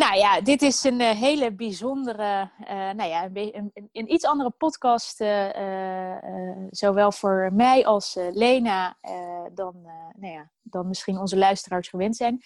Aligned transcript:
Nou 0.00 0.16
ja, 0.16 0.40
dit 0.40 0.62
is 0.62 0.84
een 0.84 1.00
uh, 1.00 1.10
hele 1.10 1.52
bijzondere, 1.52 2.50
uh, 2.60 2.68
nou 2.68 3.04
ja, 3.04 3.24
een, 3.24 3.70
een, 3.74 3.88
een, 3.92 4.12
iets 4.12 4.24
andere 4.24 4.50
podcast, 4.50 5.20
uh, 5.20 6.16
zowel 6.70 7.12
voor 7.12 7.50
mij 7.52 7.86
als 7.86 8.14
Lena, 8.32 8.98
dan, 9.54 9.82
nou 10.16 10.32
ja, 10.32 10.50
dan 10.62 10.88
misschien 10.88 11.18
onze 11.18 11.36
luisteraars 11.36 11.88
gewend 11.88 12.16
zijn. 12.16 12.40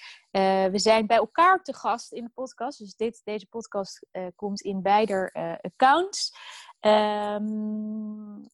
we 0.70 0.78
zijn 0.78 1.06
bij 1.06 1.16
elkaar 1.16 1.62
te 1.62 1.74
gast 1.74 2.12
in 2.12 2.24
de 2.24 2.30
podcast, 2.34 2.78
dus 2.78 2.94
dit, 2.94 3.20
deze 3.24 3.46
podcast 3.46 4.06
komt 4.36 4.60
in 4.60 4.82
beide 4.82 5.30
accounts. 5.62 6.36
Um, 6.80 8.48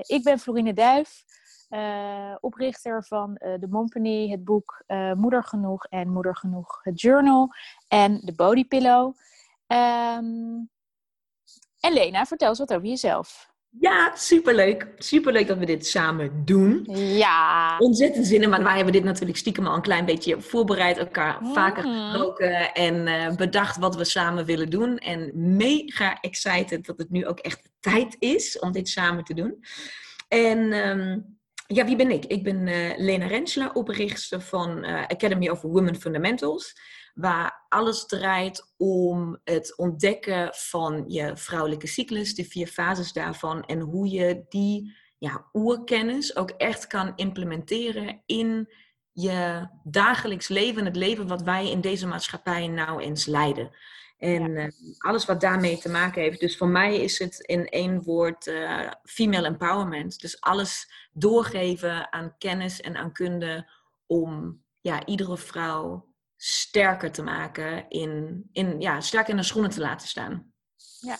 ik 0.00 0.20
ben 0.22 0.38
Florine 0.38 0.72
Duif. 0.72 1.24
Uh, 1.70 2.34
oprichter 2.40 3.04
van 3.04 3.34
de 3.34 3.66
Mompany, 3.70 4.30
het 4.30 4.44
boek 4.44 4.82
uh, 4.86 5.12
Moeder 5.12 5.44
Genoeg 5.44 5.84
en 5.84 6.08
Moeder 6.08 6.36
Genoeg, 6.36 6.80
het 6.82 7.00
journal 7.00 7.50
en 7.88 8.20
de 8.24 8.34
Body 8.34 8.64
Pillow. 8.64 9.14
Um, 9.66 10.70
en 11.80 11.92
Lena, 11.92 12.24
vertel 12.26 12.48
eens 12.48 12.58
wat 12.58 12.74
over 12.74 12.86
jezelf. 12.86 13.54
Ja, 13.80 14.12
superleuk. 14.14 14.92
Superleuk 14.96 15.46
dat 15.46 15.58
we 15.58 15.66
dit 15.66 15.86
samen 15.86 16.44
doen. 16.44 16.86
Ja. 16.94 17.78
Ontzettend 17.78 18.26
zin 18.26 18.42
in, 18.42 18.48
maar 18.48 18.62
wij 18.62 18.74
hebben 18.74 18.92
dit 18.92 19.04
natuurlijk 19.04 19.38
stiekem 19.38 19.66
al 19.66 19.74
een 19.74 19.82
klein 19.82 20.04
beetje 20.04 20.40
voorbereid, 20.40 20.98
elkaar 20.98 21.42
mm. 21.42 21.52
vaker 21.52 21.82
gesproken 21.82 22.72
en 22.72 23.36
bedacht 23.36 23.76
wat 23.76 23.96
we 23.96 24.04
samen 24.04 24.44
willen 24.44 24.70
doen. 24.70 24.98
En 24.98 25.30
mega 25.56 26.20
excited 26.20 26.86
dat 26.86 26.98
het 26.98 27.10
nu 27.10 27.26
ook 27.26 27.38
echt 27.38 27.70
tijd 27.80 28.16
is 28.18 28.58
om 28.58 28.72
dit 28.72 28.88
samen 28.88 29.24
te 29.24 29.34
doen. 29.34 29.64
En 30.28 30.58
um, 30.72 31.35
ja, 31.66 31.84
wie 31.84 31.96
ben 31.96 32.10
ik? 32.10 32.24
Ik 32.24 32.42
ben 32.42 32.66
uh, 32.66 32.92
Lena 32.96 33.26
Rensler, 33.26 33.72
oprichter 33.72 34.40
van 34.40 34.84
uh, 34.84 35.02
Academy 35.02 35.48
of 35.48 35.60
Women 35.60 35.96
Fundamentals. 35.96 36.80
Waar 37.14 37.66
alles 37.68 38.06
draait 38.06 38.74
om 38.76 39.40
het 39.44 39.76
ontdekken 39.76 40.50
van 40.52 41.04
je 41.06 41.36
vrouwelijke 41.36 41.86
cyclus, 41.86 42.34
de 42.34 42.44
vier 42.44 42.66
fases 42.66 43.12
daarvan. 43.12 43.64
En 43.64 43.80
hoe 43.80 44.10
je 44.10 44.44
die 44.48 44.96
ja, 45.18 45.46
oerkennis 45.52 46.36
ook 46.36 46.50
echt 46.50 46.86
kan 46.86 47.12
implementeren 47.16 48.22
in 48.26 48.68
je 49.16 49.68
dagelijks 49.82 50.48
leven. 50.48 50.84
Het 50.84 50.96
leven 50.96 51.26
wat 51.26 51.42
wij 51.42 51.70
in 51.70 51.80
deze 51.80 52.06
maatschappij 52.06 52.68
nou 52.68 53.00
eens 53.00 53.26
leiden. 53.26 53.70
En 54.18 54.52
ja. 54.52 54.64
uh, 54.64 54.72
alles 54.98 55.24
wat 55.24 55.40
daarmee 55.40 55.78
te 55.78 55.88
maken 55.88 56.22
heeft. 56.22 56.40
Dus 56.40 56.56
voor 56.56 56.68
mij 56.68 56.96
is 56.96 57.18
het 57.18 57.40
in 57.40 57.68
één 57.68 58.02
woord 58.02 58.46
uh, 58.46 58.90
female 59.04 59.46
empowerment. 59.46 60.20
Dus 60.20 60.40
alles 60.40 60.90
doorgeven 61.12 62.12
aan 62.12 62.34
kennis 62.38 62.80
en 62.80 62.96
aan 62.96 63.12
kunde 63.12 63.70
om 64.06 64.62
ja, 64.80 65.06
iedere 65.06 65.36
vrouw 65.36 66.14
sterker 66.36 67.12
te 67.12 67.22
maken, 67.22 67.88
in, 67.88 68.44
in, 68.52 68.80
ja, 68.80 69.00
sterker 69.00 69.30
in 69.30 69.36
de 69.36 69.42
schoenen 69.42 69.70
te 69.70 69.80
laten 69.80 70.08
staan. 70.08 70.52
Ja, 71.00 71.18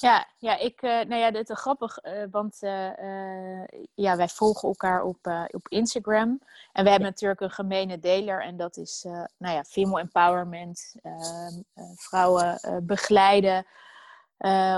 ja, 0.00 0.26
ja, 0.38 0.58
ik, 0.58 0.82
uh, 0.82 0.90
nou 0.90 1.14
ja, 1.14 1.30
dit 1.30 1.50
is 1.50 1.58
grappig, 1.58 2.04
uh, 2.04 2.24
want 2.30 2.62
uh, 2.62 3.64
ja, 3.94 4.16
wij 4.16 4.28
volgen 4.28 4.68
elkaar 4.68 5.02
op, 5.02 5.46
op 5.50 5.68
Instagram. 5.68 6.40
En 6.72 6.84
we 6.84 6.90
hebben 6.90 7.08
natuurlijk 7.08 7.40
een 7.40 7.50
gemene 7.50 7.98
deler 7.98 8.42
en 8.42 8.56
dat 8.56 8.76
is, 8.76 9.06
nou 9.38 9.54
ja, 9.54 9.64
female 9.64 10.00
empowerment. 10.00 10.94
Ehm, 11.02 11.62
vrouwen 11.94 12.60
begeleiden 12.82 13.66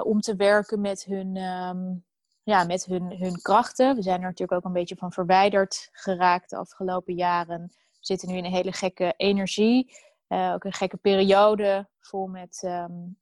om 0.03 0.21
te 0.21 0.37
werken 0.37 0.81
met 0.81 1.05
hun, 1.05 1.37
um, 1.37 2.05
ja, 2.43 2.65
met 2.65 2.85
hun, 2.85 3.17
hun 3.19 3.43
krachten. 3.43 3.97
We 3.97 4.03
zijn 4.03 4.21
er 4.21 4.27
natuurlijk 4.27 4.53
ook 4.53 4.65
een 4.65 4.73
beetje 4.73 4.97
van 4.97 5.13
verwijderd 5.13 5.89
geraakt 5.93 6.51
de 6.51 6.57
afgelopen 6.57 7.15
jaren. 7.15 7.73
We 7.73 7.99
zitten 8.01 8.29
nu 8.29 8.37
in 8.37 8.45
een 8.45 8.53
hele 8.53 8.73
gekke 8.73 9.15
energie. 9.17 9.93
Ook 10.31 10.65
een 10.65 10.73
gekke 10.73 10.97
periode 10.97 11.89
vol 12.01 12.27
met 12.27 12.63
um, 12.63 13.19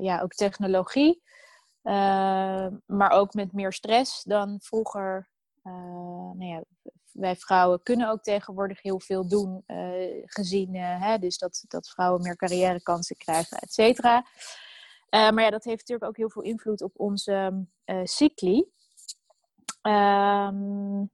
ja, 0.00 0.20
ook 0.20 0.32
technologie. 0.32 1.22
Uh, 1.82 2.66
maar 2.86 3.10
ook 3.10 3.34
met 3.34 3.52
meer 3.52 3.72
stress 3.72 4.22
dan 4.22 4.60
vroeger. 4.60 5.28
Nou 5.62 6.44
ja, 6.44 6.62
wij 7.12 7.36
vrouwen 7.36 7.82
kunnen 7.82 8.08
ook 8.10 8.22
tegenwoordig 8.22 8.82
heel 8.82 9.00
veel 9.00 9.28
doen, 9.28 9.64
gezien 10.24 10.74
hè, 10.74 11.18
dus 11.18 11.38
dat, 11.38 11.64
dat 11.68 11.88
vrouwen 11.88 12.22
meer 12.22 12.36
carrièrekansen 12.36 13.16
krijgen, 13.16 13.58
et 13.58 13.72
cetera. 13.72 14.26
maar 15.10 15.42
ja, 15.42 15.50
dat 15.50 15.64
heeft 15.64 15.78
natuurlijk 15.78 16.08
ook 16.08 16.16
heel 16.16 16.30
veel 16.30 16.42
invloed 16.42 16.82
op 16.82 16.92
onze 16.96 17.66
cycli. 18.02 18.64
Um, 19.82 21.10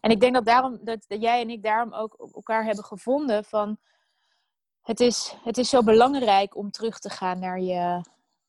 en 0.00 0.10
ik 0.10 0.20
denk 0.20 0.34
dat, 0.34 0.44
daarom, 0.44 0.78
dat, 0.82 1.04
jij 1.08 1.40
en 1.40 1.50
ik 1.50 1.62
daarom 1.62 1.94
ook 1.94 2.30
elkaar 2.34 2.64
hebben 2.64 2.84
gevonden 2.84 3.44
van... 3.44 3.78
Het 4.82 5.00
is, 5.00 5.34
het 5.42 5.58
is 5.58 5.68
zo 5.68 5.82
belangrijk 5.82 6.56
om 6.56 6.70
terug 6.70 6.98
te 6.98 7.10
gaan 7.10 7.38
naar 7.38 7.60
je, 7.60 8.04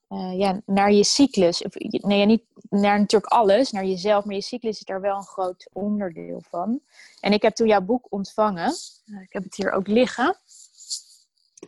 uh, 0.10 0.38
ja, 0.38 0.62
naar 0.66 0.92
je 0.92 1.04
cyclus. 1.04 1.66
Nee, 1.90 2.26
niet 2.26 2.44
naar 2.70 3.00
natuurlijk 3.00 3.34
alles, 3.34 3.72
naar 3.72 3.86
jezelf, 3.86 4.26
maar 4.26 4.36
je 4.36 4.42
cyclus 4.42 4.80
is 4.80 4.86
daar 4.86 5.02
wel 5.02 5.16
een 5.16 5.24
groot 5.24 5.70
onderdeel 5.74 6.42
van. 6.50 6.80
En 7.20 7.34
ik 7.34 7.42
heb 7.42 7.56
toen 7.56 7.68
jouw 7.68 7.82
boek 7.82 8.08
ontvangen. 8.10 8.74
Uh, 9.06 9.22
ik 9.22 9.34
heb 9.34 9.44
het 9.44 9.56
hier 9.56 9.72
ook 9.72 9.88
liggen. 9.88 10.38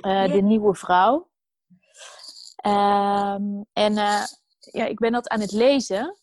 Uh, 0.01 0.11
ja. 0.11 0.27
De 0.27 0.41
Nieuwe 0.41 0.75
Vrouw. 0.75 1.29
Um, 2.65 3.65
en 3.73 3.93
ja, 4.59 4.85
ik 4.85 4.99
ben 4.99 5.11
dat 5.11 5.27
aan 5.27 5.39
het 5.41 5.51
lezen. 5.51 6.17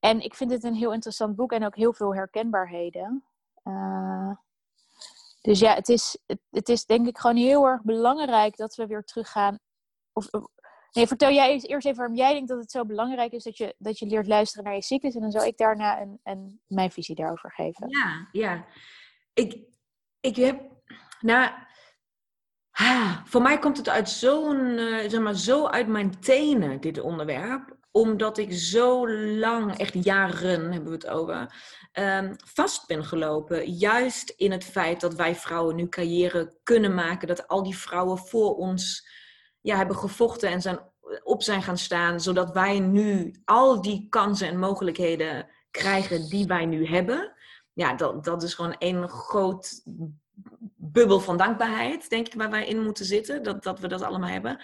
En 0.00 0.20
ik 0.20 0.34
vind 0.34 0.50
het 0.50 0.64
een 0.64 0.74
heel 0.74 0.92
interessant 0.92 1.36
boek 1.36 1.52
en 1.52 1.64
ook 1.64 1.76
heel 1.76 1.92
veel 1.92 2.14
herkenbaarheden. 2.14 3.24
dus 5.40 5.58
ja, 5.58 5.74
het 5.74 5.88
is, 5.88 6.18
het, 6.50 6.68
is 6.68 6.84
denk 6.84 7.06
ik 7.06 7.18
gewoon 7.18 7.36
heel 7.36 7.66
erg 7.66 7.82
belangrijk 7.82 8.56
dat 8.56 8.74
we 8.74 8.86
weer 8.86 9.04
teruggaan. 9.04 9.58
Of, 10.12 10.28
Nee, 10.92 11.06
vertel 11.06 11.30
jij 11.30 11.60
eerst 11.60 11.86
even 11.86 11.98
waarom 11.98 12.16
jij 12.16 12.32
denkt 12.32 12.48
dat 12.48 12.58
het 12.58 12.70
zo 12.70 12.84
belangrijk 12.84 13.32
is 13.32 13.44
dat 13.44 13.56
je, 13.56 13.74
dat 13.78 13.98
je 13.98 14.06
leert 14.06 14.26
luisteren 14.26 14.64
naar 14.64 14.74
je 14.74 14.82
cyclus. 14.82 15.14
En 15.14 15.20
dan 15.20 15.30
zal 15.30 15.44
ik 15.44 15.56
daarna 15.56 16.00
een, 16.00 16.20
een, 16.22 16.60
mijn 16.66 16.90
visie 16.90 17.14
daarover 17.14 17.52
geven. 17.52 17.88
Ja, 17.88 18.28
ja. 18.32 18.64
Ik, 19.34 19.58
ik 20.20 20.36
heb. 20.36 20.60
Nou, 21.20 21.50
ah, 22.70 23.24
voor 23.24 23.42
mij 23.42 23.58
komt 23.58 23.76
het 23.76 23.88
uit 23.88 24.08
zo'n, 24.08 24.78
uh, 24.78 25.08
zeg 25.08 25.20
maar, 25.20 25.34
zo 25.34 25.66
uit 25.66 25.86
mijn 25.86 26.20
tenen, 26.20 26.80
dit 26.80 27.00
onderwerp. 27.00 27.76
Omdat 27.90 28.38
ik 28.38 28.52
zo 28.52 29.10
lang, 29.12 29.76
echt 29.76 30.04
jaren 30.04 30.72
hebben 30.72 30.90
we 30.90 30.94
het 30.94 31.08
over, 31.08 31.54
um, 31.92 32.36
vast 32.44 32.86
ben 32.86 33.04
gelopen. 33.04 33.70
Juist 33.70 34.30
in 34.30 34.52
het 34.52 34.64
feit 34.64 35.00
dat 35.00 35.14
wij 35.14 35.34
vrouwen 35.34 35.76
nu 35.76 35.88
carrière 35.88 36.58
kunnen 36.62 36.94
maken. 36.94 37.28
Dat 37.28 37.48
al 37.48 37.62
die 37.62 37.76
vrouwen 37.76 38.18
voor 38.18 38.56
ons 38.56 39.08
ja, 39.60 39.76
hebben 39.76 39.96
gevochten 39.96 40.50
en 40.50 40.60
zijn, 40.60 40.78
op 41.22 41.42
zijn 41.42 41.62
gaan 41.62 41.78
staan, 41.78 42.20
zodat 42.20 42.52
wij 42.52 42.78
nu 42.78 43.40
al 43.44 43.82
die 43.82 44.06
kansen 44.08 44.48
en 44.48 44.58
mogelijkheden 44.58 45.48
krijgen 45.70 46.28
die 46.28 46.46
wij 46.46 46.66
nu 46.66 46.86
hebben. 46.86 47.32
Ja, 47.72 47.94
dat, 47.94 48.24
dat 48.24 48.42
is 48.42 48.54
gewoon 48.54 48.76
een 48.78 49.08
groot 49.08 49.82
bubbel 50.76 51.20
van 51.20 51.36
dankbaarheid, 51.36 52.10
denk 52.10 52.26
ik, 52.26 52.34
waar 52.34 52.50
wij 52.50 52.66
in 52.66 52.82
moeten 52.82 53.04
zitten, 53.04 53.42
dat, 53.42 53.62
dat 53.62 53.80
we 53.80 53.88
dat 53.88 54.02
allemaal 54.02 54.30
hebben. 54.30 54.60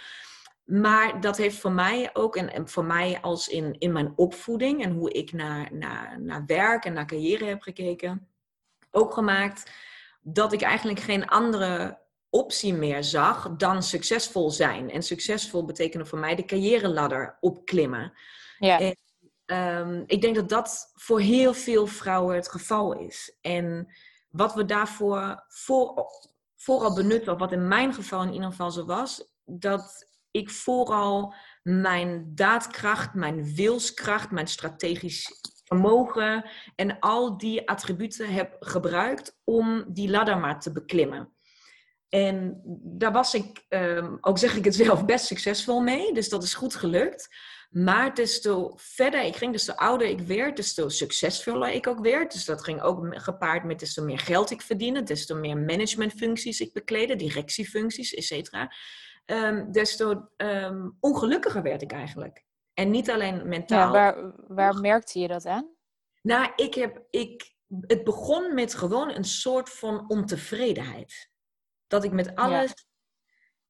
Maar 0.66 1.20
dat 1.20 1.36
heeft 1.36 1.58
voor 1.58 1.72
mij 1.72 2.10
ook, 2.12 2.36
en, 2.36 2.52
en 2.52 2.68
voor 2.68 2.84
mij 2.84 3.18
als 3.20 3.48
in, 3.48 3.78
in 3.78 3.92
mijn 3.92 4.12
opvoeding 4.16 4.82
en 4.82 4.92
hoe 4.92 5.12
ik 5.12 5.32
naar, 5.32 5.68
naar, 5.72 6.20
naar 6.20 6.44
werk 6.46 6.84
en 6.84 6.92
naar 6.92 7.06
carrière 7.06 7.44
heb 7.44 7.62
gekeken, 7.62 8.28
ook 8.90 9.12
gemaakt 9.12 9.70
dat 10.20 10.52
ik 10.52 10.62
eigenlijk 10.62 11.00
geen 11.00 11.26
andere 11.26 11.98
optie 12.30 12.74
meer 12.74 13.04
zag 13.04 13.56
dan 13.56 13.82
succesvol 13.82 14.50
zijn. 14.50 14.90
En 14.90 15.02
succesvol 15.02 15.64
betekende 15.64 16.06
voor 16.06 16.18
mij 16.18 16.34
de 16.34 16.44
carrière 16.44 16.88
ladder 16.88 17.36
opklimmen. 17.40 18.12
Ja. 18.58 18.78
En 18.80 18.96
ehm, 19.44 20.02
ik 20.06 20.20
denk 20.20 20.34
dat 20.34 20.48
dat 20.48 20.92
voor 20.94 21.20
heel 21.20 21.54
veel 21.54 21.86
vrouwen 21.86 22.34
het 22.34 22.48
geval 22.48 22.98
is. 22.98 23.36
En 23.40 23.94
wat 24.28 24.54
we 24.54 24.64
daarvoor 24.64 25.44
voor, 25.48 26.06
vooral 26.56 26.94
benutten, 26.94 27.32
of 27.32 27.38
wat 27.38 27.52
in 27.52 27.68
mijn 27.68 27.94
geval 27.94 28.22
in 28.22 28.32
ieder 28.32 28.50
geval 28.50 28.70
zo 28.70 28.84
was, 28.84 29.34
dat 29.44 30.05
ik 30.36 30.50
vooral 30.50 31.34
mijn 31.62 32.32
daadkracht, 32.34 33.14
mijn 33.14 33.54
wilskracht, 33.54 34.30
mijn 34.30 34.46
strategisch 34.46 35.30
vermogen 35.64 36.44
en 36.74 36.98
al 36.98 37.38
die 37.38 37.68
attributen 37.68 38.28
heb 38.28 38.56
gebruikt 38.60 39.38
om 39.44 39.84
die 39.88 40.10
ladder 40.10 40.38
maar 40.38 40.60
te 40.60 40.72
beklimmen. 40.72 41.34
En 42.08 42.60
daar 42.82 43.12
was 43.12 43.34
ik, 43.34 43.64
um, 43.68 44.18
ook 44.20 44.38
zeg 44.38 44.56
ik 44.56 44.64
het 44.64 44.74
zelf, 44.74 45.04
best 45.04 45.26
succesvol 45.26 45.80
mee. 45.80 46.12
Dus 46.12 46.28
dat 46.28 46.42
is 46.42 46.54
goed 46.54 46.74
gelukt. 46.74 47.28
Maar 47.70 48.14
des 48.14 48.40
te 48.40 48.72
verder 48.76 49.24
ik 49.24 49.36
ging, 49.36 49.52
des 49.52 49.64
te 49.64 49.76
ouder 49.76 50.08
ik 50.08 50.20
werd, 50.20 50.56
des 50.56 50.74
te 50.74 50.88
succesvoller 50.88 51.72
ik 51.72 51.86
ook 51.86 52.00
werd. 52.00 52.32
Dus 52.32 52.44
dat 52.44 52.64
ging 52.64 52.82
ook 52.82 53.22
gepaard 53.22 53.64
met 53.64 53.78
des 53.78 53.94
te 53.94 54.02
meer 54.02 54.18
geld 54.18 54.50
ik 54.50 54.62
verdiende, 54.62 55.02
des 55.02 55.26
te 55.26 55.34
meer 55.34 55.58
managementfuncties 55.58 56.60
ik 56.60 56.72
bekleedde, 56.72 57.16
directiefuncties, 57.16 58.14
et 58.14 58.24
cetera. 58.24 58.72
Um, 59.26 59.72
des 59.72 59.96
te 59.96 60.28
um, 60.36 60.96
ongelukkiger 61.00 61.62
werd 61.62 61.82
ik 61.82 61.92
eigenlijk. 61.92 62.44
En 62.74 62.90
niet 62.90 63.10
alleen 63.10 63.48
mentaal. 63.48 63.94
Ja, 63.94 64.14
waar, 64.14 64.32
waar 64.48 64.80
merkte 64.80 65.18
je 65.18 65.28
dat 65.28 65.46
aan? 65.46 65.74
Nou, 66.22 66.52
ik 66.56 66.74
heb, 66.74 67.02
ik, 67.10 67.54
het 67.80 68.04
begon 68.04 68.54
met 68.54 68.74
gewoon 68.74 69.10
een 69.10 69.24
soort 69.24 69.70
van 69.70 70.08
ontevredenheid. 70.08 71.30
Dat 71.86 72.04
ik 72.04 72.12
met 72.12 72.34
alles. 72.34 72.86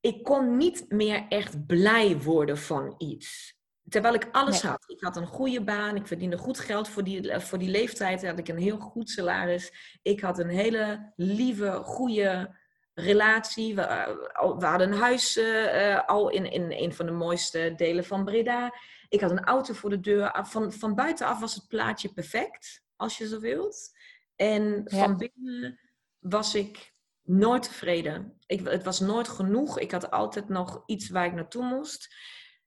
Ik 0.01 0.25
kon 0.25 0.57
niet 0.57 0.85
meer 0.89 1.27
echt 1.29 1.67
blij 1.67 2.19
worden 2.19 2.59
van 2.59 2.95
iets. 2.99 3.55
Terwijl 3.89 4.15
ik 4.15 4.29
alles 4.33 4.63
had. 4.63 4.85
Ik 4.87 5.01
had 5.01 5.17
een 5.17 5.27
goede 5.27 5.65
baan, 5.65 5.97
ik 5.97 6.07
verdiende 6.07 6.39
goed 6.39 6.59
geld 6.59 6.89
voor 6.89 7.05
die, 7.05 7.41
voor 7.41 7.59
die 7.59 7.71
leeftijd. 7.71 8.27
Had 8.27 8.39
ik 8.39 8.49
een 8.49 8.59
heel 8.59 8.79
goed 8.79 9.11
salaris. 9.11 9.99
Ik 10.03 10.21
had 10.21 10.39
een 10.39 10.49
hele 10.49 11.13
lieve, 11.17 11.81
goede 11.83 12.57
relatie. 12.99 13.75
We, 13.75 13.81
uh, 13.83 14.59
we 14.59 14.67
hadden 14.67 14.93
een 14.93 14.99
huis 14.99 15.37
uh, 15.37 16.05
al 16.07 16.29
in, 16.31 16.51
in 16.51 16.73
een 16.73 16.95
van 16.95 17.07
de 17.07 17.13
mooiste 17.13 17.73
delen 17.77 18.05
van 18.05 18.25
Breda. 18.25 18.75
Ik 19.09 19.21
had 19.21 19.31
een 19.31 19.45
auto 19.45 19.75
voor 19.75 19.91
de 19.91 20.01
deur. 20.01 20.33
Ah, 20.33 20.45
van, 20.45 20.73
van 20.73 20.95
buitenaf 20.95 21.41
was 21.41 21.55
het 21.55 21.69
plaatje 21.69 22.13
perfect, 22.13 22.85
als 22.97 23.19
je 23.19 23.29
zo 23.29 23.41
wilt. 23.41 23.97
En 24.37 24.83
van 24.85 25.17
binnen 25.17 25.81
was 26.19 26.55
ik 26.55 26.95
nooit 27.23 27.63
tevreden. 27.63 28.39
Ik, 28.47 28.69
het 28.69 28.85
was 28.85 29.01
nooit 29.01 29.29
genoeg. 29.29 29.79
Ik 29.79 29.91
had 29.91 30.11
altijd 30.11 30.49
nog 30.49 30.83
iets 30.87 31.09
waar 31.09 31.27
ik 31.27 31.35
naartoe 31.35 31.65
moest. 31.65 32.15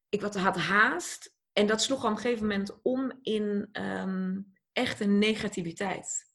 Ik 0.10 0.22
had 0.22 0.36
haast. 0.36 1.38
En 1.54 1.68
dat 1.68 1.82
sloeg 1.82 2.04
op 2.04 2.10
een 2.10 2.18
gegeven 2.18 2.48
moment 2.48 2.82
om 2.82 3.20
in 3.22 3.70
um, 3.72 4.54
echte 4.74 5.06
negativiteit. 5.06 6.28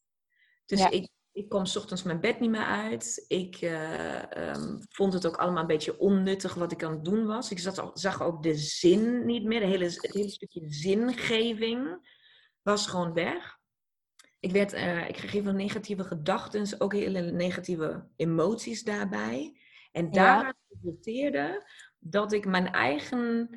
Dus 0.66 0.80
ik, 0.88 1.08
ik 1.34 1.48
kwam 1.48 1.66
s 1.66 1.76
ochtends 1.76 2.02
mijn 2.02 2.20
bed 2.20 2.40
niet 2.40 2.50
meer 2.50 2.64
uit. 2.64 3.24
Ik 3.28 3.60
uh, 3.60 4.22
um, 4.22 4.78
vond 4.88 5.12
het 5.12 5.26
ook 5.26 5.36
allemaal 5.36 5.60
een 5.60 5.66
beetje 5.66 5.98
onnuttig 5.98 6.54
wat 6.54 6.72
ik 6.72 6.82
aan 6.82 6.92
het 6.92 7.04
doen 7.04 7.26
was. 7.26 7.50
Ik 7.50 7.58
zat, 7.58 7.90
zag 7.94 8.22
ook 8.22 8.42
de 8.42 8.54
zin 8.54 9.26
niet 9.26 9.44
meer. 9.44 9.60
De 9.60 9.66
hele, 9.66 9.84
het 9.84 10.12
hele 10.12 10.28
stukje 10.28 10.72
zingeving 10.72 12.08
was 12.62 12.86
gewoon 12.86 13.12
weg. 13.12 13.58
Ik, 14.40 14.50
werd, 14.50 14.72
uh, 14.72 15.08
ik 15.08 15.14
kreeg 15.14 15.32
heel 15.32 15.42
veel 15.42 15.52
negatieve 15.52 16.04
gedachten, 16.04 16.80
ook 16.80 16.92
hele 16.92 17.20
negatieve 17.20 18.08
emoties 18.16 18.82
daarbij. 18.82 19.60
En 19.92 20.08
ja. 20.10 20.54
resulteerde 20.68 21.66
dat 21.98 22.32
ik 22.32 22.46
mijn 22.46 22.72
eigen. 22.72 23.48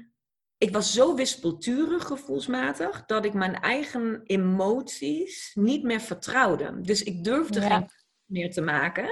Ik 0.57 0.71
was 0.71 0.93
zo 0.93 1.15
wispelturig 1.15 2.03
gevoelsmatig 2.03 3.05
dat 3.05 3.25
ik 3.25 3.33
mijn 3.33 3.55
eigen 3.55 4.21
emoties 4.23 5.51
niet 5.53 5.83
meer 5.83 6.01
vertrouwde. 6.01 6.81
Dus 6.81 7.03
ik 7.03 7.23
durfde 7.23 7.59
ja. 7.59 7.67
geen 7.67 7.89
meer 8.25 8.51
te 8.51 8.61
maken, 8.61 9.09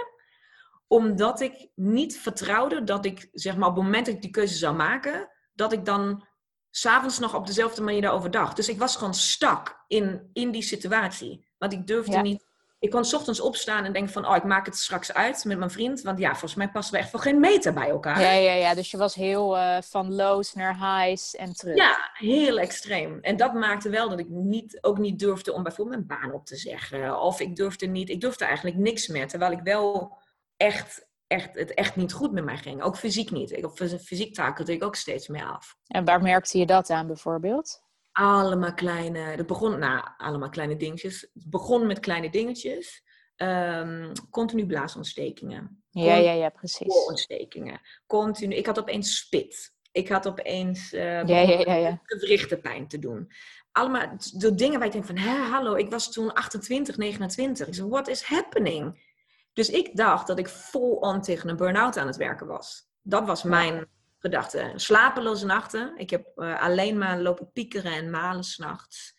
omdat 0.87 1.41
ik 1.41 1.69
niet 1.75 2.17
vertrouwde 2.17 2.83
dat 2.83 3.05
ik, 3.05 3.29
zeg 3.31 3.57
maar, 3.57 3.69
op 3.69 3.75
het 3.75 3.83
moment 3.83 4.05
dat 4.05 4.15
ik 4.15 4.21
die 4.21 4.31
keuze 4.31 4.55
zou 4.55 4.75
maken, 4.75 5.29
dat 5.53 5.73
ik 5.73 5.85
dan 5.85 6.27
s'avonds 6.69 7.19
nog 7.19 7.35
op 7.35 7.47
dezelfde 7.47 7.81
manier 7.81 8.01
daarover 8.01 8.31
dacht. 8.31 8.55
Dus 8.55 8.69
ik 8.69 8.79
was 8.79 8.95
gewoon 8.95 9.13
stak 9.13 9.83
in, 9.87 10.29
in 10.33 10.51
die 10.51 10.61
situatie. 10.61 11.47
Want 11.57 11.73
ik 11.73 11.87
durfde 11.87 12.11
ja. 12.11 12.21
niet. 12.21 12.44
Ik 12.79 12.91
kon 12.91 13.05
s 13.05 13.13
ochtends 13.13 13.39
opstaan 13.39 13.85
en 13.85 13.93
denken 13.93 14.13
van, 14.13 14.27
oh, 14.27 14.35
ik 14.35 14.43
maak 14.43 14.65
het 14.65 14.77
straks 14.77 15.13
uit 15.13 15.45
met 15.45 15.57
mijn 15.57 15.71
vriend. 15.71 16.01
Want 16.01 16.19
ja, 16.19 16.29
volgens 16.29 16.55
mij 16.55 16.69
passen 16.69 16.93
we 16.93 16.99
echt 16.99 17.09
voor 17.09 17.19
geen 17.19 17.39
meter 17.39 17.73
bij 17.73 17.89
elkaar. 17.89 18.21
Ja, 18.21 18.31
ja, 18.31 18.53
ja. 18.53 18.73
Dus 18.73 18.91
je 18.91 18.97
was 18.97 19.15
heel 19.15 19.57
uh, 19.57 19.77
van 19.81 20.15
lows 20.15 20.53
naar 20.53 20.75
highs 20.75 21.35
en 21.35 21.53
terug. 21.53 21.75
Ja, 21.75 22.09
heel 22.13 22.59
extreem. 22.59 23.19
En 23.21 23.37
dat 23.37 23.53
maakte 23.53 23.89
wel 23.89 24.09
dat 24.09 24.19
ik 24.19 24.29
niet, 24.29 24.77
ook 24.81 24.97
niet 24.97 25.19
durfde 25.19 25.53
om 25.53 25.63
bijvoorbeeld 25.63 26.07
mijn 26.07 26.21
baan 26.21 26.33
op 26.33 26.45
te 26.45 26.55
zeggen. 26.55 27.21
Of 27.21 27.39
ik 27.39 27.55
durfde 27.55 27.85
niet, 27.85 28.09
ik 28.09 28.21
durfde 28.21 28.45
eigenlijk 28.45 28.77
niks 28.77 29.07
meer. 29.07 29.27
Terwijl 29.27 29.51
ik 29.51 29.61
wel 29.63 30.17
echt, 30.57 31.07
echt, 31.27 31.53
het 31.53 31.73
echt 31.73 31.95
niet 31.95 32.13
goed 32.13 32.31
met 32.31 32.43
mij 32.43 32.57
ging. 32.57 32.81
Ook 32.81 32.97
fysiek 32.97 33.31
niet. 33.31 33.51
Ik, 33.51 33.65
op 33.65 33.77
fysiek 34.01 34.33
takelde 34.33 34.73
ik 34.73 34.83
ook 34.83 34.95
steeds 34.95 35.27
meer 35.27 35.45
af. 35.45 35.75
En 35.87 36.05
waar 36.05 36.21
merkte 36.21 36.57
je 36.57 36.65
dat 36.65 36.89
aan 36.89 37.07
bijvoorbeeld? 37.07 37.83
Allemaal 38.15 38.73
kleine, 38.73 39.19
het 39.19 39.47
begon, 39.47 39.79
nou, 39.79 40.07
allemaal 40.17 40.49
kleine 40.49 40.75
dingetjes. 40.75 41.21
Het 41.21 41.49
begon 41.49 41.87
met 41.87 41.99
kleine 41.99 42.29
dingetjes. 42.29 43.03
Um, 43.37 44.11
continu 44.29 44.65
blaasontstekingen. 44.65 45.83
Ja, 45.89 46.15
ja, 46.15 46.31
ja, 46.31 46.49
precies. 46.49 47.05
Ontstekingen. 47.07 47.81
Continu. 48.07 48.55
Ik 48.55 48.65
had 48.65 48.79
opeens 48.79 49.17
spit. 49.17 49.73
Ik 49.91 50.09
had 50.09 50.27
opeens 50.27 50.93
uh, 50.93 51.01
ja, 51.01 51.39
ja, 51.39 51.59
ja, 51.59 51.75
ja. 51.75 52.01
gewrichtenpijn 52.03 52.87
te 52.87 52.99
doen. 52.99 53.31
Allemaal 53.71 54.17
de 54.33 54.55
dingen 54.55 54.77
waar 54.77 54.87
ik 54.87 54.93
denk 54.93 55.05
van, 55.05 55.17
hé, 55.17 55.35
hallo, 55.35 55.75
ik 55.75 55.89
was 55.89 56.11
toen 56.11 56.33
28, 56.33 56.97
29. 56.97 57.67
Ik 57.67 57.73
zei, 57.73 57.87
what 57.87 58.07
is 58.07 58.21
happening? 58.21 59.13
Dus 59.53 59.69
ik 59.69 59.95
dacht 59.95 60.27
dat 60.27 60.39
ik 60.39 60.49
vol 60.49 60.95
on 60.95 61.21
tegen 61.21 61.49
een 61.49 61.55
burn-out 61.55 61.97
aan 61.97 62.07
het 62.07 62.17
werken 62.17 62.47
was. 62.47 62.87
Dat 63.01 63.25
was 63.25 63.43
mijn 63.43 63.87
gedachten. 64.25 64.79
Slapeloze 64.79 65.45
nachten. 65.45 65.97
Ik 65.97 66.09
heb 66.09 66.31
uh, 66.35 66.61
alleen 66.61 66.97
maar 66.97 67.19
lopen 67.19 67.51
piekeren 67.51 67.91
en 67.91 68.09
malen 68.09 68.43
s'nachts. 68.43 69.13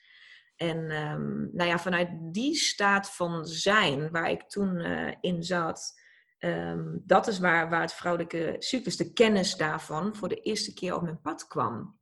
En 0.56 0.76
um, 0.90 1.50
nou 1.52 1.68
ja, 1.68 1.78
vanuit 1.78 2.08
die 2.20 2.54
staat 2.54 3.10
van 3.10 3.46
zijn, 3.46 4.10
waar 4.10 4.30
ik 4.30 4.42
toen 4.48 4.78
uh, 4.78 5.12
in 5.20 5.42
zat, 5.42 6.00
um, 6.38 7.02
dat 7.04 7.26
is 7.26 7.38
waar, 7.38 7.70
waar 7.70 7.80
het 7.80 7.92
vrouwelijke 7.92 8.56
cyclus, 8.58 8.96
de 8.96 9.12
kennis 9.12 9.56
daarvan, 9.56 10.16
voor 10.16 10.28
de 10.28 10.40
eerste 10.40 10.74
keer 10.74 10.94
op 10.94 11.02
mijn 11.02 11.20
pad 11.20 11.46
kwam. 11.46 11.98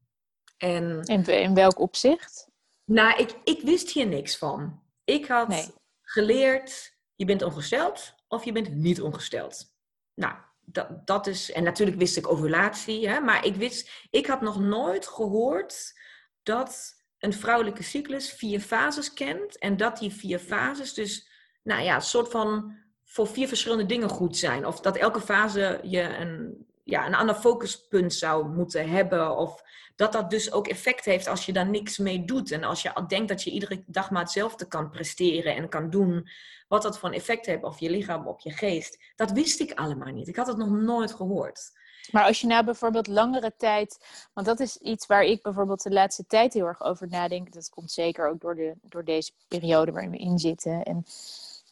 En, 0.56 1.02
in, 1.02 1.24
in 1.24 1.54
welk 1.54 1.78
opzicht? 1.78 2.48
Nou, 2.84 3.18
ik, 3.18 3.36
ik 3.44 3.60
wist 3.62 3.90
hier 3.90 4.06
niks 4.06 4.38
van. 4.38 4.82
Ik 5.04 5.26
had 5.26 5.48
nee. 5.48 5.66
geleerd, 6.00 6.96
je 7.14 7.24
bent 7.24 7.42
ongesteld 7.42 8.14
of 8.28 8.44
je 8.44 8.52
bent 8.52 8.74
niet 8.74 9.00
ongesteld. 9.00 9.72
Nou, 10.14 10.34
dat, 10.64 11.06
dat 11.06 11.26
is, 11.26 11.52
en 11.52 11.62
natuurlijk 11.62 11.98
wist 11.98 12.16
ik 12.16 12.28
ovulatie, 12.28 13.08
hè, 13.08 13.20
maar 13.20 13.46
ik 13.46 13.56
wist, 13.56 13.90
ik 14.10 14.26
had 14.26 14.40
nog 14.40 14.60
nooit 14.60 15.06
gehoord 15.06 15.98
dat 16.42 17.02
een 17.18 17.32
vrouwelijke 17.32 17.82
cyclus 17.82 18.32
vier 18.32 18.60
fases 18.60 19.12
kent 19.12 19.58
en 19.58 19.76
dat 19.76 19.98
die 19.98 20.12
vier 20.12 20.38
fases 20.38 20.94
dus, 20.94 21.28
nou 21.62 21.82
ja, 21.82 21.94
een 21.94 22.02
soort 22.02 22.30
van 22.30 22.76
voor 23.04 23.26
vier 23.26 23.48
verschillende 23.48 23.86
dingen 23.86 24.08
goed 24.08 24.36
zijn. 24.36 24.66
Of 24.66 24.80
dat 24.80 24.96
elke 24.96 25.20
fase 25.20 25.80
je 25.82 26.02
een, 26.02 26.66
ja, 26.84 27.06
een 27.06 27.14
ander 27.14 27.34
focuspunt 27.34 28.14
zou 28.14 28.48
moeten 28.48 28.88
hebben. 28.88 29.36
Of 29.36 29.62
dat 29.96 30.12
dat 30.12 30.30
dus 30.30 30.52
ook 30.52 30.68
effect 30.68 31.04
heeft 31.04 31.26
als 31.26 31.46
je 31.46 31.52
daar 31.52 31.68
niks 31.68 31.98
mee 31.98 32.24
doet. 32.24 32.50
En 32.50 32.64
als 32.64 32.82
je 32.82 33.04
denkt 33.06 33.28
dat 33.28 33.42
je 33.42 33.50
iedere 33.50 33.82
dag 33.86 34.10
maar 34.10 34.22
hetzelfde 34.22 34.68
kan 34.68 34.90
presteren 34.90 35.56
en 35.56 35.68
kan 35.68 35.90
doen. 35.90 36.28
Wat 36.74 36.82
dat 36.82 36.98
voor 36.98 37.08
een 37.08 37.14
effect 37.14 37.46
heeft 37.46 37.62
op 37.62 37.78
je 37.78 37.90
lichaam, 37.90 38.26
op 38.26 38.40
je 38.40 38.50
geest. 38.50 38.98
Dat 39.16 39.30
wist 39.30 39.60
ik 39.60 39.72
allemaal 39.72 40.12
niet. 40.12 40.28
Ik 40.28 40.36
had 40.36 40.46
het 40.46 40.56
nog 40.56 40.68
nooit 40.68 41.14
gehoord. 41.14 41.72
Maar 42.10 42.24
als 42.24 42.40
je 42.40 42.46
nou 42.46 42.64
bijvoorbeeld 42.64 43.06
langere 43.06 43.54
tijd, 43.56 44.06
want 44.32 44.46
dat 44.46 44.60
is 44.60 44.76
iets 44.76 45.06
waar 45.06 45.22
ik 45.22 45.42
bijvoorbeeld 45.42 45.82
de 45.82 45.92
laatste 45.92 46.26
tijd 46.26 46.52
heel 46.52 46.66
erg 46.66 46.82
over 46.82 47.08
nadenk. 47.08 47.52
Dat 47.52 47.68
komt 47.68 47.90
zeker 47.90 48.28
ook 48.28 48.40
door, 48.40 48.54
de, 48.54 48.74
door 48.82 49.04
deze 49.04 49.32
periode 49.48 49.92
waarin 49.92 50.10
we 50.10 50.16
in 50.16 50.38
zitten. 50.38 50.82
En 50.82 51.04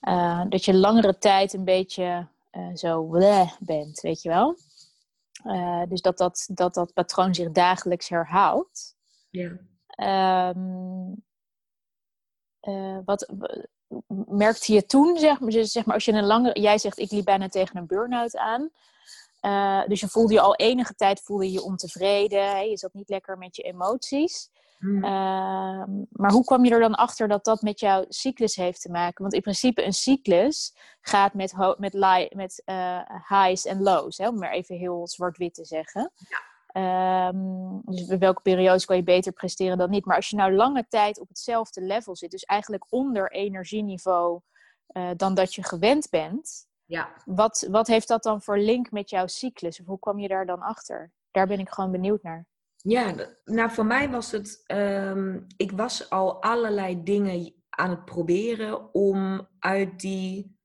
uh, 0.09 0.45
dat 0.49 0.65
je 0.65 0.75
langere 0.75 1.19
tijd 1.19 1.53
een 1.53 1.65
beetje 1.65 2.27
uh, 2.53 2.75
zo 2.75 3.03
bleh 3.03 3.53
bent, 3.61 4.01
weet 4.01 4.23
je 4.23 4.29
wel. 4.29 4.57
Uh, 5.47 5.83
dus 5.89 6.01
dat 6.01 6.19
dat, 6.19 6.49
dat 6.53 6.75
dat 6.75 6.93
patroon 6.93 7.35
zich 7.35 7.51
dagelijks 7.51 8.09
herhaalt. 8.09 8.95
Ja. 9.31 10.51
Um, 10.55 11.25
wat, 13.05 13.33
merkte 14.27 14.73
je 14.73 14.87
toen, 14.87 15.19
zeg 15.19 15.41
maar, 15.41 15.51
dus 15.51 15.73
zeg 15.73 15.85
maar, 15.85 15.95
als 15.95 16.05
je 16.05 16.13
een 16.13 16.27
lange, 16.27 16.61
jij 16.61 16.79
zegt 16.79 16.99
ik 16.99 17.11
liep 17.11 17.25
bijna 17.25 17.49
tegen 17.49 17.77
een 17.77 17.87
burn-out 17.87 18.37
aan. 18.37 18.71
Uh, 19.43 19.87
dus 19.87 20.01
je 20.01 20.09
voelde 20.09 20.33
je 20.33 20.41
al 20.41 20.57
enige 20.57 20.95
tijd 20.95 21.21
voelde 21.23 21.45
je, 21.45 21.53
je 21.53 21.63
ontevreden, 21.63 22.49
hè? 22.49 22.59
je 22.59 22.79
zat 22.79 22.95
niet 22.95 23.09
lekker 23.09 23.39
met 23.39 23.57
je 23.57 23.63
emoties. 23.63 24.51
Hmm. 24.79 25.05
Uh, 25.05 25.85
maar 26.11 26.31
hoe 26.33 26.45
kwam 26.45 26.65
je 26.65 26.71
er 26.71 26.81
dan 26.81 26.95
achter 26.95 27.29
dat 27.29 27.45
dat 27.45 27.63
met 27.63 27.81
jouw 27.81 28.05
cyclus 28.09 28.57
heeft 28.57 28.81
te 28.81 28.91
maken? 28.91 29.23
Want 29.23 29.35
in 29.35 29.41
principe 29.41 29.85
een 29.85 29.93
cyclus 29.93 30.77
gaat 31.01 31.35
met, 31.35 31.55
met, 31.79 31.95
met 32.35 32.63
uh, 32.67 33.01
highs 33.29 33.65
en 33.65 33.83
lows, 33.83 34.19
hè? 34.19 34.29
om 34.29 34.39
maar 34.39 34.53
even 34.53 34.77
heel 34.77 35.09
zwart-wit 35.09 35.55
te 35.55 35.65
zeggen. 35.65 36.13
Ja. 36.29 36.52
Um, 36.73 37.81
dus 37.85 38.07
welke 38.07 38.41
periodes 38.43 38.85
kan 38.85 38.97
je 38.97 39.03
beter 39.03 39.33
presteren 39.33 39.79
dan 39.79 39.91
niet. 39.91 40.05
Maar 40.05 40.17
als 40.17 40.29
je 40.29 40.37
nou 40.37 40.55
lange 40.55 40.87
tijd 40.89 41.21
op 41.21 41.29
hetzelfde 41.29 41.81
level 41.81 42.17
zit, 42.17 42.31
dus 42.31 42.45
eigenlijk 42.45 42.87
onder 42.89 43.33
energieniveau 43.33 44.41
uh, 44.93 45.11
dan 45.17 45.35
dat 45.35 45.55
je 45.55 45.63
gewend 45.63 46.11
bent, 46.11 46.67
ja. 46.85 47.13
wat, 47.25 47.67
wat 47.71 47.87
heeft 47.87 48.09
dat 48.09 48.23
dan 48.23 48.43
voor 48.43 48.59
link 48.59 48.91
met 48.91 49.11
jouw 49.11 49.27
cyclus? 49.27 49.81
Of 49.81 49.87
hoe 49.87 49.99
kwam 49.99 50.19
je 50.19 50.29
daar 50.29 50.47
dan 50.47 50.61
achter? 50.61 51.13
Daar 51.31 51.47
ben 51.47 51.59
ik 51.59 51.71
gewoon 51.71 51.91
benieuwd 51.91 52.23
naar. 52.23 52.47
Ja, 52.77 53.15
nou 53.45 53.71
voor 53.71 53.87
mij 53.87 54.11
was 54.11 54.31
het, 54.31 54.65
um, 54.67 55.47
ik 55.57 55.73
was 55.73 56.11
al 56.11 56.43
allerlei 56.43 57.03
dingen 57.03 57.55
aan 57.71 57.91
het 57.91 58.05
proberen 58.05 58.95
om 58.95 59.49
uit 59.59 60.01
die 60.01 60.59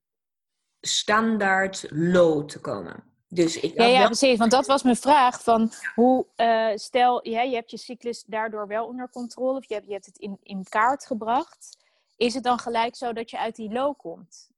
standaard 0.81 1.85
low 1.89 2.47
te 2.47 2.61
komen. 2.61 3.06
Dus 3.29 3.59
ik 3.59 3.77
ja, 3.77 3.85
ja 3.85 4.05
precies. 4.05 4.37
Want 4.37 4.51
dat 4.51 4.67
was 4.67 4.83
mijn 4.83 4.95
vraag. 4.95 5.43
Van 5.43 5.71
hoe, 5.95 6.25
uh, 6.35 6.71
stel, 6.75 7.27
ja, 7.27 7.41
je 7.41 7.55
hebt 7.55 7.71
je 7.71 7.77
cyclus 7.77 8.23
daardoor 8.27 8.67
wel 8.67 8.85
onder 8.85 9.09
controle. 9.09 9.57
Of 9.57 9.67
je 9.67 9.73
hebt, 9.73 9.85
je 9.85 9.93
hebt 9.93 10.05
het 10.05 10.17
in, 10.17 10.37
in 10.43 10.65
kaart 10.69 11.05
gebracht. 11.05 11.77
Is 12.17 12.33
het 12.33 12.43
dan 12.43 12.59
gelijk 12.59 12.95
zo 12.95 13.13
dat 13.13 13.29
je 13.29 13.39
uit 13.39 13.55
die 13.55 13.71
low 13.71 13.97
komt? 13.97 14.49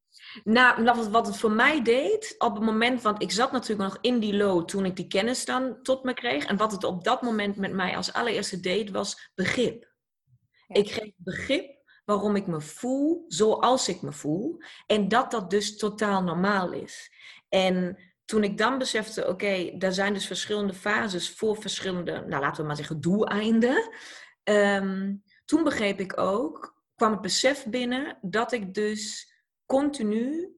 Nou, 0.44 1.10
wat 1.10 1.28
het 1.28 1.38
voor 1.38 1.52
mij 1.52 1.82
deed, 1.82 2.36
op 2.38 2.54
het 2.56 2.64
moment, 2.64 3.02
want 3.02 3.22
ik 3.22 3.32
zat 3.32 3.52
natuurlijk 3.52 3.90
nog 3.90 3.98
in 4.02 4.20
die 4.20 4.36
low 4.36 4.66
toen 4.66 4.86
ik 4.86 4.96
die 4.96 5.08
kennis 5.08 5.46
dan 5.46 5.82
tot 5.82 6.04
me 6.04 6.14
kreeg. 6.14 6.46
En 6.46 6.58
wat 6.58 6.72
het 6.72 6.84
op 6.84 7.04
dat 7.04 7.22
moment 7.22 7.56
met 7.56 7.74
mij 7.74 7.96
als 7.96 8.14
allereerste 8.14 8.60
deed, 8.60 8.90
was 8.90 9.32
begrip. 9.36 9.88
Ik 10.68 10.86
kreeg 10.86 11.12
begrip 11.16 11.78
waarom 12.06 12.36
ik 12.36 12.48
me 12.48 12.62
voel 12.62 13.26
zoals 13.28 13.88
ik 13.88 14.02
me 14.02 14.12
voel. 14.12 14.58
En 14.88 15.08
dat 15.08 15.32
dat 15.32 15.50
dus 15.50 15.78
totaal 15.78 16.24
normaal 16.24 16.72
is. 16.72 17.12
En 17.50 17.98
toen 18.30 18.44
ik 18.44 18.58
dan 18.58 18.78
besefte, 18.78 19.28
oké, 19.28 19.76
er 19.80 19.94
zijn 19.94 20.14
dus 20.14 20.28
verschillende 20.28 20.74
fases 20.74 21.30
voor 21.30 21.62
verschillende, 21.62 22.24
nou 22.28 22.42
laten 22.42 22.62
we 22.62 22.68
maar 22.68 22.76
zeggen, 22.76 23.02
doeleinden. 23.02 23.90
Ehm, 24.44 25.16
toen 25.46 25.64
begreep 25.64 26.00
ik 26.00 26.20
ook, 26.20 26.84
kwam 26.96 27.12
het 27.12 27.22
besef 27.22 27.66
binnen 27.66 28.18
dat 28.22 28.52
ik 28.52 28.74
dus 28.74 29.34
continu 29.66 30.56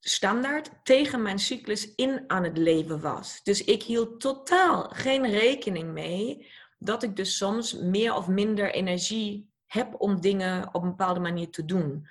standaard 0.00 0.70
tegen 0.82 1.22
mijn 1.22 1.38
cyclus 1.38 1.94
in 1.94 2.24
aan 2.26 2.44
het 2.44 2.58
leven 2.58 3.00
was. 3.00 3.40
Dus 3.42 3.64
ik 3.64 3.82
hield 3.82 4.20
totaal 4.20 4.88
geen 4.88 5.30
rekening 5.30 5.92
mee 5.92 6.52
dat 6.78 7.02
ik 7.02 7.16
dus 7.16 7.36
soms 7.36 7.72
meer 7.74 8.14
of 8.14 8.28
minder 8.28 8.70
energie 8.70 9.50
heb 9.66 9.94
om 10.00 10.20
dingen 10.20 10.74
op 10.74 10.82
een 10.82 10.88
bepaalde 10.88 11.20
manier 11.20 11.50
te 11.50 11.64
doen. 11.64 12.08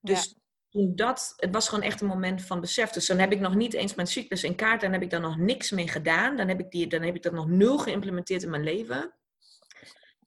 Dus 0.00 0.36
toen 0.70 0.92
dat, 0.96 1.32
het 1.36 1.52
was 1.52 1.68
gewoon 1.68 1.84
echt 1.84 2.00
een 2.00 2.06
moment 2.06 2.42
van 2.42 2.60
besef. 2.60 2.90
Dus 2.90 3.06
dan 3.06 3.18
heb 3.18 3.32
ik 3.32 3.40
nog 3.40 3.54
niet 3.54 3.74
eens 3.74 3.94
mijn 3.94 4.08
cyclus 4.08 4.44
in 4.44 4.54
kaart, 4.54 4.80
dan 4.80 4.92
heb 4.92 5.02
ik 5.02 5.10
daar 5.10 5.20
nog 5.20 5.36
niks 5.36 5.70
mee 5.70 5.88
gedaan. 5.88 6.36
Dan 6.36 6.48
heb 6.48 6.60
ik, 6.60 6.70
die, 6.70 6.86
dan 6.86 7.02
heb 7.02 7.14
ik 7.14 7.22
dat 7.22 7.32
nog 7.32 7.48
nul 7.48 7.78
geïmplementeerd 7.78 8.42
in 8.42 8.50
mijn 8.50 8.62
leven. 8.62 9.14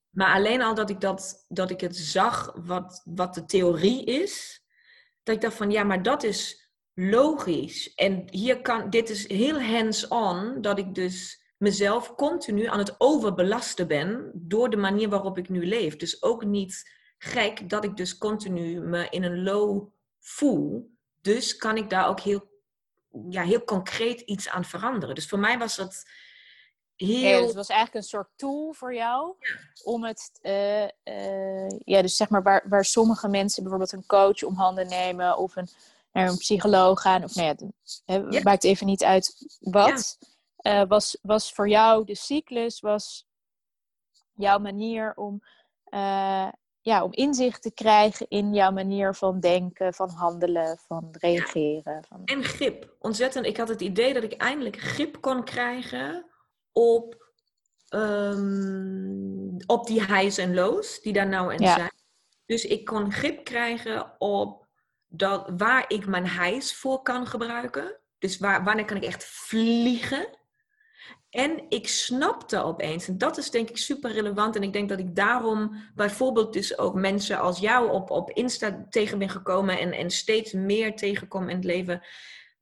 Maar 0.10 0.34
alleen 0.36 0.62
al 0.62 0.76
dat 0.76 0.90
ik, 0.90 1.02
dat, 1.02 1.46
dat 1.48 1.70
ik 1.70 1.82
het 1.82 1.96
zag 1.96 2.52
wat, 2.56 3.02
wat 3.06 3.34
de 3.34 3.46
theorie 3.46 4.04
is, 4.04 4.64
dat 5.24 5.36
ik 5.36 5.42
dacht 5.42 5.56
van 5.56 5.72
ja, 5.72 5.84
maar 5.84 6.04
dat 6.04 6.24
is 6.24 6.70
logisch. 6.94 7.94
En 7.94 8.24
hier 8.30 8.62
kan, 8.62 8.90
dit 8.90 9.10
is 9.10 9.28
heel 9.28 9.62
hands-on, 9.62 10.62
dat 10.62 10.78
ik 10.78 10.96
dus 10.96 11.44
mezelf 11.58 12.16
continu 12.16 12.66
aan 12.66 12.80
het 12.80 12.96
overbelasten 12.98 13.88
ben 13.88 14.32
door 14.34 14.70
de 14.70 14.78
manier 14.78 15.10
waarop 15.10 15.38
ik 15.38 15.50
nu 15.50 15.66
leef. 15.66 15.96
Dus 15.96 16.24
ook 16.24 16.46
niet 16.46 16.92
gek 17.18 17.70
dat 17.70 17.84
ik 17.84 17.98
dus 17.98 18.18
continu 18.18 18.80
me 18.82 19.08
in 19.10 19.24
een 19.24 19.44
low 19.44 19.90
voel. 20.22 20.92
Dus 21.22 21.56
kan 21.56 21.78
ik 21.78 21.90
daar 21.90 22.08
ook 22.08 22.20
heel, 22.20 22.50
ja, 23.30 23.44
heel 23.44 23.64
concreet 23.64 24.22
iets 24.22 24.50
aan 24.50 24.66
veranderen. 24.66 25.16
Dus 25.16 25.28
voor 25.28 25.40
mij 25.40 25.58
was 25.58 25.76
dat 25.76 26.04
heel... 26.96 27.30
Ja, 27.30 27.38
dus 27.38 27.46
het 27.46 27.56
was 27.56 27.70
eigenlijk 27.70 28.04
een 28.04 28.10
soort 28.10 28.30
tool 28.36 28.74
voor 28.74 28.94
jou 28.94 29.36
om 29.84 30.04
het... 30.04 30.40
Uh, 30.42 30.82
uh, 31.04 31.70
ja, 31.70 32.02
dus 32.02 32.16
zeg 32.16 32.30
maar 32.30 32.44
waar, 32.44 32.66
waar 32.70 32.86
sommige 32.86 33.28
mensen 33.28 33.62
bijvoorbeeld 33.62 33.92
een 33.92 34.06
coach 34.06 34.44
om 34.44 34.56
handen 34.56 34.88
nemen 34.88 35.38
of 35.38 35.56
een, 35.56 35.68
naar 36.12 36.28
een 36.30 36.38
psycholoog 36.38 37.02
gaan. 37.02 37.24
Of 37.24 37.36
nou 37.36 37.56
ja, 38.06 38.22
het 38.22 38.44
maakt 38.44 38.64
even 38.64 38.86
niet 38.86 39.04
uit 39.04 39.58
wat. 39.60 40.18
Uh, 40.62 40.84
was, 40.88 41.18
was 41.22 41.54
voor 41.54 41.70
jou 41.70 42.06
de 42.06 42.16
cyclus, 42.16 42.80
was 42.80 43.28
jouw 44.34 44.60
manier 44.60 45.14
om 45.16 45.44
ja, 46.82 47.04
om 47.04 47.14
inzicht 47.14 47.62
te 47.62 47.74
krijgen 47.74 48.26
in 48.30 48.54
jouw 48.54 48.72
manier 48.72 49.16
van 49.16 49.40
denken, 49.40 49.94
van 49.94 50.10
handelen, 50.10 50.78
van 50.88 51.08
reageren. 51.12 52.04
Van... 52.08 52.22
En 52.26 52.44
grip. 52.44 52.96
Ontzettend. 53.00 53.46
Ik 53.46 53.58
had 53.58 53.68
het 53.68 53.82
idee 53.82 54.14
dat 54.14 54.24
ik 54.24 54.34
eindelijk 54.34 54.80
grip 54.80 55.22
kon 55.22 55.44
krijgen 55.44 56.26
op, 56.72 57.32
um, 57.90 59.58
op 59.66 59.88
die 59.88 60.06
highs 60.06 60.38
en 60.38 60.54
lows 60.54 61.02
die 61.02 61.14
daar 61.14 61.28
nou 61.28 61.54
in 61.54 61.68
zijn. 61.68 61.92
Dus 62.46 62.66
ik 62.66 62.86
kon 62.86 63.12
grip 63.12 63.44
krijgen 63.44 64.16
op 64.18 64.68
dat, 65.08 65.50
waar 65.58 65.86
ik 65.88 66.08
mijn 66.08 66.30
highs 66.30 66.76
voor 66.76 67.02
kan 67.02 67.28
gebruiken. 67.28 68.00
Dus 68.18 68.38
waar, 68.38 68.64
wanneer 68.64 68.86
kan 68.86 68.98
ik 68.98 69.04
echt 69.04 69.24
vliegen? 69.24 70.28
En 71.32 71.66
ik 71.70 71.88
snapte 71.88 72.64
opeens, 72.64 73.08
en 73.08 73.18
dat 73.18 73.38
is 73.38 73.50
denk 73.50 73.70
ik 73.70 73.78
super 73.78 74.12
relevant. 74.12 74.56
En 74.56 74.64
ik 74.64 74.74
denk 74.74 74.90
dat 74.90 75.00
ik 75.00 75.16
daarom 75.16 75.76
bijvoorbeeld 75.96 76.54
dus 76.54 76.78
ook 76.78 76.94
mensen 76.94 77.40
als 77.40 77.60
jou 77.60 77.92
op, 77.92 78.10
op 78.10 78.32
Insta 78.32 78.86
tegen 78.90 79.20
ben 79.20 79.30
gekomen 79.30 79.80
en, 79.80 79.92
en 79.92 80.10
steeds 80.10 80.52
meer 80.52 80.96
tegenkom 80.96 81.50
in 81.50 81.56
het 81.56 81.66
leven. 81.66 82.02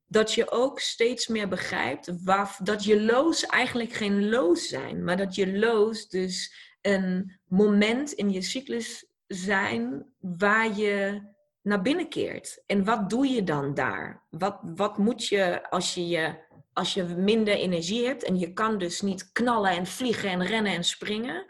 Dat 0.08 0.34
je 0.34 0.52
ook 0.52 0.80
steeds 0.80 1.28
meer 1.28 1.48
begrijpt 1.48 2.24
waar, 2.24 2.58
dat 2.64 2.84
je 2.84 3.02
loos 3.02 3.46
eigenlijk 3.46 3.94
geen 3.94 4.30
loos 4.30 4.68
zijn. 4.68 5.04
Maar 5.04 5.18
dat 5.18 5.36
je 5.36 5.58
loos 5.58 6.10
dus 6.10 6.54
een 6.82 7.40
moment 7.46 8.12
in 8.12 8.32
je 8.32 8.42
cyclus 8.42 9.06
zijn 9.28 10.06
waar 10.20 10.78
je 10.78 11.22
naar 11.62 11.82
binnen 11.82 12.10
keert. 12.10 12.64
En 12.66 12.84
wat 12.86 13.10
doe 13.10 13.28
je 13.28 13.44
dan 13.44 13.74
daar? 13.74 14.24
Wat, 14.30 14.60
wat 14.62 14.98
moet 14.98 15.26
je 15.26 15.70
als 15.70 15.94
je 15.94 16.08
je 16.08 16.48
als 16.80 16.94
je 16.94 17.04
minder 17.04 17.54
energie 17.54 18.06
hebt 18.06 18.24
en 18.24 18.40
je 18.40 18.54
kan 18.54 18.78
dus 18.78 19.02
niet 19.02 19.32
knallen 19.32 19.72
en 19.72 19.86
vliegen 19.86 20.30
en 20.30 20.46
rennen 20.46 20.74
en 20.74 20.84
springen, 20.84 21.46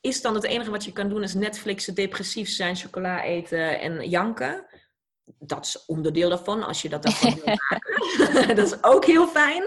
is 0.00 0.22
dan 0.22 0.34
het 0.34 0.44
enige 0.44 0.70
wat 0.70 0.84
je 0.84 0.92
kan 0.92 1.08
doen 1.08 1.22
is 1.22 1.34
Netflixen, 1.34 1.94
depressief 1.94 2.48
zijn, 2.48 2.76
chocola 2.76 3.22
eten 3.22 3.80
en 3.80 4.08
janken. 4.08 4.66
Dat 5.38 5.64
is 5.66 5.84
onderdeel 5.86 6.28
daarvan, 6.28 6.62
als 6.62 6.82
je 6.82 6.88
dat 6.88 7.02
daarvan 7.02 7.34
wil 7.44 7.56
maken. 7.68 8.56
dat 8.56 8.66
is 8.66 8.82
ook 8.84 9.04
heel 9.04 9.28
fijn. 9.28 9.64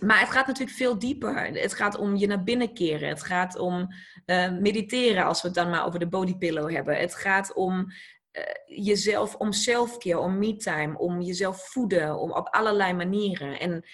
Maar 0.00 0.20
het 0.20 0.30
gaat 0.30 0.46
natuurlijk 0.46 0.76
veel 0.76 0.98
dieper. 0.98 1.46
Het 1.46 1.74
gaat 1.74 1.96
om 1.96 2.16
je 2.16 2.26
naar 2.26 2.42
binnen 2.42 2.74
keren. 2.74 3.08
Het 3.08 3.22
gaat 3.22 3.58
om 3.58 3.88
uh, 4.26 4.50
mediteren, 4.50 5.24
als 5.24 5.42
we 5.42 5.46
het 5.48 5.56
dan 5.56 5.70
maar 5.70 5.86
over 5.86 5.98
de 5.98 6.08
bodypillow 6.08 6.70
hebben. 6.70 6.96
Het 6.96 7.14
gaat 7.14 7.52
om 7.52 7.92
uh, 8.38 8.84
jezelf, 8.84 9.34
om 9.34 9.52
selfcare, 9.52 10.18
om 10.18 10.38
me-time, 10.38 10.98
om 10.98 11.20
jezelf 11.20 11.68
voeden, 11.68 12.18
om 12.18 12.32
op 12.32 12.48
allerlei 12.48 12.92
manieren. 12.92 13.60
En 13.60 13.84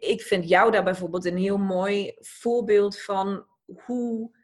ik 0.00 0.22
vind 0.22 0.48
jou 0.48 0.70
daar 0.70 0.84
bijvoorbeeld 0.84 1.24
een 1.24 1.36
heel 1.36 1.58
mooi 1.58 2.14
voorbeeld 2.18 3.00
van 3.00 3.46
hoe, 3.84 4.36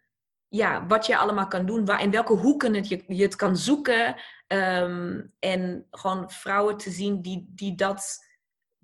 ja, 0.48 0.86
wat 0.86 1.06
je 1.06 1.16
allemaal 1.16 1.48
kan 1.48 1.66
doen, 1.66 1.84
waar, 1.84 2.02
in 2.02 2.10
welke 2.10 2.32
hoeken 2.32 2.74
het, 2.74 2.88
je, 2.88 3.04
je 3.06 3.22
het 3.22 3.36
kan 3.36 3.56
zoeken. 3.56 4.16
Um, 4.46 5.34
en 5.38 5.86
gewoon 5.90 6.30
vrouwen 6.30 6.76
te 6.76 6.90
zien 6.90 7.22
die, 7.22 7.52
die 7.54 7.74
dat 7.74 8.26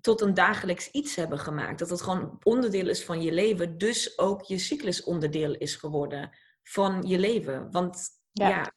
tot 0.01 0.21
een 0.21 0.33
dagelijks 0.33 0.91
iets 0.91 1.15
hebben 1.15 1.39
gemaakt. 1.39 1.79
Dat 1.79 1.89
het 1.89 2.01
gewoon 2.01 2.37
onderdeel 2.43 2.89
is 2.89 3.05
van 3.05 3.21
je 3.21 3.31
leven, 3.31 3.77
dus 3.77 4.17
ook 4.17 4.41
je 4.41 4.57
cyclus 4.57 5.03
onderdeel 5.03 5.55
is 5.55 5.75
geworden 5.75 6.31
van 6.63 7.03
je 7.07 7.19
leven. 7.19 7.71
Want 7.71 8.07
ja 8.31 8.73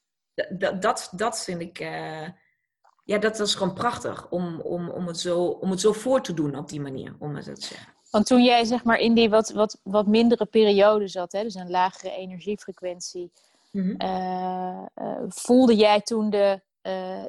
dat, 0.47 0.83
dat, 0.83 1.09
dat 1.13 1.45
vind 1.45 1.61
ik. 1.61 1.81
Uh, 1.81 2.29
ja, 3.05 3.19
dat 3.19 3.41
is 3.41 3.55
gewoon 3.55 3.75
prachtig 3.75 4.31
om, 4.31 4.61
om, 4.61 4.91
om, 4.91 5.07
het 5.07 5.19
zo, 5.19 5.45
om 5.45 5.71
het 5.71 5.81
zo 5.81 5.93
voor 5.93 6.23
te 6.23 6.35
doen 6.35 6.57
op 6.57 6.69
die 6.69 6.81
manier, 6.81 7.17
om 7.19 7.35
het 7.35 7.45
zo 7.45 7.53
te 7.53 7.61
zeggen. 7.67 7.93
Want 8.11 8.27
toen 8.27 8.45
jij 8.45 8.65
zeg 8.65 8.85
maar 8.85 8.99
in 8.99 9.15
die 9.15 9.31
wat, 9.31 9.51
wat, 9.51 9.81
wat 9.83 10.07
mindere 10.07 10.47
periode 10.47 11.09
zat, 11.09 11.33
hè, 11.33 11.43
dus 11.43 11.55
een 11.55 11.71
lagere 11.71 12.11
energiefrequentie, 12.11 13.33
mm 13.71 13.95
uh, 13.99 14.83
uh, 14.97 15.19
voelde 15.29 15.77
jij 15.77 16.01
toen 16.01 16.31
de, 16.31 16.61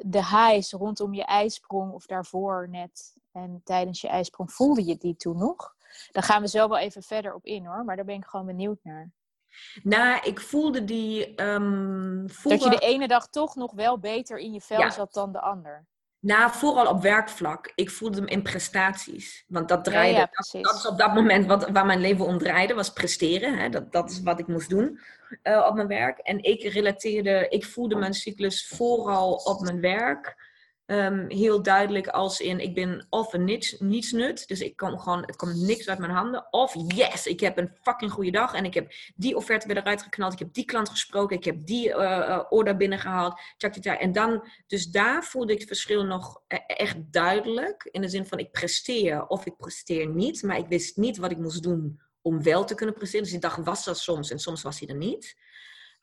de 0.00 0.26
highs 0.26 0.72
rondom 0.72 1.14
je 1.14 1.24
ijsprong 1.24 1.92
of 1.92 2.06
daarvoor 2.06 2.68
net 2.70 3.14
en 3.32 3.60
tijdens 3.64 4.00
je 4.00 4.08
ijsprong, 4.08 4.52
voelde 4.52 4.84
je 4.84 4.96
die 4.96 5.16
toen 5.16 5.38
nog? 5.38 5.74
Daar 6.12 6.22
gaan 6.22 6.42
we 6.42 6.48
zo 6.48 6.68
wel 6.68 6.78
even 6.78 7.02
verder 7.02 7.34
op 7.34 7.44
in 7.44 7.66
hoor, 7.66 7.84
maar 7.84 7.96
daar 7.96 8.04
ben 8.04 8.16
ik 8.16 8.24
gewoon 8.24 8.46
benieuwd 8.46 8.78
naar. 8.82 9.10
Nou, 9.82 10.20
ik 10.22 10.40
voelde 10.40 10.84
die. 10.84 11.42
Um, 11.42 12.26
Dat 12.42 12.62
je 12.62 12.70
de 12.70 12.78
ene 12.78 13.08
dag 13.08 13.28
toch 13.28 13.54
nog 13.54 13.72
wel 13.72 13.98
beter 13.98 14.38
in 14.38 14.52
je 14.52 14.60
vel 14.60 14.90
zat 14.90 15.12
dan 15.12 15.32
de 15.32 15.40
ander. 15.40 15.86
Nou, 16.20 16.50
vooral 16.50 16.86
op 16.86 17.02
werkvlak. 17.02 17.72
Ik 17.74 17.90
voelde 17.90 18.16
hem 18.18 18.26
in 18.26 18.42
prestaties. 18.42 19.44
Want 19.48 19.68
dat 19.68 19.84
draaide. 19.84 20.18
Ja, 20.18 20.30
dat, 20.32 20.62
dat, 20.62 20.74
is 20.74 20.86
op 20.86 20.98
dat 20.98 21.14
moment 21.14 21.46
wat, 21.46 21.70
waar 21.70 21.86
mijn 21.86 22.00
leven 22.00 22.24
om 22.24 22.38
draaide, 22.38 22.74
was 22.74 22.92
presteren. 22.92 23.58
Hè? 23.58 23.68
Dat, 23.68 23.92
dat 23.92 24.10
is 24.10 24.22
wat 24.22 24.38
ik 24.38 24.46
moest 24.46 24.68
doen 24.68 25.00
uh, 25.42 25.66
op 25.68 25.74
mijn 25.74 25.86
werk. 25.86 26.18
En 26.18 26.42
ik 26.42 26.62
relateerde, 26.62 27.46
ik 27.48 27.64
voelde 27.64 27.96
mijn 27.96 28.14
cyclus 28.14 28.68
vooral 28.68 29.34
op 29.34 29.60
mijn 29.60 29.80
werk. 29.80 30.48
Ehm, 30.90 31.28
heel 31.28 31.62
duidelijk 31.62 32.08
als 32.08 32.40
in, 32.40 32.60
ik 32.60 32.74
ben 32.74 33.06
of 33.10 33.32
een 33.32 33.44
niets, 33.44 33.76
nietsnut, 33.78 34.48
dus 34.48 34.60
ik 34.60 34.76
kom 34.76 34.98
gewoon, 34.98 35.20
het 35.20 35.36
komt 35.36 35.56
niks 35.56 35.88
uit 35.88 35.98
mijn 35.98 36.10
handen. 36.10 36.46
Of 36.52 36.74
yes, 36.94 37.26
ik 37.26 37.40
heb 37.40 37.58
een 37.58 37.70
fucking 37.82 38.12
goede 38.12 38.30
dag 38.30 38.54
en 38.54 38.64
ik 38.64 38.74
heb 38.74 38.92
die 39.16 39.36
offerte 39.36 39.66
weer 39.66 39.76
eruit 39.76 40.02
geknald, 40.02 40.32
ik 40.32 40.38
heb 40.38 40.52
die 40.52 40.64
klant 40.64 40.88
gesproken, 40.88 41.36
ik 41.36 41.44
heb 41.44 41.66
die 41.66 41.88
uh, 41.88 42.42
order 42.48 42.76
binnengehaald. 42.76 43.40
Tjak, 43.56 43.72
tjak, 43.72 44.00
En 44.00 44.12
dan, 44.12 44.48
dus 44.66 44.86
daar 44.86 45.24
voelde 45.24 45.52
ik 45.52 45.58
het 45.58 45.68
verschil 45.68 46.04
nog 46.04 46.42
e-, 46.46 46.56
echt 46.56 46.96
duidelijk, 47.12 47.88
in 47.90 48.00
de 48.00 48.08
zin 48.08 48.26
van 48.26 48.38
ik 48.38 48.50
presteer 48.50 49.26
of 49.26 49.46
ik 49.46 49.56
presteer 49.56 50.08
niet, 50.08 50.42
maar 50.42 50.58
ik 50.58 50.68
wist 50.68 50.96
niet 50.96 51.16
wat 51.16 51.30
ik 51.30 51.38
moest 51.38 51.62
doen 51.62 52.00
om 52.22 52.42
wel 52.42 52.64
te 52.64 52.74
kunnen 52.74 52.94
presteren. 52.94 53.22
Dus 53.22 53.32
die 53.32 53.40
dag 53.40 53.56
was 53.56 53.86
er 53.86 53.96
soms 53.96 54.30
en 54.30 54.38
soms 54.38 54.62
was 54.62 54.78
hij 54.80 54.88
er 54.88 54.96
niet. 54.96 55.36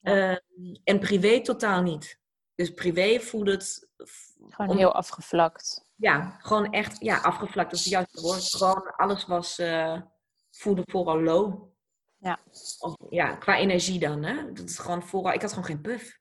Ehm, 0.01 0.35
en 0.83 0.99
privé 0.99 1.41
totaal 1.41 1.81
niet. 1.81 2.19
Dus 2.57 2.73
privé 2.73 3.19
voelde 3.19 3.51
het... 3.51 3.89
Gewoon 4.49 4.77
heel 4.77 4.93
afgevlakt. 4.93 5.85
Ja, 5.95 6.37
gewoon 6.39 6.71
echt 6.71 6.99
ja, 6.99 7.17
afgevlakt. 7.17 7.69
Dat 7.69 7.79
is 7.79 7.85
het 7.85 7.93
juiste 7.93 8.21
woord. 8.21 8.55
Gewoon 8.55 8.95
alles 8.95 9.25
was... 9.25 9.59
Uh, 9.59 10.01
voelde 10.51 10.81
vooral 10.85 11.21
low. 11.21 11.69
Ja. 12.17 12.39
Of, 12.79 12.95
ja, 13.09 13.35
qua 13.35 13.57
energie 13.57 13.99
dan. 13.99 14.23
Hè? 14.23 14.51
Dat 14.53 14.69
is 14.69 14.77
gewoon 14.77 15.03
vooral... 15.03 15.33
Ik 15.33 15.41
had 15.41 15.49
gewoon 15.49 15.65
geen 15.65 15.81
puff. 15.81 16.19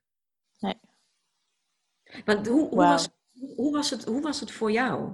Nee. 0.59 0.79
Want 2.25 2.47
hoe, 2.47 2.69
hoe, 2.69 2.75
was, 2.75 3.09
hoe, 3.55 3.71
was 3.71 3.89
het, 3.89 4.05
hoe 4.05 4.21
was 4.21 4.39
het 4.39 4.51
voor 4.51 4.71
jou? 4.71 5.11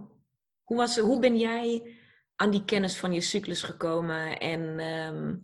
Hoe, 0.64 0.78
was, 0.78 0.98
hoe 0.98 1.20
ben 1.20 1.38
jij 1.38 1.98
aan 2.36 2.52
die 2.52 2.66
kennis 2.66 2.98
van 2.98 3.14
je 3.14 3.22
cyclus 3.22 3.64
gekomen? 3.64 4.40
En 4.40 4.80
um, 4.80 5.42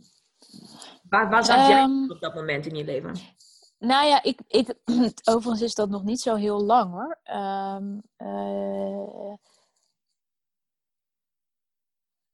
waar, 1.09 1.29
waar 1.29 1.45
zat 1.45 1.67
jij 1.67 1.79
ehm, 1.79 2.11
op 2.11 2.19
dat 2.19 2.35
moment 2.35 2.65
in 2.65 2.75
je 2.75 2.83
leven? 2.83 3.15
Nou 3.79 4.07
ja, 4.07 4.23
ik, 4.23 4.39
ik, 4.47 4.73
overigens 5.33 5.61
is 5.61 5.75
dat 5.75 5.89
nog 5.89 6.03
niet 6.03 6.21
zo 6.21 6.35
heel 6.35 6.63
lang 6.63 6.91
hoor. 6.91 7.19
Um, 7.35 8.01
uh, 8.17 9.33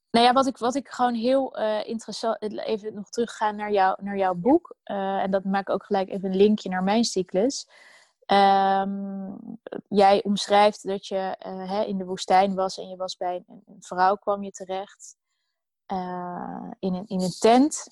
nou 0.10 0.25
ja, 0.25 0.34
wat 0.34 0.48
ik, 0.48 0.58
wat 0.58 0.75
ik 0.75 0.90
gewoon 0.90 1.14
heel 1.14 1.60
uh, 1.60 1.88
interessant... 1.88 2.42
Even 2.42 2.94
nog 2.94 3.10
teruggaan 3.10 3.56
naar, 3.56 3.72
jou, 3.72 4.04
naar 4.04 4.18
jouw 4.18 4.34
boek. 4.34 4.75
En 4.84 5.32
dat 5.32 5.44
maak 5.44 5.68
ik 5.68 5.74
ook 5.74 5.86
gelijk 5.86 6.10
even 6.10 6.30
een 6.30 6.36
linkje 6.36 6.70
naar 6.70 6.84
mijn 6.84 7.04
cyclus. 7.04 7.68
Um, 8.28 9.38
jij 9.88 10.24
omschrijft 10.24 10.88
dat 10.88 11.08
je 11.08 11.36
hè, 11.68 11.84
in 11.84 11.98
de 11.98 12.06
woestijn 12.06 12.56
was 12.56 12.78
en 12.78 12.88
je 12.90 12.96
was 12.96 13.18
bij 13.18 13.36
een, 13.48 13.64
een 13.66 13.84
vrouw 13.84 14.16
kwam 14.16 14.44
je 14.44 14.52
terecht. 14.52 15.16
in, 16.80 16.94
een, 16.94 17.08
in 17.08 17.22
een 17.22 17.36
tent. 17.40 17.86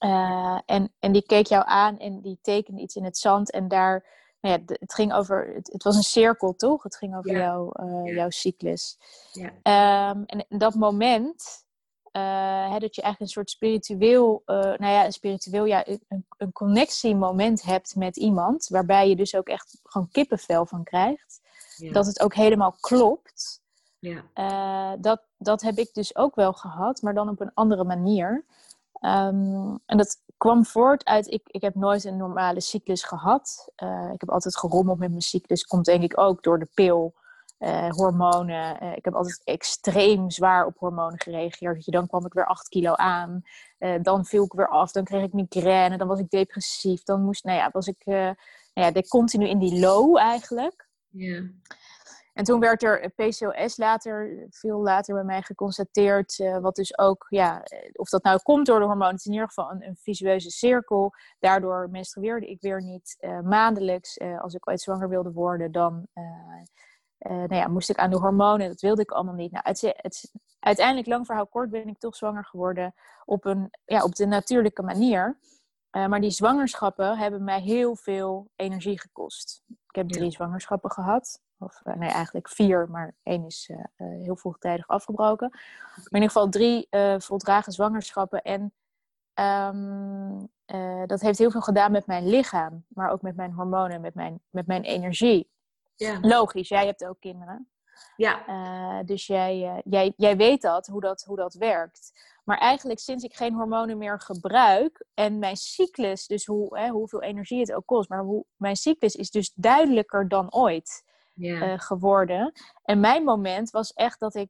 Uh, 0.00 0.58
en, 0.66 0.92
en 0.98 1.12
die 1.12 1.26
keek 1.26 1.46
jou 1.46 1.64
aan 1.66 1.98
en 1.98 2.20
die 2.20 2.38
tekende 2.42 2.80
iets 2.80 2.96
in 2.96 3.04
het 3.04 3.18
zand. 3.18 3.50
En 3.50 3.68
daar, 3.68 4.06
nou 4.40 4.58
ja, 4.58 4.74
het 4.74 4.94
ging 4.94 5.12
over, 5.12 5.54
het, 5.54 5.72
het 5.72 5.82
was 5.82 5.96
een 5.96 6.02
cirkel 6.02 6.54
toch? 6.56 6.82
Het 6.82 6.96
ging 6.96 7.16
over 7.16 7.36
jouw, 7.36 7.70
uh, 7.80 8.14
jouw 8.14 8.30
cyclus. 8.30 8.98
Ja. 9.32 10.10
Um, 10.10 10.24
en 10.26 10.44
dat 10.48 10.74
moment, 10.74 11.64
uh, 12.12 12.70
hè, 12.72 12.78
dat 12.78 12.94
je 12.94 13.02
eigenlijk 13.02 13.20
een 13.20 13.26
soort 13.28 13.50
spiritueel, 13.50 14.42
nou 14.46 14.86
ja, 14.86 15.04
een 15.04 15.12
spiritueel, 15.12 15.64
ja, 15.64 15.86
een, 15.86 16.26
een 16.36 16.52
connectiemoment 16.52 17.62
hebt 17.62 17.94
met 17.94 18.16
iemand. 18.16 18.68
Waarbij 18.68 19.08
je 19.08 19.16
dus 19.16 19.34
ook 19.34 19.48
echt 19.48 19.80
gewoon 19.82 20.08
kippenvel 20.10 20.66
van 20.66 20.84
krijgt. 20.84 21.40
Dat 21.92 22.06
het 22.06 22.20
ook 22.20 22.34
helemaal 22.34 22.76
klopt. 22.80 23.64
Ja. 23.98 24.96
dat, 24.96 25.22
dat 25.38 25.62
heb 25.62 25.76
ik 25.76 25.94
dus 25.94 26.16
ook 26.16 26.34
wel 26.34 26.52
gehad, 26.52 27.02
maar 27.02 27.14
dan 27.14 27.28
op 27.28 27.40
een 27.40 27.54
andere 27.54 27.84
manier. 27.84 28.44
Um, 29.00 29.80
en 29.86 29.96
dat 29.96 30.22
kwam 30.36 30.64
voort 30.64 31.04
uit, 31.04 31.26
ik, 31.26 31.42
ik 31.46 31.62
heb 31.62 31.74
nooit 31.74 32.04
een 32.04 32.16
normale 32.16 32.60
cyclus 32.60 33.02
gehad. 33.02 33.72
Uh, 33.82 34.10
ik 34.12 34.20
heb 34.20 34.30
altijd 34.30 34.56
gerommeld 34.56 34.98
met 34.98 35.10
mijn 35.10 35.20
cyclus. 35.20 35.64
Komt 35.64 35.84
denk 35.84 36.02
ik 36.02 36.18
ook 36.18 36.42
door 36.42 36.58
de 36.58 36.68
pil, 36.74 37.14
uh, 37.58 37.90
hormonen. 37.90 38.82
Uh, 38.82 38.96
ik 38.96 39.04
heb 39.04 39.14
altijd 39.14 39.40
extreem 39.44 40.30
zwaar 40.30 40.66
op 40.66 40.78
hormonen 40.78 41.20
gereageerd. 41.20 41.92
Dan 41.92 42.06
kwam 42.06 42.26
ik 42.26 42.32
weer 42.32 42.46
8 42.46 42.68
kilo 42.68 42.92
aan. 42.92 43.42
dan 44.02 44.24
viel 44.24 44.44
ik 44.44 44.52
weer 44.52 44.68
af. 44.68 44.92
Dan 44.92 45.04
kreeg 45.04 45.22
ik 45.24 45.32
migraine. 45.32 45.98
Dan 45.98 46.08
was 46.08 46.20
ik 46.20 46.30
depressief. 46.30 47.02
Dan 47.02 47.22
moest, 47.22 47.44
nou 47.44 47.58
ja, 47.58 47.70
was 47.72 47.86
ik 47.86 48.04
nou 48.04 48.36
ja, 48.74 48.92
continu 49.08 49.48
in 49.48 49.58
die 49.58 49.80
low 49.80 50.16
eigenlijk. 50.16 50.88
Ja. 51.08 51.42
En 52.36 52.44
toen 52.44 52.60
werd 52.60 52.82
er 52.82 53.10
PCOS 53.14 53.76
later, 53.76 54.46
veel 54.50 54.82
later 54.82 55.14
bij 55.14 55.24
mij 55.24 55.42
geconstateerd. 55.42 56.38
Uh, 56.38 56.58
wat 56.58 56.76
dus 56.76 56.98
ook, 56.98 57.26
ja, 57.28 57.62
eh, 57.62 57.90
of 57.92 58.08
dat 58.08 58.22
nou 58.22 58.42
komt 58.42 58.66
door 58.66 58.78
de 58.78 58.84
hormonen, 58.84 59.10
het 59.10 59.20
is 59.20 59.26
in 59.26 59.32
ieder 59.32 59.48
geval 59.48 59.70
een, 59.70 59.86
een 59.86 59.96
visueuze 59.96 60.50
cirkel. 60.50 61.14
Daardoor 61.38 61.88
menstrueerde 61.90 62.46
ik 62.46 62.60
weer 62.60 62.82
niet 62.82 63.16
uh, 63.20 63.40
maandelijks. 63.40 64.16
Uh, 64.16 64.40
als 64.40 64.54
ik 64.54 64.68
ooit 64.68 64.80
zwanger 64.80 65.08
wilde 65.08 65.32
worden, 65.32 65.72
dan 65.72 66.06
nou 67.18 67.54
ja, 67.54 67.68
moest 67.68 67.90
ik 67.90 67.96
aan 67.96 68.10
de 68.10 68.16
hormonen. 68.16 68.68
Dat 68.68 68.80
wilde 68.80 69.02
ik 69.02 69.10
allemaal 69.10 69.34
niet. 69.34 69.52
Nou, 69.52 69.64
het, 69.68 69.80
het, 69.80 70.32
uiteindelijk, 70.58 71.06
lang 71.06 71.26
verhaal 71.26 71.46
kort, 71.46 71.70
ben 71.70 71.88
ik 71.88 71.98
toch 71.98 72.16
zwanger 72.16 72.44
geworden 72.44 72.94
op, 73.24 73.44
een, 73.44 73.70
ja, 73.84 74.02
op 74.02 74.14
de 74.14 74.26
natuurlijke 74.26 74.82
manier. 74.82 75.38
maar 75.90 76.20
die 76.20 76.30
zwangerschappen 76.30 77.18
hebben 77.18 77.44
mij 77.44 77.60
heel 77.60 77.96
veel 77.96 78.50
energie 78.56 79.00
gekost. 79.00 79.62
Ik 79.68 79.94
heb 79.94 80.08
drie 80.08 80.30
zwangerschappen 80.30 80.90
gehad. 80.90 81.44
Of 81.58 81.80
eh, 81.84 81.94
nee, 81.94 82.10
eigenlijk 82.10 82.48
vier, 82.48 82.90
maar 82.90 83.14
één 83.22 83.44
is 83.44 83.70
uh, 83.70 83.78
heel 83.96 84.36
vroegtijdig 84.36 84.88
afgebroken. 84.88 85.48
Maar 85.50 86.04
in 86.04 86.14
ieder 86.14 86.28
geval 86.28 86.48
drie 86.48 86.88
voldragen 87.18 87.72
zwangerschappen. 87.72 88.42
En 88.42 88.72
um, 89.74 90.48
dat 91.06 91.20
heeft 91.20 91.38
heel 91.38 91.50
veel 91.50 91.60
gedaan 91.60 91.92
met 91.92 92.06
mijn 92.06 92.28
lichaam, 92.28 92.84
maar 92.88 93.10
ook 93.10 93.22
met 93.22 93.36
mijn 93.36 93.52
hormonen, 93.52 94.00
met 94.00 94.14
mijn, 94.14 94.40
met 94.50 94.66
mijn 94.66 94.82
energie. 94.82 95.50
Ja. 95.94 96.18
Logisch, 96.20 96.68
jij 96.68 96.86
hebt 96.86 97.04
ook 97.04 97.20
kinderen. 97.20 97.70
Ja. 98.16 99.02
dus 99.02 99.26
jij, 99.26 99.82
jij, 99.84 100.12
jij 100.16 100.36
weet 100.36 100.62
dat 100.62 100.86
hoe, 100.86 101.00
dat, 101.00 101.22
hoe 101.22 101.36
dat 101.36 101.54
werkt. 101.54 102.12
Maar 102.44 102.58
eigenlijk 102.58 102.98
sinds 103.00 103.24
ik 103.24 103.34
geen 103.34 103.54
hormonen 103.54 103.98
meer 103.98 104.20
gebruik 104.20 105.06
en 105.14 105.38
mijn 105.38 105.56
cyclus, 105.56 106.26
dus 106.26 106.46
hoe, 106.46 106.78
hè, 106.78 106.88
hoeveel 106.88 107.22
energie 107.22 107.60
het 107.60 107.72
ook 107.72 107.86
kost, 107.86 108.08
maar 108.08 108.22
hoe, 108.22 108.44
mijn 108.56 108.76
cyclus 108.76 109.14
is 109.14 109.30
dus 109.30 109.52
duidelijker 109.54 110.28
dan 110.28 110.52
ooit 110.52 111.04
uh, 111.36 111.78
geworden. 111.78 112.52
En 112.84 113.00
mijn 113.00 113.24
moment 113.24 113.70
was 113.70 113.92
echt 113.92 114.20
dat 114.20 114.34
ik. 114.34 114.48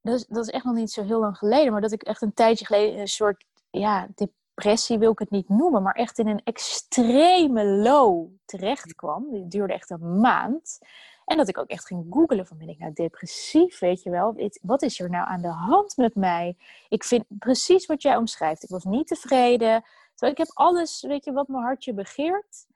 Dat 0.00 0.14
is, 0.14 0.26
dat 0.26 0.46
is 0.46 0.50
echt 0.50 0.64
nog 0.64 0.74
niet 0.74 0.90
zo 0.90 1.04
heel 1.04 1.20
lang 1.20 1.36
geleden, 1.36 1.72
maar 1.72 1.80
dat 1.80 1.92
ik 1.92 2.02
echt 2.02 2.22
een 2.22 2.34
tijdje 2.34 2.64
geleden 2.64 3.00
een 3.00 3.08
soort 3.08 3.44
ja, 3.70 4.08
depressie 4.14 4.98
wil 4.98 5.12
ik 5.12 5.18
het 5.18 5.30
niet 5.30 5.48
noemen, 5.48 5.82
maar 5.82 5.94
echt 5.94 6.18
in 6.18 6.26
een 6.26 6.40
extreme 6.44 7.64
low 7.64 8.28
terecht 8.44 8.94
kwam. 8.94 9.30
Die 9.30 9.48
duurde 9.48 9.72
echt 9.72 9.90
een 9.90 10.20
maand. 10.20 10.78
En 11.24 11.36
dat 11.36 11.48
ik 11.48 11.58
ook 11.58 11.68
echt 11.68 11.86
ging 11.86 12.06
googelen 12.10 12.46
van 12.46 12.58
ben 12.58 12.68
ik 12.68 12.78
nou 12.78 12.92
depressief, 12.92 13.78
weet 13.78 14.02
je 14.02 14.10
wel? 14.10 14.50
Wat 14.62 14.82
is 14.82 15.00
er 15.00 15.10
nou 15.10 15.26
aan 15.28 15.42
de 15.42 15.48
hand 15.48 15.96
met 15.96 16.14
mij? 16.14 16.56
Ik 16.88 17.04
vind 17.04 17.24
precies 17.38 17.86
wat 17.86 18.02
jij 18.02 18.16
omschrijft. 18.16 18.62
Ik 18.62 18.68
was 18.68 18.84
niet 18.84 19.06
tevreden. 19.06 19.84
Terwijl 20.10 20.32
ik 20.32 20.38
heb 20.38 20.50
alles, 20.54 21.02
weet 21.02 21.24
je, 21.24 21.32
wat 21.32 21.48
mijn 21.48 21.62
hartje 21.62 21.94
begeert. 21.94 22.66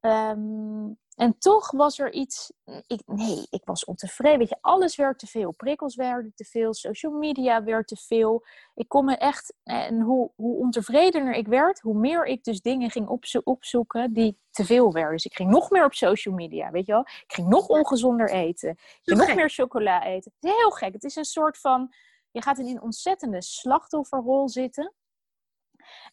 Um, 0.00 0.98
en 1.20 1.38
toch 1.38 1.70
was 1.70 1.98
er 1.98 2.12
iets. 2.12 2.52
Ik, 2.86 3.02
nee, 3.06 3.46
ik 3.50 3.60
was 3.64 3.84
ontevreden. 3.84 4.38
Weet 4.38 4.48
je, 4.48 4.58
alles 4.60 4.96
werd 4.96 5.18
te 5.18 5.26
veel. 5.26 5.52
Prikkels 5.52 5.94
werden 5.94 6.32
te 6.34 6.44
veel. 6.44 6.74
Social 6.74 7.12
media 7.12 7.64
werd 7.64 7.88
te 7.88 7.96
veel. 7.96 8.44
Ik 8.74 8.88
kon 8.88 9.04
me 9.04 9.16
echt. 9.16 9.54
En 9.62 10.00
hoe, 10.00 10.30
hoe 10.34 10.56
ontevredener 10.56 11.34
ik 11.34 11.46
werd, 11.46 11.80
hoe 11.80 11.98
meer 11.98 12.26
ik 12.26 12.44
dus 12.44 12.60
dingen 12.60 12.90
ging 12.90 13.08
opzo 13.08 13.40
opzoeken 13.44 14.12
die 14.12 14.38
te 14.50 14.64
veel 14.64 14.92
werden. 14.92 15.12
Dus 15.12 15.24
ik 15.24 15.34
ging 15.34 15.50
nog 15.50 15.70
meer 15.70 15.84
op 15.84 15.94
social 15.94 16.34
media. 16.34 16.70
Weet 16.70 16.86
je 16.86 16.92
wel? 16.92 17.00
Ik 17.00 17.32
ging 17.32 17.48
nog 17.48 17.68
ongezonder 17.68 18.30
eten. 18.30 18.70
Ik 18.70 19.00
ging 19.02 19.18
nog 19.18 19.34
meer 19.34 19.50
chocola 19.50 20.04
eten. 20.04 20.32
Het 20.40 20.50
is 20.50 20.56
heel 20.56 20.70
gek. 20.70 20.92
Het 20.92 21.04
is 21.04 21.16
een 21.16 21.24
soort 21.24 21.58
van. 21.58 21.94
Je 22.30 22.42
gaat 22.42 22.58
in 22.58 22.66
een 22.66 22.82
ontzettende 22.82 23.42
slachtofferrol 23.42 24.48
zitten. 24.48 24.94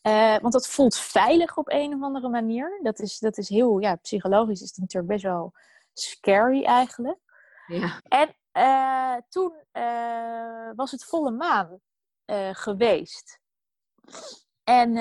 Uh, 0.02 0.38
want 0.38 0.54
dat 0.54 0.68
voelt 0.68 0.98
veilig 0.98 1.58
op 1.58 1.72
een 1.72 1.94
of 1.94 2.02
andere 2.02 2.30
manier. 2.30 2.80
Dat 2.84 3.00
is, 3.00 3.20
dat 3.20 3.38
is 3.38 3.50
heel, 3.50 3.80
ja, 3.80 3.96
psychologisch 3.96 4.62
is 4.62 4.70
het 4.70 4.78
natuurlijk 4.78 5.14
best 5.14 5.24
wel 5.24 5.54
scary 5.94 6.64
eigenlijk. 6.64 7.20
Ja. 7.68 8.02
En 8.04 8.36
uh, 8.54 9.22
toen 9.30 9.54
uh, 9.74 10.70
was 10.76 10.92
het 10.92 11.06
volle 11.06 11.32
maan 11.32 11.80
geweest. 12.52 13.40
En 14.64 14.94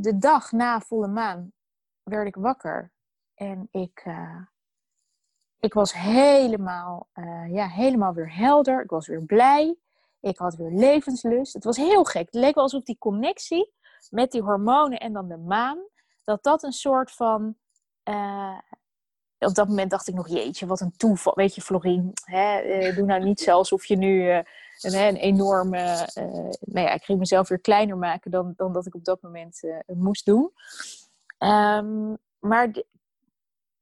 de 0.00 0.18
dag 0.18 0.52
na 0.52 0.80
volle 0.80 1.08
maan 1.08 1.52
werd 2.02 2.26
ik 2.26 2.34
wakker. 2.36 2.92
En 3.34 3.68
ik, 3.70 4.04
ik 5.58 5.74
was 5.74 5.92
helemaal, 5.92 7.08
ja, 7.48 7.68
helemaal 7.68 8.12
weer 8.12 8.34
helder. 8.34 8.82
Ik 8.82 8.90
was 8.90 9.06
weer 9.06 9.22
blij. 9.22 9.76
Ik 10.20 10.38
had 10.38 10.54
weer 10.54 10.70
levenslust. 10.70 11.52
Het 11.52 11.64
was 11.64 11.76
heel 11.76 12.04
gek. 12.04 12.24
Het 12.24 12.34
leek 12.34 12.54
wel 12.54 12.62
alsof 12.62 12.82
die 12.82 12.98
connectie 12.98 13.72
met 14.10 14.32
die 14.32 14.42
hormonen 14.42 14.98
en 14.98 15.12
dan 15.12 15.28
de 15.28 15.36
maan, 15.36 15.78
dat 16.24 16.42
dat 16.42 16.62
een 16.62 16.72
soort 16.72 17.12
van. 17.12 17.56
Uh, 18.04 18.58
op 19.38 19.54
dat 19.54 19.68
moment 19.68 19.90
dacht 19.90 20.08
ik 20.08 20.14
nog, 20.14 20.28
jeetje, 20.28 20.66
wat 20.66 20.80
een 20.80 20.96
toeval. 20.96 21.34
Weet 21.34 21.54
je, 21.54 21.60
Florien, 21.60 22.12
hè, 22.24 22.62
uh, 22.62 22.96
doe 22.96 23.06
nou 23.06 23.24
niet 23.24 23.40
zo 23.40 23.50
alsof 23.50 23.84
je 23.84 23.96
nu 23.96 24.22
uh, 24.22 24.36
een, 24.80 24.94
een 24.94 25.16
enorme. 25.16 26.08
nou 26.60 26.86
ja, 26.86 26.92
ik 26.92 27.04
ging 27.04 27.18
mezelf 27.18 27.48
weer 27.48 27.60
kleiner 27.60 27.96
maken 27.96 28.30
dan, 28.30 28.52
dan 28.56 28.72
dat 28.72 28.86
ik 28.86 28.94
op 28.94 29.04
dat 29.04 29.22
moment 29.22 29.60
moest 29.86 30.24
doen. 30.24 30.52
Um, 31.38 32.18
maar 32.38 32.70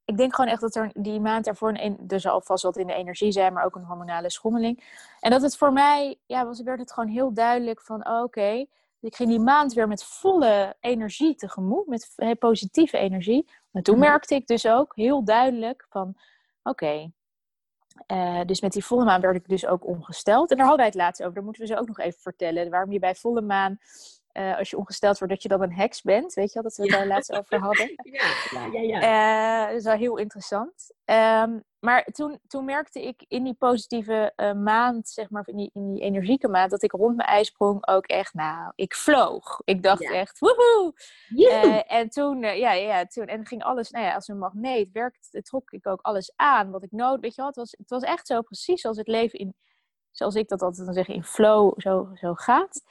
ik 0.04 0.16
denk 0.16 0.34
gewoon 0.34 0.50
echt 0.50 0.60
dat 0.60 0.74
er 0.74 0.90
die 0.94 1.20
maand 1.20 1.44
daarvoor 1.44 1.70
een, 1.74 1.98
er 2.08 2.20
zal 2.20 2.40
vast 2.40 2.62
wat 2.62 2.76
in 2.76 2.86
de 2.86 2.94
energie 2.94 3.32
zijn, 3.32 3.52
maar 3.52 3.64
ook 3.64 3.76
een 3.76 3.84
hormonale 3.84 4.30
schommeling. 4.30 5.06
En 5.20 5.30
dat 5.30 5.42
het 5.42 5.56
voor 5.56 5.72
mij, 5.72 6.18
ja, 6.26 6.46
was, 6.46 6.62
werd 6.62 6.80
het 6.80 6.92
gewoon 6.92 7.08
heel 7.08 7.32
duidelijk 7.32 7.80
van, 7.80 8.08
oké, 8.08 8.66
ik 9.02 9.16
ging 9.16 9.28
die 9.28 9.40
maand 9.40 9.72
weer 9.72 9.88
met 9.88 10.04
volle 10.04 10.76
energie 10.80 11.34
tegemoet, 11.34 11.86
met 11.86 12.38
positieve 12.38 12.98
energie. 12.98 13.50
Maar 13.70 13.82
toen 13.82 13.98
mhm. 13.98 14.08
merkte 14.08 14.34
ik 14.34 14.46
dus 14.46 14.66
ook 14.66 14.96
heel 14.96 15.24
duidelijk 15.24 15.86
van, 15.88 16.16
oké, 16.62 17.10
eh, 18.06 18.40
dus 18.46 18.60
met 18.60 18.72
die 18.72 18.84
volle 18.84 19.04
maan 19.04 19.20
werd 19.20 19.36
ik 19.36 19.48
dus 19.48 19.66
ook 19.66 19.86
ongesteld. 19.86 20.50
En 20.50 20.56
daar 20.56 20.66
hadden 20.66 20.84
wij 20.84 20.94
het 20.94 21.02
laatst 21.02 21.22
over. 21.22 21.34
Daar 21.34 21.44
moeten 21.44 21.62
we 21.62 21.68
ze 21.68 21.78
ook 21.78 21.86
nog 21.86 21.98
even 21.98 22.20
vertellen. 22.20 22.70
Waarom 22.70 22.92
je 22.92 22.98
bij 22.98 23.14
volle 23.14 23.40
maan 23.40 23.78
uh, 24.32 24.58
als 24.58 24.70
je 24.70 24.76
ongesteld 24.76 25.18
wordt, 25.18 25.32
dat 25.32 25.42
je 25.42 25.48
dan 25.48 25.62
een 25.62 25.72
heks 25.72 26.02
bent. 26.02 26.34
Weet 26.34 26.52
je 26.52 26.54
wel, 26.54 26.62
dat 26.62 26.76
we 26.76 26.82
het 26.82 26.92
daar 26.92 27.06
laatst 27.06 27.32
over 27.32 27.58
hadden. 27.68 27.92
Ja, 28.02 28.66
ja, 28.72 28.80
ja. 28.80 29.62
Uh, 29.62 29.66
dat 29.66 29.76
is 29.76 29.84
wel 29.84 29.96
heel 29.96 30.16
interessant. 30.16 30.92
Um, 31.04 31.64
maar 31.84 32.04
toen, 32.04 32.38
toen 32.46 32.64
merkte 32.64 33.02
ik 33.02 33.24
in 33.28 33.44
die 33.44 33.54
positieve 33.54 34.32
uh, 34.36 34.52
maand, 34.52 35.08
zeg 35.08 35.30
maar, 35.30 35.48
in 35.48 35.56
die, 35.56 35.70
in 35.72 35.92
die 35.92 36.02
energieke 36.02 36.48
maand, 36.48 36.70
dat 36.70 36.82
ik 36.82 36.92
rond 36.92 37.16
mijn 37.16 37.28
ijsprong 37.28 37.88
ook 37.88 38.06
echt, 38.06 38.34
nou, 38.34 38.72
ik 38.74 38.94
vloog. 38.94 39.60
Ik 39.64 39.82
dacht 39.82 40.10
echt, 40.10 40.38
woehoe! 40.38 40.94
en 41.86 42.08
toen, 42.08 42.40
ja, 42.40 42.72
ja, 42.72 43.06
toen, 43.06 43.26
en 43.26 43.46
ging 43.46 43.62
alles, 43.62 43.90
nou 43.90 44.04
ja, 44.04 44.14
als 44.14 44.28
een 44.28 44.38
magneet 44.38 44.92
werkte, 44.92 45.42
trok 45.42 45.70
ik 45.70 45.86
ook 45.86 46.00
alles 46.00 46.32
aan 46.36 46.70
wat 46.70 46.82
ik 46.82 46.90
nodig, 46.92 47.20
weet 47.20 47.34
je 47.34 47.40
wel, 47.40 47.46
het 47.46 47.56
was, 47.56 47.74
het 47.78 47.90
was 47.90 48.02
echt 48.02 48.26
zo 48.26 48.42
precies 48.42 48.80
zoals 48.80 48.96
het 48.96 49.08
leven 49.08 49.38
in, 49.38 49.54
zoals 50.10 50.34
ik 50.34 50.48
dat 50.48 50.62
altijd 50.62 50.86
dan 50.86 50.94
zeg, 50.94 51.08
in 51.08 51.24
flow 51.24 51.80
zo, 51.80 52.10
zo 52.14 52.34
gaat. 52.34 52.82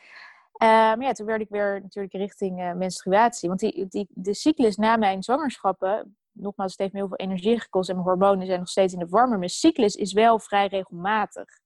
Maar 0.67 1.02
ja, 1.02 1.12
toen 1.12 1.26
werd 1.26 1.41
ik 1.41 1.50
weer 1.50 1.82
natuurlijk 1.82 2.13
richting 2.13 2.60
uh, 2.60 2.74
menstruatie. 2.74 3.47
Want 3.47 3.60
die, 3.60 3.88
die, 3.88 4.08
de 4.10 4.34
cyclus 4.34 4.76
na 4.76 4.97
mijn 4.97 5.24
zwangerschappen, 5.24 6.17
nogmaals, 6.32 6.71
het 6.71 6.80
heeft 6.80 6.93
me 6.93 7.00
heel 7.00 7.08
veel 7.08 7.17
energie 7.17 7.60
gekost 7.60 7.89
en 7.89 7.95
mijn 7.95 8.08
hormonen 8.08 8.45
zijn 8.45 8.60
nog 8.60 8.69
steeds 8.69 8.93
in 8.93 9.00
de 9.00 9.08
war. 9.08 9.30
Maar 9.30 9.38
mijn 9.38 9.50
cyclus 9.50 9.95
is 9.95 10.13
wel 10.13 10.39
vrij 10.39 10.67
regelmatig. 10.67 11.60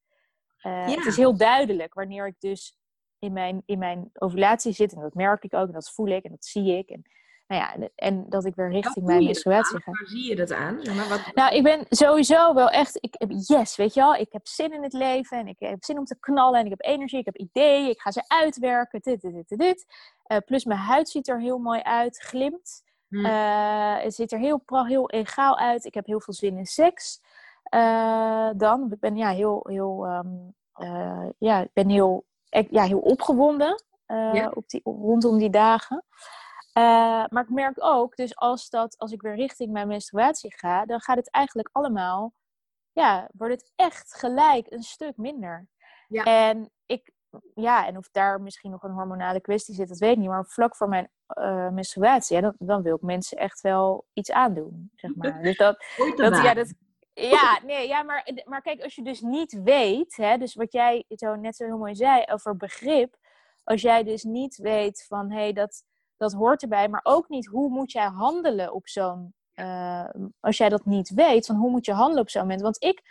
Uh, 0.62 0.86
Het 0.86 1.06
is 1.06 1.18
heel 1.18 1.38
duidelijk 1.38 1.94
wanneer 1.94 2.28
ik 2.28 2.36
dus 2.40 2.78
in 3.20 3.34
mijn, 3.34 3.62
in 3.66 3.80
mijn 3.80 4.10
ovulatie 4.14 4.74
zit. 4.74 4.94
En 4.94 5.02
dat 5.02 5.14
merk 5.14 5.44
ik 5.44 5.54
ook 5.54 5.68
en 5.68 5.74
dat 5.74 5.92
voel 5.92 6.08
ik 6.08 6.24
en 6.24 6.32
dat 6.32 6.46
zie 6.46 6.78
ik. 6.78 6.90
En 6.90 7.02
nou 7.48 7.62
ja, 7.62 7.90
en 7.96 8.26
dat 8.30 8.46
ik 8.46 8.56
weer 8.56 8.72
richting 8.72 9.06
mijn 9.06 9.24
menstruatie 9.24 9.82
ga. 9.82 9.92
Waar 9.92 10.08
zie 10.08 10.30
je 10.30 10.36
dat 10.36 10.52
aan? 10.52 10.76
wat... 11.10 11.22
Nou, 11.34 11.56
ik 11.56 11.64
ben 11.64 11.86
sowieso 11.90 12.54
wel 12.54 12.70
echt, 12.70 12.98
ik 13.00 13.16
heb 13.18 13.30
yes, 13.30 13.76
weet 13.76 13.94
je 13.94 14.00
wel, 14.00 14.16
ik 14.16 14.32
heb 14.32 14.48
zin 14.48 14.74
in 14.74 14.84
het 14.84 14.94
leven 14.94 15.38
en 15.38 15.48
ik 15.48 15.60
heb 15.60 15.84
zin 15.84 15.98
om 15.98 16.06
te 16.06 16.20
knallen 16.20 16.60
en 16.60 16.66
ik 16.66 16.70
heb 16.72 16.82
energie, 16.82 17.20
ik 17.20 17.26
heb 17.26 17.38
ideeën, 17.38 17.90
ik 17.90 18.02
ga 18.02 18.12
ze 18.12 18.24
uitwerken, 18.28 19.00
dit, 19.04 19.22
dit, 19.22 19.34
dit, 19.48 19.60
dit. 19.60 19.86
Uh, 20.28 20.38
plus 20.46 20.66
mijn 20.66 20.80
huid 20.80 21.10
ziet 21.10 21.28
er 21.28 21.40
heel 21.40 21.58
mooi 21.58 21.82
uit, 21.82 22.18
glimt. 22.18 22.84
Hmm. 23.08 23.26
Uh, 23.26 23.98
het 23.98 24.16
ziet 24.16 24.32
er 24.32 24.40
heel, 24.40 24.64
heel 24.66 25.10
egaal 25.10 25.58
uit. 25.58 25.86
Ik 25.86 25.94
heb 25.94 26.06
heel 26.06 26.22
veel 26.22 26.34
zin 26.34 26.58
in 26.58 26.66
seks. 26.66 27.22
Uh, 27.76 28.50
dan, 28.56 28.92
ik 28.92 29.00
ben 29.00 29.16
ja, 29.16 29.30
heel, 29.30 29.66
heel, 29.70 30.06
um, 30.08 30.54
ja, 31.38 31.62
ik 31.62 31.74
ben 31.74 31.90
heel, 31.90 32.26
ja, 32.70 32.84
heel 32.84 33.00
opgewonden 33.00 33.84
ja. 34.08 34.52
op 34.54 34.70
die, 34.70 34.82
rondom 34.84 35.38
die 35.38 35.50
dagen. 35.50 36.04
Uh, 36.78 37.24
maar 37.30 37.44
ik 37.44 37.50
merk 37.50 37.84
ook, 37.84 38.16
dus 38.16 38.36
als, 38.36 38.70
dat, 38.70 38.98
als 38.98 39.12
ik 39.12 39.22
weer 39.22 39.36
richting 39.36 39.72
mijn 39.72 39.88
menstruatie 39.88 40.58
ga, 40.58 40.86
dan 40.86 41.02
gaat 41.02 41.18
het 41.18 41.30
eigenlijk 41.30 41.70
allemaal, 41.72 42.34
ja, 42.92 43.30
wordt 43.34 43.54
het 43.54 43.72
echt 43.76 44.16
gelijk 44.16 44.72
een 44.72 44.84
stuk 44.84 45.18
minder. 45.18 45.68
Ja. 46.08 46.24
En 46.24 46.72
ik, 46.86 47.12
ja, 47.54 47.88
en 47.88 47.98
of 47.98 48.10
daar 48.12 48.42
misschien 48.42 48.72
nog 48.72 48.84
een 48.84 48.92
hormonale 48.92 49.42
kwestie 49.42 49.76
zit, 49.76 49.88
dat 49.88 49.98
weet 49.98 50.12
ik 50.12 50.18
niet. 50.18 50.30
Maar 50.30 50.46
vlak 50.46 50.76
voor 50.76 50.90
mijn 50.90 51.10
uh, 51.40 51.70
menstruatie, 51.70 52.36
ja, 52.36 52.42
dan, 52.42 52.56
dan 52.60 52.82
wil 52.82 52.96
ik 52.96 53.02
mensen 53.02 53.38
echt 53.38 53.62
wel 53.62 54.06
iets 54.14 54.32
aandoen, 54.32 54.92
zeg 54.96 55.16
maar. 55.16 55.42
Dus 55.42 55.58
dat, 55.58 55.86
dat, 56.16 56.44
ja, 56.44 56.54
dat, 56.54 56.74
ja, 57.14 57.60
nee, 57.66 57.88
ja, 57.88 58.04
maar, 58.04 58.32
maar 58.46 58.62
kijk, 58.62 58.84
als 58.84 58.96
je 58.96 59.04
dus 59.04 59.22
niet 59.22 59.62
weet, 59.64 60.16
hè, 60.16 60.38
dus 60.38 60.56
wat 60.56 60.72
jij 60.72 61.06
zo 61.08 61.36
net 61.36 61.56
zo 61.56 61.66
heel 61.66 61.78
mooi 61.78 61.96
zei 61.96 62.24
over 62.26 62.58
begrip, 62.58 63.16
als 63.64 63.82
jij 63.82 64.04
dus 64.04 64.24
niet 64.24 64.58
weet 64.58 65.06
van, 65.08 65.32
hé, 65.32 65.40
hey, 65.40 65.54
dat 65.54 65.84
dat 66.18 66.34
hoort 66.34 66.62
erbij. 66.62 66.90
Maar 66.90 67.02
ook 67.04 67.30
niet 67.30 67.46
hoe 67.46 67.70
moet 67.70 67.92
jij 67.92 68.08
handelen 68.08 68.74
op 68.74 68.88
zo'n. 68.88 69.34
Uh, 69.56 70.10
als 70.40 70.58
jij 70.58 70.70
dat 70.70 70.86
niet 70.86 71.10
weet, 71.10 71.46
van 71.46 71.56
hoe 71.56 71.70
moet 71.70 71.86
je 71.86 71.94
handelen 71.94 72.22
op 72.22 72.30
zo'n 72.30 72.42
moment. 72.42 72.62
Want 72.62 72.84
ik, 72.84 73.02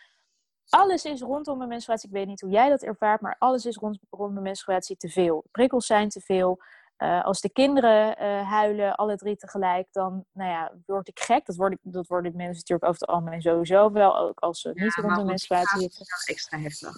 alles 0.69 1.05
is 1.05 1.21
rondom 1.21 1.57
mijn 1.57 1.69
menstruatie. 1.69 2.09
Ik 2.09 2.14
weet 2.14 2.27
niet 2.27 2.40
hoe 2.40 2.51
jij 2.51 2.69
dat 2.69 2.83
ervaart, 2.83 3.21
maar 3.21 3.37
alles 3.38 3.67
is 3.67 3.77
rond, 3.77 3.99
rond 4.11 4.33
mijn 4.33 4.45
menstruatie 4.45 4.97
te 4.97 5.09
veel. 5.09 5.45
Prikkels 5.51 5.87
zijn 5.87 6.09
te 6.09 6.21
veel. 6.21 6.59
Uh, 6.99 7.25
als 7.25 7.40
de 7.40 7.51
kinderen 7.51 8.23
uh, 8.23 8.51
huilen, 8.51 8.95
alle 8.95 9.17
drie 9.17 9.37
tegelijk, 9.37 9.88
dan 9.93 10.25
nou 10.33 10.51
ja, 10.51 10.73
word 10.87 11.09
ik 11.09 11.21
gek. 11.21 11.47
Dat, 11.47 11.57
word 11.57 11.73
ik, 11.73 11.79
dat 11.83 12.07
worden 12.07 12.37
mensen 12.37 12.55
natuurlijk 12.55 12.88
over 12.88 13.01
het 13.01 13.11
algemeen 13.11 13.43
sowieso 13.43 13.93
wel, 13.93 14.19
ook 14.19 14.38
als 14.38 14.61
ze 14.61 14.71
niet 14.75 14.95
rond 14.95 15.17
de 15.17 15.25
menstruatie 15.25 15.81
zitten. 15.81 16.07
extra 16.25 16.59
heftig. 16.59 16.95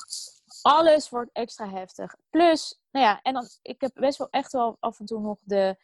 Alles 0.62 1.09
wordt 1.09 1.31
extra 1.33 1.69
heftig. 1.71 2.14
Plus, 2.31 2.81
nou 2.90 3.07
ja, 3.07 3.21
en 3.23 3.33
dan, 3.33 3.49
ik 3.62 3.81
heb 3.81 3.90
best 3.95 4.19
wel 4.19 4.29
echt 4.31 4.53
wel 4.53 4.77
af 4.81 4.99
en 4.99 5.07
toe 5.07 5.21
nog 5.21 5.38
de 5.42 5.77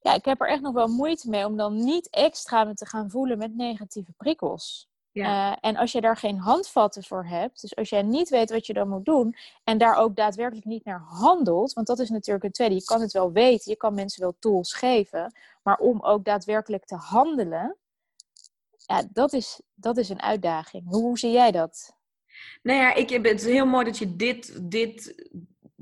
ja, 0.00 0.14
ik 0.14 0.24
heb 0.24 0.40
er 0.40 0.48
echt 0.48 0.60
nog 0.60 0.74
wel 0.74 0.88
moeite 0.88 1.28
mee 1.28 1.46
om 1.46 1.56
dan 1.56 1.84
niet 1.84 2.10
extra 2.10 2.64
me 2.64 2.74
te 2.74 2.86
gaan 2.86 3.10
voelen 3.10 3.38
met 3.38 3.56
negatieve 3.56 4.12
prikkels. 4.16 4.88
Ja. 5.12 5.50
Uh, 5.50 5.56
en 5.60 5.76
als 5.76 5.92
je 5.92 6.00
daar 6.00 6.16
geen 6.16 6.38
handvatten 6.38 7.04
voor 7.04 7.24
hebt, 7.24 7.60
dus 7.60 7.76
als 7.76 7.88
jij 7.88 8.02
niet 8.02 8.28
weet 8.28 8.50
wat 8.50 8.66
je 8.66 8.72
dan 8.72 8.88
moet 8.88 9.04
doen 9.04 9.34
en 9.64 9.78
daar 9.78 9.94
ook 9.94 10.16
daadwerkelijk 10.16 10.66
niet 10.66 10.84
naar 10.84 11.02
handelt, 11.06 11.72
want 11.72 11.86
dat 11.86 11.98
is 11.98 12.10
natuurlijk 12.10 12.44
een 12.44 12.52
tweede, 12.52 12.74
je 12.74 12.84
kan 12.84 13.00
het 13.00 13.12
wel 13.12 13.32
weten, 13.32 13.70
je 13.70 13.76
kan 13.76 13.94
mensen 13.94 14.22
wel 14.22 14.36
tools 14.38 14.72
geven, 14.72 15.32
maar 15.62 15.78
om 15.78 16.00
ook 16.00 16.24
daadwerkelijk 16.24 16.84
te 16.84 16.96
handelen, 16.96 17.76
ja, 18.86 19.02
dat 19.12 19.32
is, 19.32 19.60
dat 19.74 19.96
is 19.96 20.08
een 20.08 20.22
uitdaging. 20.22 20.84
Hoe, 20.88 21.02
hoe 21.02 21.18
zie 21.18 21.30
jij 21.30 21.50
dat? 21.50 21.96
Nou 22.62 22.78
ja, 22.78 22.94
ik, 22.94 23.08
het 23.10 23.40
is 23.40 23.46
heel 23.46 23.66
mooi 23.66 23.84
dat 23.84 23.98
je 23.98 24.16
dit, 24.16 24.70
dit 24.70 25.24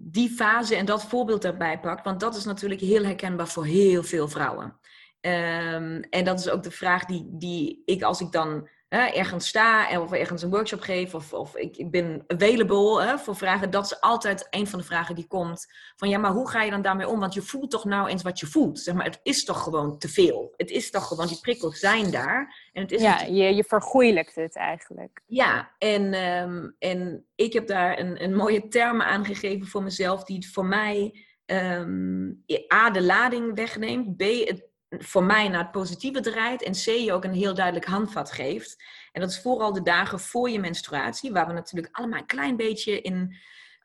die 0.09 0.31
fase 0.31 0.77
en 0.77 0.87
dat 0.87 1.05
voorbeeld 1.05 1.45
erbij 1.45 1.81
pakt. 1.81 2.05
Want 2.05 2.21
dat 2.21 2.37
is 2.37 2.45
natuurlijk 2.45 2.81
heel 2.81 3.05
herkenbaar 3.05 3.49
voor 3.49 3.65
heel 3.65 4.03
veel 4.03 4.29
vrouwen. 4.29 4.79
Um, 5.21 6.01
en 6.01 6.25
dat 6.25 6.39
is 6.39 6.49
ook 6.49 6.63
de 6.63 6.71
vraag 6.71 7.05
die, 7.05 7.27
die 7.31 7.83
ik, 7.85 8.03
als 8.03 8.21
ik 8.21 8.33
dan 8.33 8.69
ergens 8.89 9.49
sta 9.49 10.01
of 10.01 10.13
ergens 10.13 10.43
een 10.43 10.51
workshop 10.51 10.81
geef 10.81 11.15
of, 11.15 11.33
of 11.33 11.57
ik, 11.57 11.77
ik 11.77 11.91
ben 11.91 12.25
available 12.27 13.03
hè, 13.03 13.19
voor 13.19 13.37
vragen, 13.37 13.71
dat 13.71 13.85
is 13.85 14.01
altijd 14.01 14.47
een 14.51 14.67
van 14.67 14.79
de 14.79 14.85
vragen 14.85 15.15
die 15.15 15.27
komt. 15.27 15.67
Van 15.97 16.09
ja, 16.09 16.19
maar 16.19 16.31
hoe 16.31 16.51
ga 16.51 16.63
je 16.63 16.71
dan 16.71 16.83
daarmee 16.83 17.09
om? 17.09 17.21
Want 17.21 17.35
je 17.35 17.43
voelt 17.43 17.71
toch 17.71 17.85
nou 17.85 18.09
eens 18.09 18.23
wat 18.23 18.41
je 18.41 18.47
voelt. 18.47 18.79
Zeg 18.79 18.95
maar, 18.95 19.05
het 19.05 19.21
is 19.23 19.45
toch 19.45 19.63
gewoon 19.63 19.99
te 19.99 20.09
veel. 20.09 20.53
Het 20.57 20.71
is 20.71 20.91
toch 20.91 21.07
gewoon, 21.07 21.27
die 21.27 21.41
prikkels 21.41 21.79
zijn 21.79 22.11
daar. 22.11 22.69
En 22.73 22.83
het 22.83 22.93
is 22.93 23.03
ja, 23.03 23.21
je, 23.21 23.55
je 23.55 23.65
vergoeilijkt 23.65 24.35
het 24.35 24.57
eigenlijk. 24.57 25.23
Ja, 25.27 25.71
en, 25.79 26.15
um, 26.15 26.77
en 26.79 27.27
ik 27.35 27.53
heb 27.53 27.67
daar 27.67 27.99
een, 27.99 28.23
een 28.23 28.35
mooie 28.35 28.69
term 28.69 29.03
aangegeven 29.03 29.67
voor 29.67 29.83
mezelf, 29.83 30.25
die 30.25 30.51
voor 30.51 30.67
mij 30.67 31.25
um, 31.47 32.45
A, 32.75 32.91
de 32.91 33.03
lading 33.03 33.55
wegneemt, 33.55 34.17
B, 34.17 34.23
het 34.23 34.75
voor 34.89 35.25
mij 35.25 35.49
naar 35.49 35.63
het 35.63 35.71
positieve 35.71 36.21
draait 36.21 36.63
en 36.63 36.73
C 36.73 36.85
je 36.85 37.13
ook 37.13 37.25
een 37.25 37.35
heel 37.35 37.55
duidelijk 37.55 37.87
handvat 37.87 38.33
geeft. 38.33 38.85
En 39.13 39.21
dat 39.21 39.31
is 39.31 39.41
vooral 39.41 39.73
de 39.73 39.83
dagen 39.83 40.21
voor 40.21 40.51
je 40.51 40.61
menstruatie, 40.61 41.33
waar 41.33 41.47
we 41.47 41.53
natuurlijk 41.53 41.97
allemaal 41.97 42.19
een 42.19 42.27
klein 42.27 42.57
beetje 42.57 43.01
in, 43.01 43.37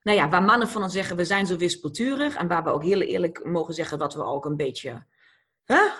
nou 0.03 0.17
ja, 0.17 0.29
waar 0.29 0.43
mannen 0.43 0.67
van 0.67 0.83
ons 0.83 0.93
zeggen 0.93 1.15
we 1.15 1.25
zijn 1.25 1.45
zo 1.45 1.57
wispelturig 1.57 2.35
en 2.35 2.47
waar 2.47 2.63
we 2.63 2.69
ook 2.69 2.83
heel 2.83 3.01
eerlijk 3.01 3.45
mogen 3.45 3.73
zeggen 3.73 3.97
dat 3.97 4.13
we 4.13 4.23
ook 4.23 4.45
een 4.45 4.57
beetje 4.57 5.05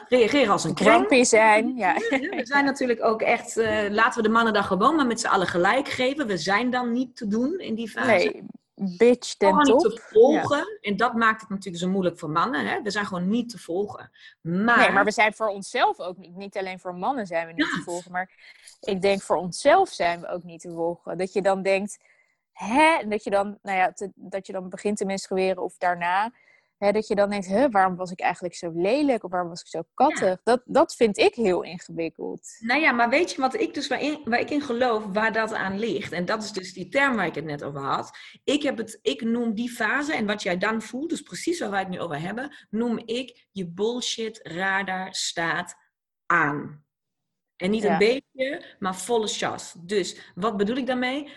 reageren 0.08 0.52
als 0.52 0.64
een 0.64 0.74
krampie 0.74 1.26
zijn. 1.26 1.76
Ja. 1.76 1.94
We 2.10 2.42
zijn 2.44 2.66
natuurlijk 2.66 3.04
ook 3.04 3.22
echt, 3.22 3.58
uh, 3.58 3.90
laten 3.90 4.22
we 4.22 4.28
de 4.28 4.34
mannen 4.34 4.54
dan 4.54 4.64
gewoon 4.64 4.96
maar 4.96 5.08
met 5.08 5.20
z'n 5.20 5.28
allen 5.28 5.48
gelijk 5.48 5.88
geven. 5.88 6.28
We 6.28 6.38
zijn 6.38 6.70
dan 6.70 6.92
niet 6.92 7.16
te 7.16 7.28
doen 7.28 7.60
in 7.60 7.76
die 7.76 7.90
fase. 7.90 8.08
Nee, 8.08 8.44
bitch 8.82 9.36
ten 9.36 9.60
top. 9.60 9.84
niet 9.84 9.96
te 9.96 10.02
volgen. 10.10 10.78
En 10.82 10.98
dat 10.98 11.14
maakt 11.14 11.42
het 11.42 11.50
natuurlijk 11.50 11.84
zo 11.84 11.90
moeilijk 11.90 12.20
voor 12.20 12.30
mannen. 12.30 12.66
Hè? 12.66 12.82
We 12.82 12.92
zijn 12.92 13.06
gewoon 13.06 13.30
niet 13.30 13.50
te 13.50 13.58
volgen. 13.58 14.12
Maar... 14.42 14.78
Nee, 14.78 14.92
maar 14.92 15.06
we 15.06 15.12
zijn 15.12 15.34
voor 15.34 15.48
onszelf 15.48 16.00
ook 16.00 16.18
niet. 16.18 16.36
Niet 16.36 16.58
alleen 16.58 16.80
voor 16.80 16.96
mannen 16.96 17.28
zijn 17.28 17.48
we 17.48 17.54
niet 17.54 17.72
te 17.72 17.82
volgen. 17.84 18.12
Maar 18.12 18.32
ik 18.80 19.02
denk 19.02 19.22
voor 19.22 19.38
onszelf 19.38 19.90
zijn 19.90 20.22
we 20.22 20.28
ook 20.28 20.44
niet 20.44 20.62
te 20.62 20.72
volgen. 20.72 21.18
Dat 21.18 21.34
je 21.34 21.42
dan 21.42 21.62
denkt, 21.62 21.98
hè? 22.52 23.08
Dat 23.08 23.24
je 23.24 23.30
dan, 23.30 23.58
nou 23.62 23.78
ja, 23.78 23.94
dat 24.16 24.48
je 24.48 24.54
dan 24.54 24.70
begint 24.70 24.98
te 24.98 25.06
menstrueren 25.06 25.64
of 25.64 25.78
daarna 25.78 26.32
dat 26.90 27.08
je 27.08 27.16
dan 27.16 27.30
denkt, 27.30 27.48
hè, 27.48 27.70
waarom 27.70 27.96
was 27.96 28.12
ik 28.12 28.20
eigenlijk 28.20 28.56
zo 28.56 28.72
lelijk 28.74 29.24
of 29.24 29.32
waarom 29.32 29.50
was 29.50 29.62
ik 29.62 29.68
zo 29.68 29.82
kattig? 29.94 30.42
Dat, 30.44 30.62
dat 30.66 30.96
vind 30.96 31.18
ik 31.18 31.36
heel 31.36 31.64
ingewikkeld. 31.64 32.58
Nou 32.60 32.82
ja, 32.82 32.92
maar 32.92 33.10
weet 33.10 33.32
je 33.32 33.42
wat 33.42 33.54
ik 33.54 33.74
dus 33.74 33.88
waarin, 33.88 34.22
waar 34.24 34.40
ik 34.40 34.50
in 34.50 34.62
geloof, 34.62 35.06
waar 35.06 35.34
dat 35.34 35.54
aan 35.54 35.80
ligt? 35.80 36.12
En 36.12 36.26
dat 36.26 36.44
is 36.44 36.52
dus 36.52 36.74
die 36.74 36.90
term 36.90 37.16
waar 37.16 37.26
ik 37.26 37.36
het 37.36 37.46
net 37.46 37.64
over 37.64 37.82
had. 37.82 38.18
Ik, 38.44 38.64
heb 38.64 38.78
het, 38.78 39.00
ik 39.02 39.22
noem 39.22 39.54
die 39.54 39.70
fase 39.70 40.14
en 40.14 40.26
wat 40.26 40.44
jij 40.44 40.58
dan 40.58 40.82
voelt, 40.82 41.10
dus 41.10 41.22
precies 41.22 41.60
waar 41.60 41.70
wij 41.70 41.80
het 41.80 41.90
nu 41.90 42.00
over 42.00 42.20
hebben, 42.22 42.56
noem 42.70 42.98
ik 43.06 43.48
je 43.52 43.68
bullshit 43.70 44.40
radar 44.44 45.16
staat 45.16 45.76
aan. 46.26 46.86
En 47.56 47.72
niet 47.72 47.84
een 47.84 47.98
beetje, 47.98 48.76
maar 48.80 48.96
volle 48.96 49.28
chas. 49.28 49.76
Dus 49.80 50.32
wat 50.36 50.58
bedoel 50.58 50.76
ik 50.76 50.88
daarmee? 50.88 51.30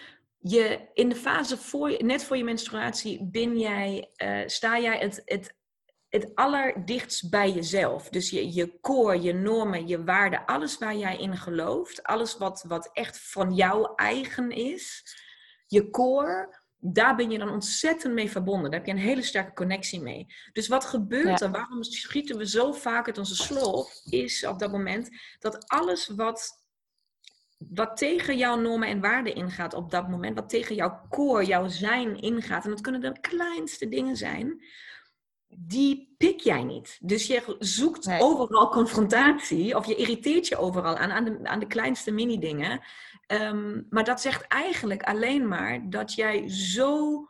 Je 0.46 0.88
in 0.94 1.08
de 1.08 1.16
fase 1.16 1.56
voor, 1.56 2.04
net 2.04 2.24
voor 2.24 2.36
je 2.36 2.44
menstruatie 2.44 3.28
ben 3.30 3.58
jij, 3.58 4.10
uh, 4.16 4.42
sta 4.46 4.78
jij 4.78 4.98
het, 4.98 5.22
het, 5.24 5.54
het 6.08 6.34
allerdichtst 6.34 7.30
bij 7.30 7.52
jezelf. 7.52 8.08
Dus 8.08 8.30
je, 8.30 8.54
je 8.54 8.80
core, 8.80 9.22
je 9.22 9.32
normen, 9.32 9.86
je 9.86 10.04
waarden, 10.04 10.44
alles 10.44 10.78
waar 10.78 10.96
jij 10.96 11.16
in 11.16 11.36
gelooft, 11.36 12.02
alles 12.02 12.36
wat, 12.36 12.64
wat 12.68 12.90
echt 12.92 13.18
van 13.18 13.54
jou 13.54 13.92
eigen 13.96 14.50
is, 14.50 15.04
je 15.66 15.90
core, 15.90 16.62
daar 16.78 17.16
ben 17.16 17.30
je 17.30 17.38
dan 17.38 17.50
ontzettend 17.50 18.14
mee 18.14 18.30
verbonden. 18.30 18.70
Daar 18.70 18.80
heb 18.80 18.88
je 18.88 18.94
een 18.94 19.08
hele 19.08 19.22
sterke 19.22 19.52
connectie 19.52 20.00
mee. 20.00 20.26
Dus 20.52 20.68
wat 20.68 20.84
gebeurt 20.84 21.40
er? 21.40 21.50
Waarom 21.50 21.82
schieten 21.82 22.36
we 22.36 22.48
zo 22.48 22.72
vaak 22.72 23.06
uit 23.06 23.18
onze 23.18 23.36
slof? 23.36 24.00
Is 24.04 24.46
op 24.46 24.58
dat 24.58 24.72
moment 24.72 25.08
dat 25.38 25.68
alles 25.68 26.08
wat 26.08 26.63
wat 27.58 27.96
tegen 27.96 28.36
jouw 28.36 28.60
normen 28.60 28.88
en 28.88 29.00
waarden 29.00 29.34
ingaat 29.34 29.74
op 29.74 29.90
dat 29.90 30.08
moment, 30.08 30.34
wat 30.34 30.48
tegen 30.48 30.74
jouw 30.74 31.00
core, 31.08 31.44
jouw 31.44 31.68
zijn 31.68 32.20
ingaat, 32.20 32.64
en 32.64 32.70
dat 32.70 32.80
kunnen 32.80 33.00
de 33.00 33.20
kleinste 33.20 33.88
dingen 33.88 34.16
zijn, 34.16 34.64
die 35.58 36.14
pik 36.18 36.40
jij 36.40 36.64
niet. 36.64 36.98
Dus 37.00 37.26
je 37.26 37.56
zoekt 37.58 38.20
overal 38.20 38.68
confrontatie, 38.68 39.76
of 39.76 39.86
je 39.86 39.94
irriteert 39.94 40.46
je 40.46 40.56
overal 40.56 40.96
aan, 40.96 41.10
aan 41.10 41.24
de, 41.24 41.38
aan 41.42 41.58
de 41.58 41.66
kleinste 41.66 42.10
mini-dingen. 42.10 42.80
Ehm, 43.26 43.82
maar 43.88 44.04
dat 44.04 44.20
zegt 44.20 44.46
eigenlijk 44.46 45.02
alleen 45.02 45.48
maar 45.48 45.90
dat 45.90 46.14
jij 46.14 46.48
zo 46.48 47.26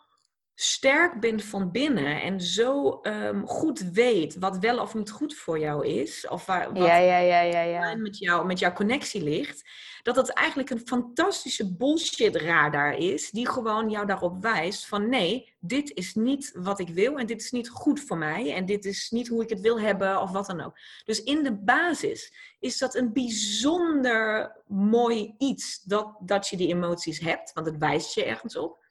sterk 0.55 1.21
bent 1.21 1.45
van 1.45 1.71
binnen 1.71 2.23
en 2.23 2.41
zo 2.41 3.01
ehm, 3.03 3.45
goed 3.45 3.81
weet 3.81 4.39
wat 4.39 4.59
wel 4.59 4.79
of 4.79 4.95
niet 4.95 5.11
goed 5.11 5.35
voor 5.35 5.59
jou 5.59 5.87
is, 5.87 6.29
of 6.29 6.47
waar, 6.47 6.73
wat 6.73 6.87
ja, 6.87 6.97
ja, 6.97 7.19
ja, 7.19 7.41
ja, 7.41 7.63
ja. 7.63 7.95
Met, 7.95 8.19
jou, 8.19 8.47
met 8.47 8.59
jouw 8.59 8.73
connectie 8.73 9.23
ligt, 9.23 9.63
dat 10.03 10.17
het 10.17 10.33
eigenlijk 10.33 10.71
een 10.71 10.87
fantastische 10.87 11.77
bullshit 11.77 12.37
radar 12.37 12.93
is, 12.93 13.31
die 13.31 13.49
gewoon 13.49 13.91
jou 13.91 14.07
daarop 14.07 14.43
wijst 14.43 14.87
van 14.87 15.09
nee, 15.09 15.55
dit 15.61 15.91
is 15.91 16.15
niet 16.15 16.53
wat 16.57 16.81
ik 16.81 16.89
wil 16.89 17.19
en 17.19 17.27
dit 17.27 17.41
is 17.41 17.51
niet 17.51 17.69
goed 17.69 18.01
voor 18.01 18.19
mij 18.19 18.55
en 18.55 18.67
dit 18.67 18.85
is 18.85 19.11
niet 19.11 19.29
hoe 19.29 19.43
ik 19.43 19.49
het 19.49 19.61
wil 19.61 19.81
hebben 19.81 20.21
of 20.21 20.31
wat 20.31 20.47
dan 20.47 20.61
ook. 20.61 20.79
Dus 21.05 21.23
in 21.23 21.43
de 21.43 21.53
basis 21.53 22.35
is 22.61 22.79
dat 22.79 22.95
een 22.95 23.13
bijzonder 23.13 24.53
mooi 24.67 25.35
iets 25.39 25.83
dat, 25.83 26.17
dat 26.21 26.49
je 26.49 26.57
die 26.57 26.69
emoties 26.69 27.21
hebt, 27.21 27.53
want 27.53 27.67
het 27.67 27.79
wijst 27.79 28.15
je 28.15 28.25
ergens 28.25 28.57
op. 28.57 28.84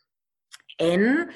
En 0.76 1.30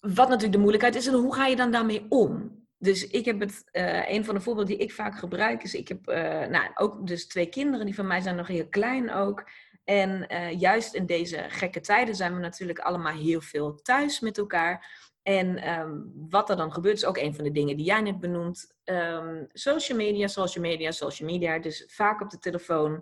wat 0.00 0.28
natuurlijk 0.28 0.52
de 0.52 0.58
moeilijkheid 0.58 0.94
is, 0.94 1.06
en 1.06 1.14
hoe 1.14 1.34
ga 1.34 1.46
je 1.46 1.56
dan 1.56 1.70
daarmee 1.70 2.06
om? 2.08 2.60
Dus 2.78 3.06
ik 3.06 3.24
heb 3.24 3.40
het, 3.40 3.68
uh, 3.72 4.10
een 4.10 4.24
van 4.24 4.34
de 4.34 4.40
voorbeelden 4.40 4.76
die 4.76 4.84
ik 4.84 4.92
vaak 4.92 5.18
gebruik 5.18 5.62
is, 5.62 5.74
ik 5.74 5.88
heb 5.88 6.08
uh, 6.08 6.46
nou, 6.46 6.70
ook 6.74 7.06
dus 7.06 7.26
twee 7.26 7.46
kinderen, 7.46 7.86
die 7.86 7.94
van 7.94 8.06
mij 8.06 8.20
zijn 8.20 8.36
nog 8.36 8.46
heel 8.46 8.68
klein 8.68 9.12
ook. 9.12 9.48
En 9.84 10.26
uh, 10.28 10.60
juist 10.60 10.94
in 10.94 11.06
deze 11.06 11.44
gekke 11.48 11.80
tijden 11.80 12.14
zijn 12.14 12.34
we 12.34 12.40
natuurlijk 12.40 12.78
allemaal 12.78 13.16
heel 13.16 13.40
veel 13.40 13.74
thuis 13.82 14.20
met 14.20 14.38
elkaar. 14.38 15.00
En 15.22 15.78
um, 15.80 16.12
wat 16.28 16.50
er 16.50 16.56
dan 16.56 16.72
gebeurt, 16.72 16.96
is 16.96 17.04
ook 17.04 17.16
een 17.16 17.34
van 17.34 17.44
de 17.44 17.50
dingen 17.50 17.76
die 17.76 17.86
jij 17.86 18.00
net 18.00 18.20
benoemt. 18.20 18.74
Um, 18.84 19.46
social 19.52 19.98
media, 19.98 20.26
social 20.26 20.64
media, 20.64 20.90
social 20.90 21.28
media. 21.28 21.58
Dus 21.58 21.84
vaak 21.86 22.20
op 22.20 22.30
de 22.30 22.38
telefoon. 22.38 22.92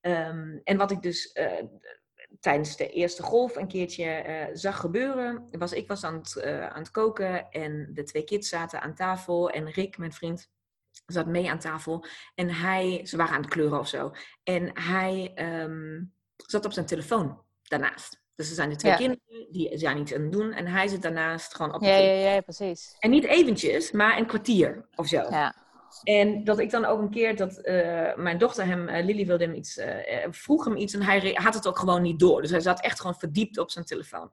Um, 0.00 0.60
en 0.64 0.76
wat 0.76 0.90
ik 0.90 1.02
dus 1.02 1.38
tijdens 2.44 2.76
de 2.76 2.88
eerste 2.88 3.22
golf 3.22 3.56
een 3.56 3.68
keertje 3.68 4.24
uh, 4.26 4.56
zag 4.56 4.80
gebeuren, 4.80 5.48
was 5.50 5.72
ik 5.72 5.88
was 5.88 6.04
aan 6.04 6.14
het, 6.14 6.42
uh, 6.44 6.66
aan 6.66 6.78
het 6.78 6.90
koken 6.90 7.50
en 7.50 7.90
de 7.92 8.02
twee 8.02 8.24
kids 8.24 8.48
zaten 8.48 8.80
aan 8.80 8.94
tafel 8.94 9.50
en 9.50 9.70
Rick, 9.70 9.98
mijn 9.98 10.12
vriend, 10.12 10.50
zat 11.06 11.26
mee 11.26 11.50
aan 11.50 11.58
tafel 11.58 12.04
en 12.34 12.50
hij, 12.50 13.00
ze 13.06 13.16
waren 13.16 13.34
aan 13.34 13.40
het 13.40 13.50
kleuren 13.50 13.78
of 13.78 13.88
zo, 13.88 14.12
en 14.42 14.70
hij 14.80 15.32
um, 15.62 16.14
zat 16.36 16.64
op 16.64 16.72
zijn 16.72 16.86
telefoon 16.86 17.42
daarnaast. 17.62 18.22
Dus 18.34 18.48
er 18.48 18.54
zijn 18.54 18.68
de 18.68 18.76
twee 18.76 18.92
ja. 18.92 18.98
kinderen, 18.98 19.52
die 19.52 19.78
zijn 19.78 19.98
iets 19.98 20.14
aan 20.14 20.22
het 20.22 20.32
doen 20.32 20.52
en 20.52 20.66
hij 20.66 20.88
zit 20.88 21.02
daarnaast 21.02 21.54
gewoon 21.54 21.74
op 21.74 21.82
ja, 21.82 21.96
ja, 21.96 22.32
ja, 22.32 22.40
precies. 22.40 22.96
En 22.98 23.10
niet 23.10 23.24
eventjes, 23.24 23.90
maar 23.90 24.18
een 24.18 24.26
kwartier 24.26 24.88
of 24.94 25.06
zo. 25.06 25.16
Ja. 25.16 25.63
En 26.02 26.44
dat 26.44 26.58
ik 26.58 26.70
dan 26.70 26.84
ook 26.84 27.00
een 27.00 27.10
keer 27.10 27.36
dat 27.36 27.58
uh, 27.62 28.14
mijn 28.14 28.38
dochter 28.38 28.66
hem, 28.66 28.88
uh, 28.88 29.04
Lily 29.04 29.26
wilde 29.26 29.44
hem 29.44 29.54
iets, 29.54 29.76
uh, 29.76 29.86
vroeg 30.30 30.64
hem 30.64 30.76
iets 30.76 30.94
en 30.94 31.02
hij 31.02 31.38
had 31.42 31.54
het 31.54 31.66
ook 31.66 31.78
gewoon 31.78 32.02
niet 32.02 32.18
door. 32.18 32.40
Dus 32.40 32.50
hij 32.50 32.60
zat 32.60 32.80
echt 32.80 33.00
gewoon 33.00 33.18
verdiept 33.18 33.58
op 33.58 33.70
zijn 33.70 33.84
telefoon. 33.84 34.30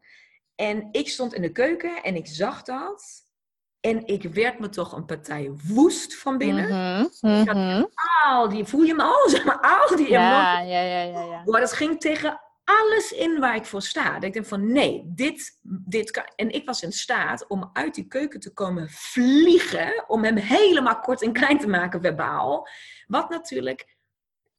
En 0.55 0.87
ik 0.91 1.09
stond 1.09 1.33
in 1.33 1.41
de 1.41 1.51
keuken 1.51 2.03
en 2.03 2.15
ik 2.15 2.27
zag 2.27 2.61
dat. 2.61 3.29
En 3.79 4.07
ik 4.07 4.23
werd 4.23 4.59
me 4.59 4.69
toch 4.69 4.91
een 4.91 5.05
partij 5.05 5.51
woest 5.67 6.15
van 6.15 6.37
binnen. 6.37 6.65
Mm 6.65 7.09
-hmm. 7.19 7.53
Mm 7.53 7.89
al 8.25 8.49
die, 8.49 8.65
voel 8.65 8.81
je 8.81 8.93
me 8.93 9.03
al, 9.03 9.29
zeg 9.35 9.45
maar, 9.45 9.59
al 9.59 9.95
die 9.95 10.09
ja, 10.09 10.59
emoties. 10.59 10.71
Ja, 10.71 10.81
ja, 10.81 11.03
ja, 11.03 11.23
ja. 11.23 11.41
Maar 11.45 11.61
dat 11.61 11.73
ging 11.73 11.99
tegen 11.99 12.39
alles 12.79 13.11
in 13.11 13.39
waar 13.39 13.55
ik 13.55 13.65
voor 13.65 13.81
sta. 13.81 14.13
Dat 14.13 14.23
ik 14.23 14.33
denk 14.33 14.45
van 14.45 14.71
nee, 14.71 15.03
dit, 15.05 15.59
dit 15.63 16.11
kan. 16.11 16.23
En 16.35 16.49
ik 16.49 16.65
was 16.65 16.83
in 16.83 16.91
staat 16.91 17.47
om 17.47 17.69
uit 17.73 17.95
die 17.95 18.07
keuken 18.07 18.39
te 18.39 18.53
komen 18.53 18.89
vliegen. 18.89 20.03
Om 20.07 20.23
hem 20.23 20.35
helemaal 20.35 20.99
kort 20.99 21.21
en 21.21 21.33
klein 21.33 21.59
te 21.59 21.67
maken 21.67 22.01
verbaal. 22.01 22.67
Wat 23.07 23.29
natuurlijk 23.29 23.99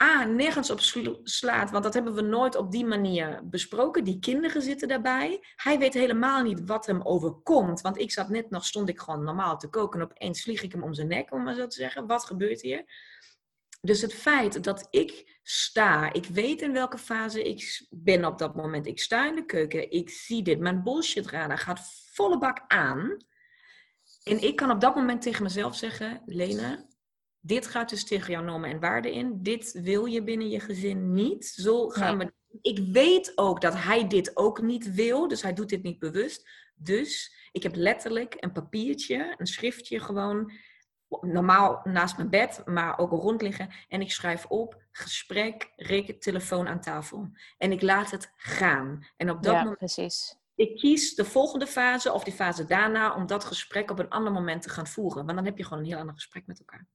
A, 0.03 0.25
nergens 0.25 0.71
op 0.71 0.81
slaat. 1.23 1.71
Want 1.71 1.85
dat 1.85 1.95
hebben 1.95 2.15
we 2.15 2.21
nooit 2.21 2.57
op 2.57 2.71
die 2.71 2.85
manier 2.85 3.41
besproken. 3.45 4.05
Die 4.05 4.19
kinderen 4.19 4.63
zitten 4.63 4.89
daarbij. 4.89 5.41
Hij 5.57 5.79
weet 5.79 5.95
helemaal 5.95 6.43
niet 6.43 6.63
wat 6.67 6.87
hem 6.87 7.03
overkomt. 7.03 7.81
Want 7.81 7.99
ik 7.99 8.13
zat 8.13 8.29
net 8.29 8.51
nog, 8.51 8.65
stond 8.65 8.89
ik 8.89 9.01
gewoon 9.01 9.25
normaal 9.25 9.59
te 9.59 9.69
koken. 9.69 10.01
En 10.01 10.07
opeens 10.07 10.43
vlieg 10.43 10.63
ik 10.63 10.73
hem 10.73 10.83
om 10.83 10.95
zijn 10.95 11.09
nek, 11.09 11.33
om 11.33 11.43
maar 11.43 11.55
zo 11.55 11.67
te 11.67 11.77
zeggen. 11.77 12.07
Wat 12.07 12.25
gebeurt 12.25 12.61
hier? 12.61 12.85
Dus 13.85 14.01
het 14.01 14.15
feit 14.15 14.65
dat 14.65 14.87
ik 14.91 15.39
sta, 15.43 16.13
ik 16.13 16.25
weet 16.25 16.63
in 16.63 16.73
welke 16.73 16.99
fase 16.99 17.43
ik 17.43 17.87
ben 17.91 18.25
op 18.25 18.39
dat 18.39 18.55
moment. 18.55 18.87
Ik 18.87 19.01
sta 19.01 19.29
in 19.29 19.35
de 19.35 19.45
keuken, 19.45 19.91
ik 19.91 20.11
zie 20.11 20.43
dit, 20.43 20.59
mijn 20.59 20.83
bullshit 20.83 21.27
radar 21.27 21.59
gaat 21.59 21.81
volle 22.13 22.39
bak 22.39 22.65
aan. 22.67 23.17
En 24.23 24.43
ik 24.43 24.57
kan 24.57 24.71
op 24.71 24.81
dat 24.81 24.95
moment 24.95 25.23
tegen 25.23 25.43
mezelf 25.43 25.77
zeggen, 25.77 26.23
Lena, 26.27 26.87
dit 27.41 27.67
gaat 27.67 27.89
dus 27.89 28.05
tegen 28.05 28.33
jouw 28.33 28.43
normen 28.43 28.71
en 28.71 28.81
waarden 28.81 29.13
in. 29.13 29.43
Dit 29.43 29.73
wil 29.73 30.05
je 30.05 30.23
binnen 30.23 30.49
je 30.49 30.61
gezin 30.61 31.13
niet. 31.13 31.47
Zo 31.47 31.89
gaan 31.89 32.19
we. 32.19 32.33
Ik 32.61 32.79
weet 32.93 33.33
ook 33.35 33.61
dat 33.61 33.75
hij 33.75 34.09
dit 34.09 34.37
ook 34.37 34.63
niet 34.63 34.95
wil, 34.95 35.29
dus 35.29 35.43
hij 35.43 35.53
doet 35.53 35.69
dit 35.69 35.83
niet 35.83 35.99
bewust. 35.99 36.49
Dus 36.75 37.35
ik 37.53 37.63
heb 37.63 37.75
letterlijk 37.75 38.37
een 38.39 38.53
papiertje, 38.53 39.35
een 39.37 39.47
schriftje 39.47 40.01
gewoon 40.01 40.53
normaal 41.21 41.81
naast 41.85 42.17
mijn 42.17 42.31
bed, 42.31 42.63
maar 42.65 42.99
ook 42.99 43.11
rond 43.11 43.43
liggen. 43.43 43.71
En 43.89 44.01
ik 44.01 44.13
schrijf 44.13 44.47
op 44.47 44.83
gesprek, 44.93 45.73
reken, 45.77 46.19
telefoon 46.19 46.69
aan 46.69 46.81
tafel. 46.81 47.31
En 47.59 47.73
ik 47.73 47.83
laat 47.83 48.11
het 48.11 48.33
gaan. 48.37 49.07
En 49.17 49.31
op 49.31 49.43
dat 49.43 49.53
ja, 49.53 49.59
moment. 49.59 49.79
Precies. 49.79 50.37
Ik 50.55 50.77
kies 50.77 51.15
de 51.15 51.25
volgende 51.25 51.67
fase 51.67 52.13
of 52.13 52.25
die 52.25 52.33
fase 52.33 52.65
daarna 52.65 53.15
om 53.15 53.27
dat 53.27 53.45
gesprek 53.45 53.91
op 53.91 53.99
een 53.99 54.11
ander 54.11 54.33
moment 54.33 54.63
te 54.63 54.69
gaan 54.69 54.87
voeren. 54.87 55.25
Want 55.25 55.37
dan 55.37 55.47
heb 55.47 55.59
je 55.59 55.65
gewoon 55.65 55.79
een 55.79 55.89
heel 55.89 55.99
ander 55.99 56.15
gesprek 56.15 56.47
met 56.47 56.59
elkaar. 56.59 56.87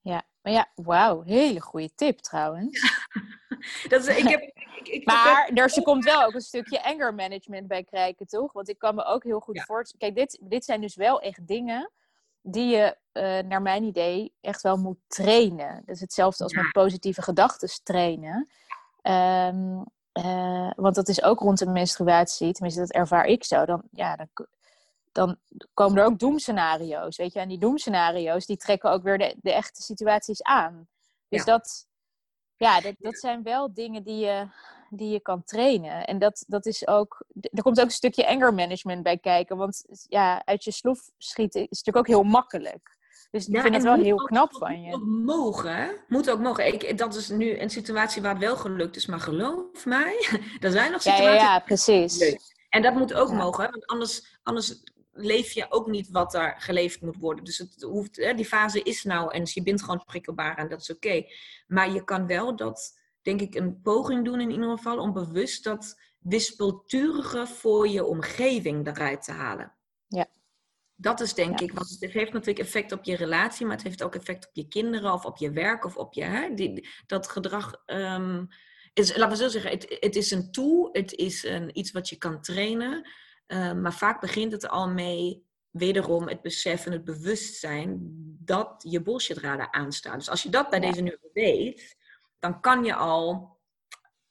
Ja, 0.00 0.22
maar 0.42 0.52
ja, 0.52 0.70
wauw, 0.74 1.22
hele 1.22 1.60
goede 1.60 1.94
tip 1.94 2.18
trouwens. 2.18 3.04
dat 3.88 4.06
is, 4.06 4.16
ik 4.16 4.28
heb, 4.28 4.40
ik, 4.40 4.88
ik, 4.88 5.06
maar 5.06 5.50
er 5.54 5.70
ze 5.70 5.82
komt 5.82 6.04
wel 6.04 6.24
ook 6.24 6.34
een 6.34 6.40
stukje 6.40 6.84
anger 6.84 7.14
management 7.14 7.68
bij 7.68 7.84
kijken, 7.84 8.26
toch? 8.26 8.52
Want 8.52 8.68
ik 8.68 8.78
kan 8.78 8.94
me 8.94 9.04
ook 9.04 9.24
heel 9.24 9.40
goed 9.40 9.56
ja. 9.56 9.64
voorstellen. 9.64 10.14
Kijk, 10.14 10.28
dit, 10.28 10.50
dit 10.50 10.64
zijn 10.64 10.80
dus 10.80 10.96
wel 10.96 11.20
echt 11.20 11.46
dingen 11.46 11.90
die 12.48 12.76
je, 12.76 12.96
uh, 13.12 13.48
naar 13.48 13.62
mijn 13.62 13.84
idee, 13.84 14.34
echt 14.40 14.62
wel 14.62 14.76
moet 14.76 14.98
trainen. 15.06 15.82
Dat 15.84 15.94
is 15.94 16.00
hetzelfde 16.00 16.44
als 16.44 16.52
ja. 16.52 16.62
met 16.62 16.72
positieve 16.72 17.22
gedachten 17.22 17.68
trainen. 17.82 18.48
Um, 19.02 19.84
uh, 20.12 20.70
want 20.76 20.94
dat 20.94 21.08
is 21.08 21.22
ook 21.22 21.40
rond 21.40 21.58
de 21.58 21.66
menstruatie, 21.66 22.52
tenminste 22.52 22.80
dat 22.80 22.92
ervaar 22.92 23.24
ik 23.24 23.44
zo. 23.44 23.64
Dan, 23.64 23.82
ja, 23.90 24.16
dan, 24.16 24.28
dan 25.12 25.38
komen 25.74 25.98
er 25.98 26.04
ook 26.04 26.18
doemscenario's, 26.18 27.16
weet 27.16 27.32
je. 27.32 27.40
En 27.40 27.48
die 27.48 27.58
doemscenario's, 27.58 28.46
die 28.46 28.56
trekken 28.56 28.90
ook 28.90 29.02
weer 29.02 29.18
de, 29.18 29.36
de 29.40 29.52
echte 29.52 29.82
situaties 29.82 30.42
aan. 30.42 30.88
Dus 31.28 31.44
ja. 31.44 31.52
dat, 31.52 31.86
ja, 32.56 32.80
dat, 32.80 32.94
dat 32.98 33.18
zijn 33.18 33.42
wel 33.42 33.74
dingen 33.74 34.02
die 34.02 34.18
je, 34.18 34.46
die 34.90 35.10
je 35.10 35.20
kan 35.20 35.44
trainen. 35.44 36.04
En 36.04 36.18
dat, 36.18 36.44
dat 36.46 36.66
is 36.66 36.86
ook, 36.86 37.24
er 37.40 37.62
komt 37.62 37.80
ook 37.80 37.84
een 37.84 37.90
stukje 37.90 38.28
anger 38.28 38.54
management 38.54 39.02
bij 39.02 39.18
kijken. 39.18 39.56
Want 39.56 39.84
ja, 40.08 40.44
uit 40.44 40.64
je 40.64 40.70
sloef 40.70 41.10
schieten 41.18 41.60
is 41.60 41.68
natuurlijk 41.68 41.96
ook 41.96 42.06
heel 42.06 42.22
makkelijk. 42.22 42.96
Dus 43.30 43.46
ik 43.46 43.54
ja, 43.54 43.62
vind 43.62 43.74
het 43.74 43.82
wel 43.82 44.02
heel 44.02 44.20
ook, 44.20 44.26
knap 44.26 44.56
van 44.56 44.82
je. 44.82 44.86
Moet 44.86 44.94
ook 44.94 45.06
mogen. 45.06 46.04
Moet 46.08 46.30
ook 46.30 46.40
mogen. 46.40 46.66
Ik, 46.66 46.98
dat 46.98 47.14
is 47.14 47.28
nu 47.28 47.58
een 47.58 47.70
situatie 47.70 48.22
waar 48.22 48.32
het 48.32 48.42
wel 48.42 48.56
gelukt 48.56 48.96
is. 48.96 49.06
Maar 49.06 49.20
geloof 49.20 49.84
mij, 49.84 50.28
er 50.60 50.70
zijn 50.70 50.92
nog 50.92 51.02
situaties... 51.02 51.26
Ja, 51.26 51.34
ja, 51.34 51.52
ja 51.52 51.58
precies. 51.58 52.36
En 52.68 52.82
dat 52.82 52.94
moet 52.94 53.14
ook 53.14 53.32
mogen. 53.32 53.70
Want 53.70 53.86
anders, 53.86 54.38
anders 54.42 54.82
leef 55.12 55.52
je 55.52 55.66
ook 55.68 55.86
niet 55.86 56.10
wat 56.10 56.34
er 56.34 56.54
geleefd 56.58 57.00
moet 57.00 57.16
worden. 57.16 57.44
Dus 57.44 57.58
het 57.58 57.82
hoeft, 57.82 58.16
hè, 58.16 58.34
die 58.34 58.44
fase 58.44 58.82
is 58.82 59.04
nou 59.04 59.32
en 59.32 59.42
je 59.44 59.62
bent 59.62 59.82
gewoon 59.82 60.04
prikkelbaar 60.04 60.56
en 60.56 60.68
dat 60.68 60.80
is 60.80 60.90
oké. 60.90 61.06
Okay. 61.06 61.32
Maar 61.66 61.90
je 61.90 62.04
kan 62.04 62.26
wel 62.26 62.56
dat, 62.56 62.98
denk 63.26 63.40
ik, 63.40 63.54
een 63.54 63.80
poging 63.80 64.24
doen 64.24 64.40
in 64.40 64.50
ieder 64.50 64.70
geval 64.70 64.98
om 64.98 65.12
bewust 65.12 65.64
dat 65.64 66.00
wispelturige 66.18 67.46
voor 67.46 67.88
je 67.88 68.04
omgeving 68.04 68.86
eruit 68.86 69.22
te 69.22 69.32
halen. 69.32 69.72
Ja. 70.06 70.26
Dat 70.94 71.20
is 71.20 71.34
denk 71.34 71.58
ja. 71.58 71.66
ik, 71.66 71.72
want 71.72 71.96
het 72.00 72.12
heeft 72.12 72.32
natuurlijk 72.32 72.58
effect 72.58 72.92
op 72.92 73.04
je 73.04 73.16
relatie, 73.16 73.66
maar 73.66 73.76
het 73.76 73.84
heeft 73.84 74.02
ook 74.02 74.14
effect 74.14 74.46
op 74.46 74.54
je 74.54 74.68
kinderen 74.68 75.12
of 75.12 75.24
op 75.24 75.36
je 75.36 75.50
werk 75.50 75.84
of 75.84 75.96
op 75.96 76.14
je, 76.14 76.22
hè, 76.22 76.54
die, 76.54 76.88
dat 77.06 77.28
gedrag. 77.28 77.82
Um, 77.86 78.48
is, 78.92 79.16
laten 79.16 79.30
we 79.30 79.36
zo 79.36 79.48
zeggen, 79.48 79.70
het, 79.70 79.96
het 80.00 80.16
is 80.16 80.30
een 80.30 80.50
tool, 80.50 80.88
het 80.92 81.12
is 81.14 81.44
een, 81.44 81.78
iets 81.78 81.92
wat 81.92 82.08
je 82.08 82.16
kan 82.16 82.40
trainen. 82.40 83.10
Uh, 83.46 83.72
maar 83.72 83.94
vaak 83.94 84.20
begint 84.20 84.52
het 84.52 84.68
al 84.68 84.88
mee 84.88 85.44
wederom 85.70 86.28
het 86.28 86.42
besef 86.42 86.86
en 86.86 86.92
het 86.92 87.04
bewustzijn 87.04 87.98
dat 88.44 88.84
je 88.88 89.02
bullshitradar 89.02 89.70
aanstaat. 89.70 90.18
Dus 90.18 90.30
als 90.30 90.42
je 90.42 90.48
dat 90.48 90.70
bij 90.70 90.80
deze 90.80 91.00
nu 91.00 91.18
weet, 91.32 91.96
dan 92.38 92.60
kan 92.60 92.84
je 92.84 92.94
al 92.94 93.56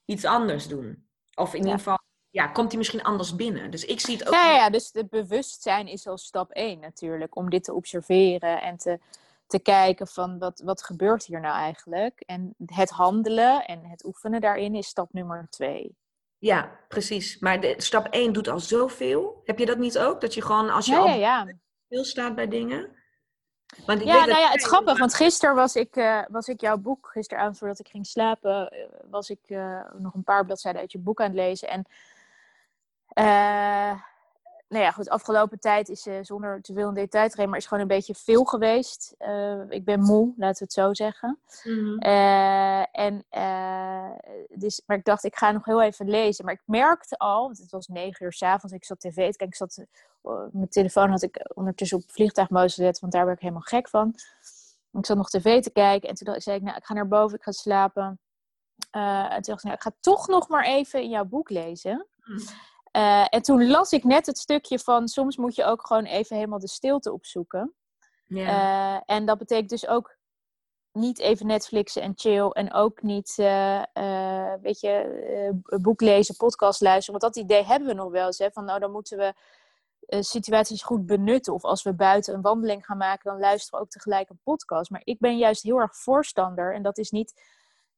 iets 0.04 0.24
anders 0.24 0.68
doen. 0.68 1.08
Of 1.34 1.54
in 1.54 1.60
ieder 1.60 1.78
geval, 1.78 1.98
ja, 2.30 2.46
komt 2.46 2.68
hij 2.68 2.78
misschien 2.78 3.02
anders 3.02 3.36
binnen. 3.36 3.70
Dus 3.70 3.84
ik 3.84 4.00
zie 4.00 4.16
het 4.16 4.26
ook. 4.26 4.34
Ja, 4.34 4.50
ja, 4.50 4.70
dus 4.70 4.90
het 4.92 5.10
bewustzijn 5.10 5.88
is 5.88 6.06
al 6.06 6.18
stap 6.18 6.50
één 6.50 6.80
natuurlijk, 6.80 7.36
om 7.36 7.50
dit 7.50 7.64
te 7.64 7.72
observeren 7.72 8.62
en 8.62 8.76
te, 8.76 8.98
te 9.46 9.58
kijken 9.58 10.06
van 10.06 10.38
wat, 10.38 10.62
wat 10.64 10.82
gebeurt 10.82 11.24
hier 11.24 11.40
nou 11.40 11.54
eigenlijk. 11.54 12.20
En 12.20 12.54
het 12.66 12.90
handelen 12.90 13.64
en 13.64 13.84
het 13.84 14.04
oefenen 14.04 14.40
daarin 14.40 14.74
is 14.74 14.86
stap 14.86 15.12
nummer 15.12 15.46
twee. 15.50 15.96
Ja, 16.38 16.80
precies. 16.88 17.38
Maar 17.38 17.60
de, 17.60 17.74
stap 17.76 18.06
1 18.06 18.32
doet 18.32 18.48
al 18.48 18.60
zoveel. 18.60 19.40
Heb 19.44 19.58
je 19.58 19.66
dat 19.66 19.78
niet 19.78 19.98
ook? 19.98 20.20
Dat 20.20 20.34
je 20.34 20.42
gewoon 20.42 20.70
als 20.70 20.86
je 20.86 20.92
ja, 20.92 20.98
al 20.98 21.06
ja, 21.06 21.14
ja. 21.14 21.46
stilstaat 21.84 22.34
bij 22.34 22.48
dingen. 22.48 22.95
Want 23.86 24.00
ik 24.00 24.06
Ja, 24.06 24.24
nou 24.24 24.40
ja, 24.40 24.50
het 24.50 24.60
jij- 24.60 24.68
grappig, 24.68 24.98
want 24.98 25.14
gisteren 25.14 25.54
was 25.54 25.76
ik, 25.76 25.96
eh, 25.96 26.22
was 26.28 26.48
ik 26.48 26.60
jouw 26.60 26.76
boek, 26.76 27.08
gisteravond 27.12 27.58
voordat 27.58 27.78
ik 27.78 27.88
ging 27.88 28.06
slapen, 28.06 28.68
eh, 28.70 28.78
was 29.10 29.30
ik 29.30 29.40
eh, 29.46 29.80
nog 29.98 30.14
een 30.14 30.24
paar 30.24 30.44
bladzijden 30.44 30.80
uit 30.80 30.92
je 30.92 30.98
boek 30.98 31.20
aan 31.20 31.26
het 31.26 31.34
lezen. 31.36 31.68
En 31.68 31.84
eh, 33.08 34.00
nou 34.68 34.84
ja, 34.84 34.90
goed, 34.90 35.08
afgelopen 35.08 35.60
tijd 35.60 35.88
is, 35.88 36.06
eh, 36.06 36.18
zonder 36.22 36.62
te 36.62 36.72
veel 36.72 36.88
in 36.88 36.94
detail 36.94 37.28
te 37.28 37.46
maar 37.46 37.58
is 37.58 37.66
gewoon 37.66 37.82
een 37.82 37.88
beetje 37.88 38.14
veel 38.14 38.44
geweest. 38.44 39.14
Eh, 39.18 39.60
ik 39.68 39.84
ben 39.84 40.00
moe, 40.00 40.32
laten 40.36 40.58
we 40.58 40.64
het 40.64 40.72
zo 40.72 40.94
zeggen. 40.94 41.38
Mhm. 41.64 41.98
Eh, 41.98 42.84
en, 42.92 43.24
dus, 44.48 44.82
maar 44.86 44.96
ik 44.96 45.04
dacht, 45.04 45.24
ik 45.24 45.36
ga 45.36 45.50
nog 45.50 45.64
heel 45.64 45.82
even 45.82 46.08
lezen. 46.08 46.44
Maar 46.44 46.54
ik 46.54 46.62
merkte 46.64 47.18
al, 47.18 47.42
want 47.42 47.58
het 47.58 47.70
was 47.70 47.86
negen 47.86 48.24
uur 48.26 48.32
s'avonds, 48.32 48.74
ik 48.74 48.84
zat 48.84 49.00
tv 49.00 49.14
te 49.14 49.36
kijken. 49.36 49.46
Ik 49.46 49.54
zat, 49.54 49.84
mijn 50.52 50.68
telefoon 50.68 51.10
had 51.10 51.22
ik 51.22 51.50
ondertussen 51.54 51.98
op 51.98 52.10
vliegtuigmodus 52.10 52.74
gezet, 52.74 53.00
want 53.00 53.12
daar 53.12 53.24
werd 53.24 53.36
ik 53.36 53.42
helemaal 53.42 53.62
gek 53.62 53.88
van. 53.88 54.14
Ik 54.92 55.06
zat 55.06 55.16
nog 55.16 55.30
tv 55.30 55.62
te 55.62 55.70
kijken 55.70 56.08
en 56.08 56.14
toen 56.14 56.26
dacht- 56.26 56.42
zei 56.42 56.56
ik, 56.56 56.62
nou, 56.62 56.76
ik 56.76 56.84
ga 56.84 56.94
naar 56.94 57.08
boven, 57.08 57.36
ik 57.36 57.42
ga 57.42 57.52
slapen. 57.52 58.20
En 58.90 59.30
toen 59.30 59.42
dacht 59.42 59.58
ik, 59.58 59.62
nou, 59.62 59.74
ik 59.74 59.82
ga 59.82 59.92
toch 60.00 60.28
nog 60.28 60.48
maar 60.48 60.64
even 60.64 61.02
in 61.02 61.10
jouw 61.10 61.24
boek 61.24 61.50
lezen. 61.50 62.06
Mhm. 62.24 62.38
Eh, 62.96 63.26
en 63.28 63.42
toen 63.42 63.66
las 63.66 63.92
ik 63.92 64.04
net 64.04 64.26
het 64.26 64.38
stukje 64.38 64.78
van, 64.78 65.08
soms 65.08 65.36
moet 65.36 65.54
je 65.54 65.64
ook 65.64 65.86
gewoon 65.86 66.04
even 66.04 66.36
helemaal 66.36 66.58
de 66.58 66.68
stilte 66.68 67.12
opzoeken. 67.12 67.74
Ja. 68.26 68.46
Eh, 68.46 69.16
en 69.16 69.26
dat 69.26 69.38
betekent 69.38 69.68
dus 69.68 69.86
ook 69.86 70.16
niet 70.92 71.18
even 71.18 71.46
Netflixen 71.46 72.02
en 72.02 72.12
chill. 72.14 72.48
En 72.48 72.72
ook 72.72 73.02
niet, 73.02 73.34
eh, 73.38 73.82
weet 74.60 74.80
je, 74.80 75.62
boek 75.80 76.00
lezen, 76.00 76.36
podcast 76.36 76.80
luisteren. 76.80 77.20
Want 77.20 77.34
dat 77.34 77.44
idee 77.44 77.64
hebben 77.64 77.88
we 77.88 77.94
nog 77.94 78.10
wel 78.10 78.26
eens. 78.26 78.38
Hè? 78.38 78.50
Van 78.50 78.64
nou, 78.64 78.80
dan 78.80 78.92
moeten 78.92 79.18
we 79.18 79.34
situaties 80.22 80.82
goed 80.82 81.06
benutten. 81.06 81.54
Of 81.54 81.64
als 81.64 81.82
we 81.82 81.94
buiten 81.94 82.34
een 82.34 82.42
wandeling 82.42 82.84
gaan 82.84 82.96
maken, 82.96 83.30
dan 83.30 83.40
luisteren 83.40 83.78
we 83.78 83.84
ook 83.84 83.90
tegelijk 83.90 84.30
een 84.30 84.40
podcast. 84.42 84.90
Maar 84.90 85.02
ik 85.04 85.18
ben 85.18 85.38
juist 85.38 85.62
heel 85.62 85.78
erg 85.78 85.96
voorstander. 85.96 86.74
En 86.74 86.82
dat 86.82 86.98
is 86.98 87.10
niet 87.10 87.40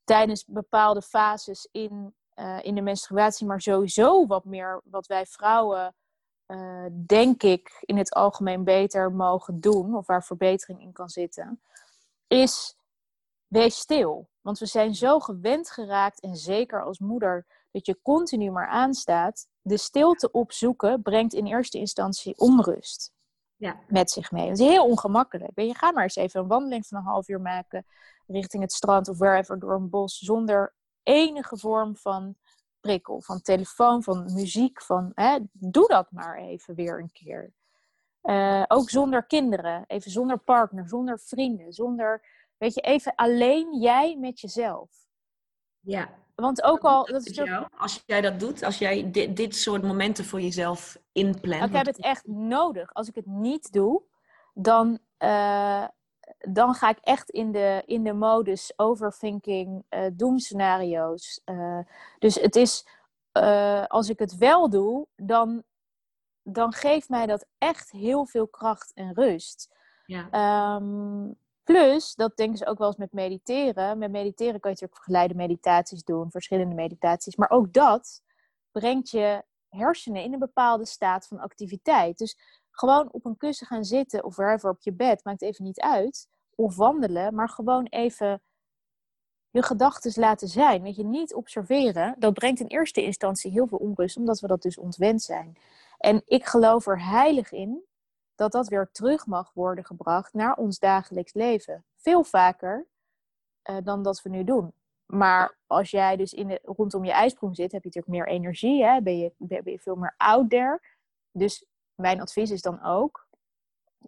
tijdens 0.04 0.44
bepaalde 0.44 1.02
fases 1.02 1.68
in, 1.72 2.14
eh, 2.38 2.58
in 2.62 2.74
de 2.74 2.80
menstruatie. 2.80 3.46
Maar 3.46 3.60
sowieso 3.60 4.26
wat 4.26 4.44
meer 4.44 4.80
wat 4.84 5.06
wij 5.06 5.26
vrouwen 5.26 5.94
eh, 6.46 6.84
denk 7.06 7.42
ik, 7.42 7.78
in 7.80 7.96
het 7.96 8.12
algemeen 8.14 8.64
beter 8.64 9.12
mogen 9.12 9.60
doen, 9.60 9.96
of 9.96 10.06
waar 10.06 10.24
verbetering 10.24 10.80
in 10.80 10.92
kan 10.92 11.08
zitten, 11.08 11.60
is 12.26 12.76
wees 13.46 13.78
stil. 13.78 14.28
Want 14.40 14.58
we 14.58 14.66
zijn 14.66 14.94
zo 14.94 15.18
gewend 15.18 15.70
geraakt, 15.70 16.20
en 16.20 16.36
zeker 16.36 16.84
als 16.84 16.98
moeder, 16.98 17.46
dat 17.70 17.86
je 17.86 18.02
continu 18.02 18.50
maar 18.50 18.68
aanstaat. 18.68 19.46
De 19.60 19.76
stilte 19.76 20.30
opzoeken 20.30 21.02
brengt 21.02 21.32
in 21.32 21.46
eerste 21.46 21.78
instantie 21.78 22.38
onrust 22.38 23.12
ja. 23.56 23.80
met 23.88 24.10
zich 24.10 24.30
mee. 24.30 24.48
Het 24.48 24.58
is 24.58 24.66
heel 24.66 24.86
ongemakkelijk. 24.86 25.60
Je, 25.60 25.74
ga 25.74 25.92
maar 25.92 26.02
eens 26.02 26.16
even 26.16 26.40
een 26.40 26.48
wandeling 26.48 26.86
van 26.86 26.98
een 26.98 27.04
half 27.04 27.28
uur 27.28 27.40
maken 27.40 27.86
richting 28.26 28.62
het 28.62 28.72
strand 28.72 29.08
of 29.08 29.18
wherever 29.18 29.58
door 29.58 29.74
een 29.74 29.90
bos 29.90 30.18
zonder 30.18 30.74
enige 31.08 31.58
vorm 31.58 31.96
van 31.96 32.36
prikkel, 32.80 33.20
van 33.20 33.40
telefoon, 33.40 34.02
van 34.02 34.32
muziek, 34.32 34.82
van 34.82 35.10
hè, 35.14 35.38
doe 35.52 35.88
dat 35.88 36.10
maar 36.10 36.36
even 36.38 36.74
weer 36.74 36.98
een 36.98 37.12
keer. 37.12 37.52
Eh, 38.20 38.64
ook 38.68 38.90
zonder 38.90 39.26
kinderen, 39.26 39.84
even 39.86 40.10
zonder 40.10 40.38
partner, 40.38 40.88
zonder 40.88 41.20
vrienden, 41.20 41.72
zonder, 41.72 42.22
weet 42.56 42.74
je, 42.74 42.80
even 42.80 43.14
alleen 43.14 43.78
jij 43.80 44.16
met 44.16 44.40
jezelf. 44.40 44.90
ja. 45.80 46.26
Want 46.34 46.62
ook 46.62 46.82
al, 46.82 47.04
dat 47.04 47.26
is 47.26 47.34
jou, 47.34 47.66
als 47.76 48.02
jij 48.06 48.20
dat 48.20 48.40
doet, 48.40 48.62
als 48.62 48.78
jij 48.78 49.10
dit, 49.10 49.36
dit 49.36 49.56
soort 49.56 49.82
momenten 49.82 50.24
voor 50.24 50.40
jezelf 50.40 50.98
inplant. 51.12 51.64
Ik 51.64 51.76
heb 51.76 51.86
het 51.86 52.00
echt 52.00 52.26
nodig. 52.26 52.94
Als 52.94 53.08
ik 53.08 53.14
het 53.14 53.26
niet 53.26 53.72
doe, 53.72 54.02
dan, 54.54 54.98
eh, 55.16 55.84
dan 56.38 56.74
ga 56.74 56.88
ik 56.88 56.98
echt 56.98 57.30
in 57.30 57.52
de, 57.52 57.82
in 57.86 58.04
de 58.04 58.12
modus 58.12 58.72
overthinking, 58.76 59.84
eh 59.88 60.06
doemscenario's. 60.12 61.40
Eh, 61.44 61.78
dus 62.18 62.34
het 62.34 62.56
is, 62.56 62.86
eh, 63.32 63.84
als 63.86 64.08
ik 64.08 64.18
het 64.18 64.36
wel 64.36 64.70
doe, 64.70 65.06
dan, 65.16 65.62
dan 66.42 66.72
geeft 66.72 67.08
mij 67.08 67.26
dat 67.26 67.46
echt 67.58 67.90
heel 67.90 68.26
veel 68.26 68.48
kracht 68.48 68.92
en 68.94 69.14
rust. 69.14 69.76
Ja. 70.06 70.28
Ehm, 70.30 71.32
plus, 71.62 72.14
dat 72.14 72.36
denken 72.36 72.58
ze 72.58 72.66
ook 72.66 72.78
wel 72.78 72.86
eens 72.86 72.96
met 72.96 73.12
mediteren. 73.12 73.98
Met 73.98 74.10
mediteren 74.10 74.60
kan 74.60 74.70
je 74.70 74.76
natuurlijk 74.80 75.04
geleide 75.04 75.34
meditaties 75.34 76.04
doen, 76.04 76.30
verschillende 76.30 76.74
meditaties. 76.74 77.36
Maar 77.36 77.50
ook 77.50 77.72
dat 77.72 78.22
brengt 78.70 79.10
je 79.10 79.44
hersenen 79.68 80.22
in 80.22 80.32
een 80.32 80.38
bepaalde 80.38 80.86
staat 80.86 81.26
van 81.26 81.38
activiteit. 81.38 82.18
Dus 82.18 82.38
gewoon 82.78 83.12
op 83.12 83.24
een 83.24 83.36
kussen 83.36 83.66
gaan 83.66 83.84
zitten 83.84 84.24
of 84.24 84.36
wherever 84.36 84.70
op 84.70 84.80
je 84.80 84.92
bed, 84.92 85.24
maakt 85.24 85.42
even 85.42 85.64
niet 85.64 85.80
uit. 85.80 86.28
Of 86.54 86.76
wandelen, 86.76 87.34
maar 87.34 87.48
gewoon 87.48 87.86
even 87.86 88.42
je 89.50 89.62
gedachten 89.62 90.20
laten 90.20 90.48
zijn. 90.48 90.82
Weet 90.82 90.96
je, 90.96 91.04
niet 91.04 91.34
observeren. 91.34 92.14
Dat 92.18 92.34
brengt 92.34 92.60
in 92.60 92.66
eerste 92.66 93.02
instantie 93.02 93.50
heel 93.50 93.66
veel 93.66 93.78
onrust, 93.78 94.16
omdat 94.16 94.40
we 94.40 94.46
dat 94.46 94.62
dus 94.62 94.78
ontwend 94.78 95.22
zijn. 95.22 95.56
En 95.98 96.22
ik 96.24 96.44
geloof 96.44 96.86
er 96.86 97.04
heilig 97.04 97.52
in 97.52 97.84
dat 98.34 98.52
dat 98.52 98.68
weer 98.68 98.88
terug 98.92 99.26
mag 99.26 99.52
worden 99.54 99.84
gebracht 99.84 100.32
naar 100.32 100.54
ons 100.54 100.78
dagelijks 100.78 101.32
leven. 101.32 101.84
Veel 101.96 102.24
vaker 102.24 102.86
eh, 103.62 103.76
dan 103.84 104.02
dat 104.02 104.22
we 104.22 104.28
nu 104.28 104.44
doen. 104.44 104.72
Maar 105.06 105.56
als 105.66 105.90
jij 105.90 106.16
dus 106.16 106.32
in 106.32 106.48
de, 106.48 106.60
rondom 106.64 107.04
je 107.04 107.12
ijsprong 107.12 107.56
zit, 107.56 107.72
heb 107.72 107.82
je 107.82 107.90
natuurlijk 107.94 108.26
meer 108.26 108.34
energie. 108.34 108.84
Hè? 108.84 109.00
Ben, 109.00 109.18
je, 109.18 109.32
ben 109.38 109.72
je 109.72 109.78
veel 109.78 109.96
meer 109.96 110.14
out 110.16 110.50
there. 110.50 110.80
Dus 111.30 111.66
mijn 111.98 112.20
advies 112.20 112.50
is 112.50 112.62
dan 112.62 112.82
ook, 112.82 113.26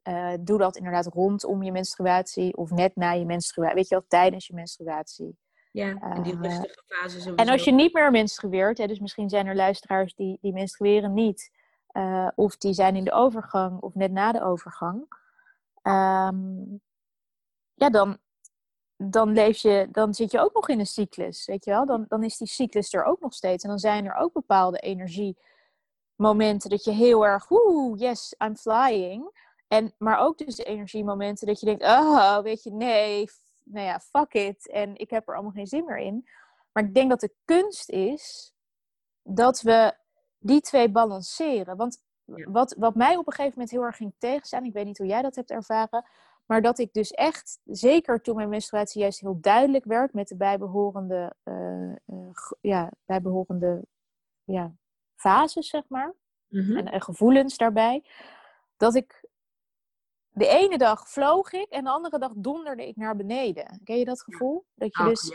eh, 0.02 0.32
doe 0.40 0.58
dat 0.58 0.76
inderdaad 0.76 1.06
rondom 1.06 1.62
je 1.62 1.72
menstruatie 1.72 2.56
of 2.56 2.70
net 2.70 2.96
na 2.96 3.12
je 3.12 3.24
menstruatie. 3.24 3.74
Weet 3.74 3.88
je 3.88 3.94
wel, 3.94 4.04
tijdens 4.08 4.46
je 4.46 4.54
menstruatie. 4.54 5.38
ja. 5.72 5.96
En 6.00 6.22
die 6.22 6.32
Eh, 6.34 6.40
rustige 6.40 6.82
fase 6.86 7.20
sowieso. 7.20 7.34
En 7.34 7.48
als 7.48 7.64
je 7.64 7.72
niet 7.72 7.92
meer 7.92 8.10
menstrueert, 8.10 8.78
hè, 8.78 8.86
dus 8.86 8.98
misschien 9.00 9.28
zijn 9.28 9.46
er 9.46 9.54
luisteraars 9.56 10.14
die, 10.14 10.38
die 10.40 10.52
menstrueren 10.52 11.12
niet, 11.14 11.50
eh, 11.86 12.28
of 12.34 12.56
die 12.56 12.72
zijn 12.72 12.96
in 12.96 13.04
de 13.04 13.12
overgang 13.12 13.80
of 13.80 13.94
net 13.94 14.10
na 14.12 14.32
de 14.32 14.42
overgang, 14.42 15.06
ehm, 15.82 16.60
ja, 17.74 17.90
dan, 17.90 18.18
dan, 18.96 19.32
leef 19.32 19.58
je, 19.58 19.88
dan 19.90 20.14
zit 20.14 20.30
je 20.30 20.40
ook 20.40 20.54
nog 20.54 20.68
in 20.68 20.78
een 20.78 20.86
cyclus, 20.86 21.46
weet 21.46 21.64
je 21.64 21.70
wel? 21.70 21.86
Dan, 21.86 22.04
dan 22.08 22.22
is 22.24 22.36
die 22.36 22.46
cyclus 22.48 22.92
er 22.92 23.04
ook 23.04 23.20
nog 23.20 23.34
steeds. 23.34 23.64
En 23.64 23.70
dan 23.70 23.78
zijn 23.78 24.04
er 24.06 24.14
ook 24.14 24.32
bepaalde 24.32 24.78
energiemomenten 26.20 26.70
dat 26.70 26.84
je 26.84 26.90
heel 26.90 27.26
erg, 27.26 27.48
woe, 27.48 27.96
yes, 27.96 28.34
I'm 28.38 28.56
flying. 28.56 29.48
En, 29.68 29.94
maar 29.98 30.18
ook 30.18 30.38
dus 30.38 30.56
de 30.56 30.64
energiemomenten 30.64 31.46
dat 31.46 31.60
je 31.60 31.66
denkt, 31.66 31.82
oh, 31.82 32.38
weet 32.38 32.62
je, 32.62 32.72
nee, 32.72 33.28
nou 33.64 33.86
ja, 33.86 34.00
fuck 34.00 34.32
it. 34.32 34.70
En 34.70 34.96
ik 34.96 35.10
heb 35.10 35.28
er 35.28 35.34
allemaal 35.34 35.52
geen 35.52 35.66
zin 35.66 35.84
meer 35.84 35.98
in. 35.98 36.28
Maar 36.72 36.84
ik 36.84 36.94
denk 36.94 37.10
dat 37.10 37.20
de 37.20 37.34
kunst 37.44 37.90
is 37.90 38.54
dat 39.22 39.60
we 39.60 39.94
die 40.38 40.60
twee 40.60 40.90
balanceren. 40.90 41.76
Want 41.76 42.02
wat, 42.24 42.74
wat 42.78 42.94
mij 42.94 43.16
op 43.16 43.26
een 43.26 43.32
gegeven 43.32 43.52
moment 43.52 43.70
heel 43.70 43.82
erg 43.84 43.96
ging 43.96 44.14
tegenstaan, 44.18 44.64
ik 44.64 44.72
weet 44.72 44.84
niet 44.84 44.98
hoe 44.98 45.06
jij 45.06 45.22
dat 45.22 45.34
hebt 45.34 45.50
ervaren, 45.50 46.04
maar 46.46 46.62
dat 46.62 46.78
ik 46.78 46.92
dus 46.92 47.10
echt, 47.10 47.58
zeker 47.64 48.20
toen 48.20 48.36
mijn 48.36 48.48
menstruatie 48.48 49.00
juist 49.00 49.20
heel 49.20 49.38
duidelijk 49.40 49.84
werd 49.84 50.12
met 50.12 50.28
de 50.28 50.36
bijbehorende, 50.36 51.34
eh, 51.42 51.90
eh, 51.90 51.96
ja, 52.60 52.90
bijbehorende 53.04 53.82
ja, 54.44 54.74
fases, 55.20 55.68
zeg 55.68 55.82
maar, 55.88 56.14
Mhm. 56.48 56.76
en, 56.76 56.86
en 56.86 57.02
gevoelens 57.02 57.56
daarbij, 57.56 58.04
dat 58.76 58.94
ik 58.94 59.28
de 60.28 60.46
ene 60.46 60.78
dag 60.78 61.08
vloog 61.08 61.52
ik 61.52 61.68
en 61.70 61.84
de 61.84 61.90
andere 61.90 62.18
dag 62.18 62.32
donderde 62.36 62.86
ik 62.86 62.96
naar 62.96 63.16
beneden. 63.16 63.80
Ken 63.84 63.98
je 63.98 64.04
dat 64.04 64.22
gevoel? 64.22 64.66
Dat 64.74 64.96
je 64.96 65.04
dus 65.04 65.32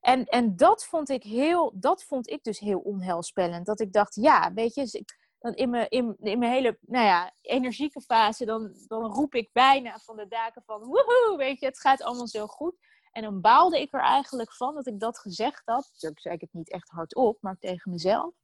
en, 0.00 0.24
en 0.24 0.56
dat 0.56 0.84
vond 0.84 1.08
ik 1.08 1.22
heel, 1.22 1.72
dat 1.74 2.04
vond 2.04 2.28
ik 2.30 2.42
dus 2.42 2.58
heel 2.58 2.78
onheilspellend. 2.78 3.66
Dat 3.66 3.80
ik 3.80 3.92
dacht, 3.92 4.14
ja, 4.14 4.52
weet 4.52 4.74
je, 4.74 5.04
dan 5.38 5.54
in 5.54 5.70
mijn, 5.70 5.88
in, 5.88 6.16
in 6.20 6.38
mijn 6.38 6.52
hele, 6.52 6.78
nou 6.80 7.04
ja, 7.04 7.32
energieke 7.40 8.00
fase, 8.00 8.44
dan, 8.44 8.74
dan 8.86 9.12
roep 9.12 9.34
ik 9.34 9.50
bijna 9.52 9.98
van 9.98 10.16
de 10.16 10.28
daken 10.28 10.62
van, 10.66 10.80
woehoe, 10.82 11.34
weet 11.36 11.60
je, 11.60 11.66
het 11.66 11.80
gaat 11.80 12.02
allemaal 12.02 12.28
zo 12.28 12.46
goed. 12.46 12.74
En 13.12 13.22
dan 13.22 13.40
baalde 13.40 13.80
ik 13.80 13.92
er 13.92 14.00
eigenlijk 14.00 14.52
van 14.52 14.74
dat 14.74 14.86
ik 14.86 15.00
dat 15.00 15.18
gezegd 15.18 15.62
had. 15.64 15.88
Natuurlijk 15.92 16.20
zei 16.20 16.34
ik 16.34 16.40
het 16.40 16.52
niet 16.52 16.70
echt 16.70 16.88
hardop, 16.88 17.38
maar 17.40 17.56
tegen 17.58 17.90
mezelf. 17.90 18.34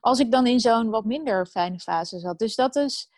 Als 0.00 0.18
ik 0.18 0.30
dan 0.30 0.46
in 0.46 0.60
zo'n 0.60 0.90
wat 0.90 1.04
minder 1.04 1.46
fijne 1.46 1.78
fase 1.78 2.18
zat. 2.18 2.38
Dus 2.38 2.54
dat 2.54 2.76
is, 2.76 3.10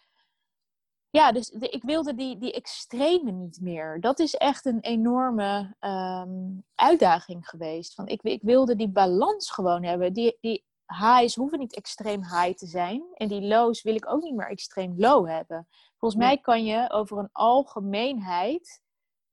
ja, 1.11 1.33
dus 1.33 1.49
de, 1.49 1.69
ik 1.69 1.83
wilde 1.83 2.15
die, 2.15 2.39
die 2.39 2.53
extreme 2.53 3.31
niet 3.31 3.61
meer. 3.61 4.01
Dat 4.01 4.19
is 4.19 4.35
echt 4.35 4.65
een 4.65 4.81
enorme 4.81 5.75
ehm, 5.79 6.51
uitdaging 6.75 7.49
geweest. 7.49 7.95
Van 7.95 8.07
ik, 8.07 8.23
ik 8.23 8.43
wilde 8.43 8.77
die 8.77 8.89
balans 8.89 9.51
gewoon 9.51 9.85
hebben. 9.85 10.13
Die, 10.13 10.39
die 10.41 10.65
highs 10.87 11.35
hoeven 11.35 11.59
niet 11.59 11.75
extreem 11.75 12.23
high 12.23 12.51
te 12.57 12.67
zijn. 12.67 13.05
En 13.15 13.29
die 13.29 13.41
lows 13.41 13.83
wil 13.83 13.95
ik 13.95 14.09
ook 14.09 14.23
niet 14.23 14.35
meer 14.35 14.49
extreem 14.49 14.95
low 14.97 15.29
hebben. 15.29 15.69
Volgens 15.97 16.21
mij 16.21 16.39
kan 16.39 16.65
je 16.65 16.91
over 16.91 17.19
een 17.19 17.33
algemeenheid... 17.33 18.83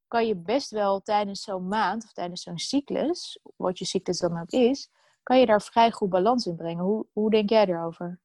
kan 0.07 0.27
je 0.27 0.36
best 0.36 0.69
wel 0.69 1.01
tijdens 1.01 1.41
zo'n 1.41 1.67
maand 1.67 2.03
of 2.03 2.11
tijdens 2.11 2.41
zo'n 2.41 2.57
cyclus... 2.57 3.39
wat 3.55 3.79
je 3.79 3.86
cyclus 3.86 4.19
dan 4.19 4.39
ook 4.39 4.49
is... 4.49 4.89
kan 5.24 5.39
je 5.39 5.45
daar 5.45 5.61
vrij 5.61 5.91
goed 5.91 6.09
balans 6.09 6.45
in 6.45 6.55
brengen. 6.55 6.84
Hoe, 6.84 7.05
hoe 7.11 7.30
denk 7.30 7.49
jij 7.49 7.65
erover? 7.65 8.19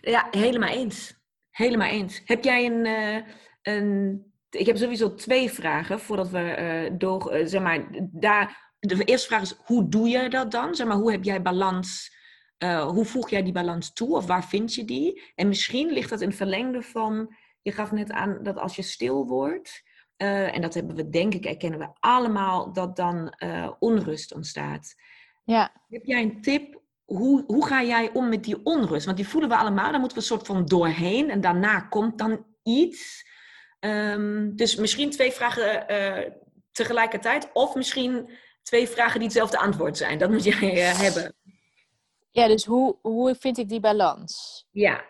Ja, 0.00 0.26
helemaal 0.30 0.68
eens. 0.68 1.14
Helemaal 1.50 1.88
eens. 1.88 2.22
Heb 2.24 2.44
jij 2.44 2.66
een, 2.66 2.84
uh, 2.86 3.22
een 3.62 4.34
ik 4.50 4.66
heb 4.66 4.76
sowieso 4.76 5.14
twee 5.14 5.50
vragen 5.50 6.00
voordat 6.00 6.28
we 6.28 6.56
uh, 6.58 6.98
door, 6.98 7.36
uh, 7.36 7.46
zeg 7.46 7.62
maar, 7.62 7.86
daar. 8.12 8.74
De 8.78 9.04
eerste 9.04 9.26
vraag 9.26 9.42
is, 9.42 9.56
hoe 9.64 9.88
doe 9.88 10.08
je 10.08 10.28
dat 10.28 10.50
dan? 10.50 10.74
Zeg 10.74 10.86
maar, 10.86 10.96
hoe 10.96 11.10
heb 11.10 11.24
jij 11.24 11.42
balans, 11.42 12.16
hoe 12.86 13.04
voeg 13.04 13.30
jij 13.30 13.42
die 13.42 13.52
balans 13.52 13.92
toe 13.92 14.16
of 14.16 14.26
waar 14.26 14.44
vind 14.44 14.74
je 14.74 14.84
die? 14.84 15.32
En 15.34 15.48
misschien 15.48 15.92
ligt 15.92 16.10
dat 16.10 16.20
in 16.20 16.32
verlengde 16.32 16.82
van, 16.82 17.34
je 17.62 17.72
gaf 17.72 17.92
net 17.92 18.12
aan 18.12 18.38
dat 18.42 18.58
als 18.58 18.76
je 18.76 18.82
stil 18.82 19.26
wordt, 19.26 19.82
en 20.16 20.60
dat 20.60 20.74
hebben 20.74 20.96
we 20.96 21.08
denk 21.08 21.34
ik, 21.34 21.44
erkennen 21.44 21.78
we 21.78 21.88
allemaal, 22.00 22.72
dat 22.72 22.96
dan 22.96 23.34
onrust 23.78 24.34
ontstaat. 24.34 24.94
Ja. 25.46 25.72
Heb 25.88 26.04
jij 26.04 26.22
een 26.22 26.40
tip 26.40 26.80
hoe, 27.04 27.44
hoe 27.46 27.66
ga 27.66 27.82
jij 27.82 28.10
om 28.12 28.28
met 28.28 28.44
die 28.44 28.64
onrust? 28.64 29.04
Want 29.04 29.16
die 29.16 29.28
voelen 29.28 29.50
we 29.50 29.56
allemaal, 29.56 29.90
daar 29.90 30.00
moeten 30.00 30.18
we 30.18 30.22
een 30.22 30.28
soort 30.28 30.46
van 30.46 30.66
doorheen. 30.66 31.30
En 31.30 31.40
daarna 31.40 31.80
komt 31.80 32.18
dan 32.18 32.46
iets. 32.62 33.24
Um, 33.80 34.56
dus 34.56 34.76
misschien 34.76 35.10
twee 35.10 35.32
vragen 35.32 35.86
uh, 35.90 36.32
tegelijkertijd. 36.72 37.50
Of 37.52 37.74
misschien 37.74 38.30
twee 38.62 38.88
vragen 38.88 39.18
die 39.18 39.28
hetzelfde 39.28 39.58
antwoord 39.58 39.96
zijn. 39.96 40.18
Dat 40.18 40.30
moet 40.30 40.44
jij 40.44 40.74
uh, 40.74 41.00
hebben. 41.04 41.34
Ja, 42.30 42.46
dus 42.48 42.64
hoe, 42.64 42.98
hoe 43.02 43.34
vind 43.34 43.58
ik 43.58 43.68
die 43.68 43.80
balans? 43.80 44.64
Ja. 44.70 45.04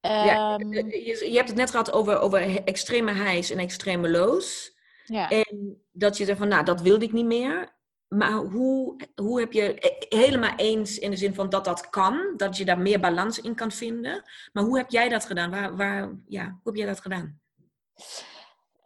Um... 0.00 0.10
ja 0.10 0.58
je, 0.58 1.28
je, 1.30 1.36
hebt 1.36 1.48
het 1.48 1.58
net 1.58 1.70
gehad 1.70 1.92
over, 1.92 2.18
over 2.18 2.64
extreme 2.64 3.12
highs 3.12 3.50
en 3.50 3.58
extreme 3.58 4.10
lows. 4.10 4.76
Ja. 5.04 5.30
En 5.30 5.82
dat 5.92 6.16
je 6.16 6.24
zegt 6.24 6.38
van, 6.38 6.48
nou, 6.48 6.64
dat 6.64 6.80
wilde 6.80 7.04
ik 7.04 7.12
niet 7.12 7.26
meer. 7.26 7.80
Maar 8.12 8.32
hoe, 8.32 8.96
hoe 9.14 9.40
heb 9.40 9.52
je 9.52 9.74
eh, 9.74 10.20
helemaal 10.20 10.56
eens 10.56 10.98
in 10.98 11.10
de 11.10 11.16
zin 11.16 11.34
van 11.34 11.48
dat 11.48 11.64
dat 11.64 11.90
kan, 11.90 12.34
dat 12.36 12.56
je 12.56 12.64
daar 12.64 12.78
meer 12.78 13.00
balans 13.00 13.40
in 13.40 13.54
kan 13.54 13.70
vinden. 13.70 14.22
Maar 14.52 14.64
hoe 14.64 14.78
heb 14.78 14.90
jij 14.90 15.08
dat 15.08 15.24
gedaan? 15.24 15.50
Waar, 15.50 15.76
waar, 15.76 16.10
ja, 16.26 16.44
hoe 16.44 16.60
heb 16.64 16.74
jij 16.74 16.86
dat 16.86 17.00
gedaan? 17.00 17.40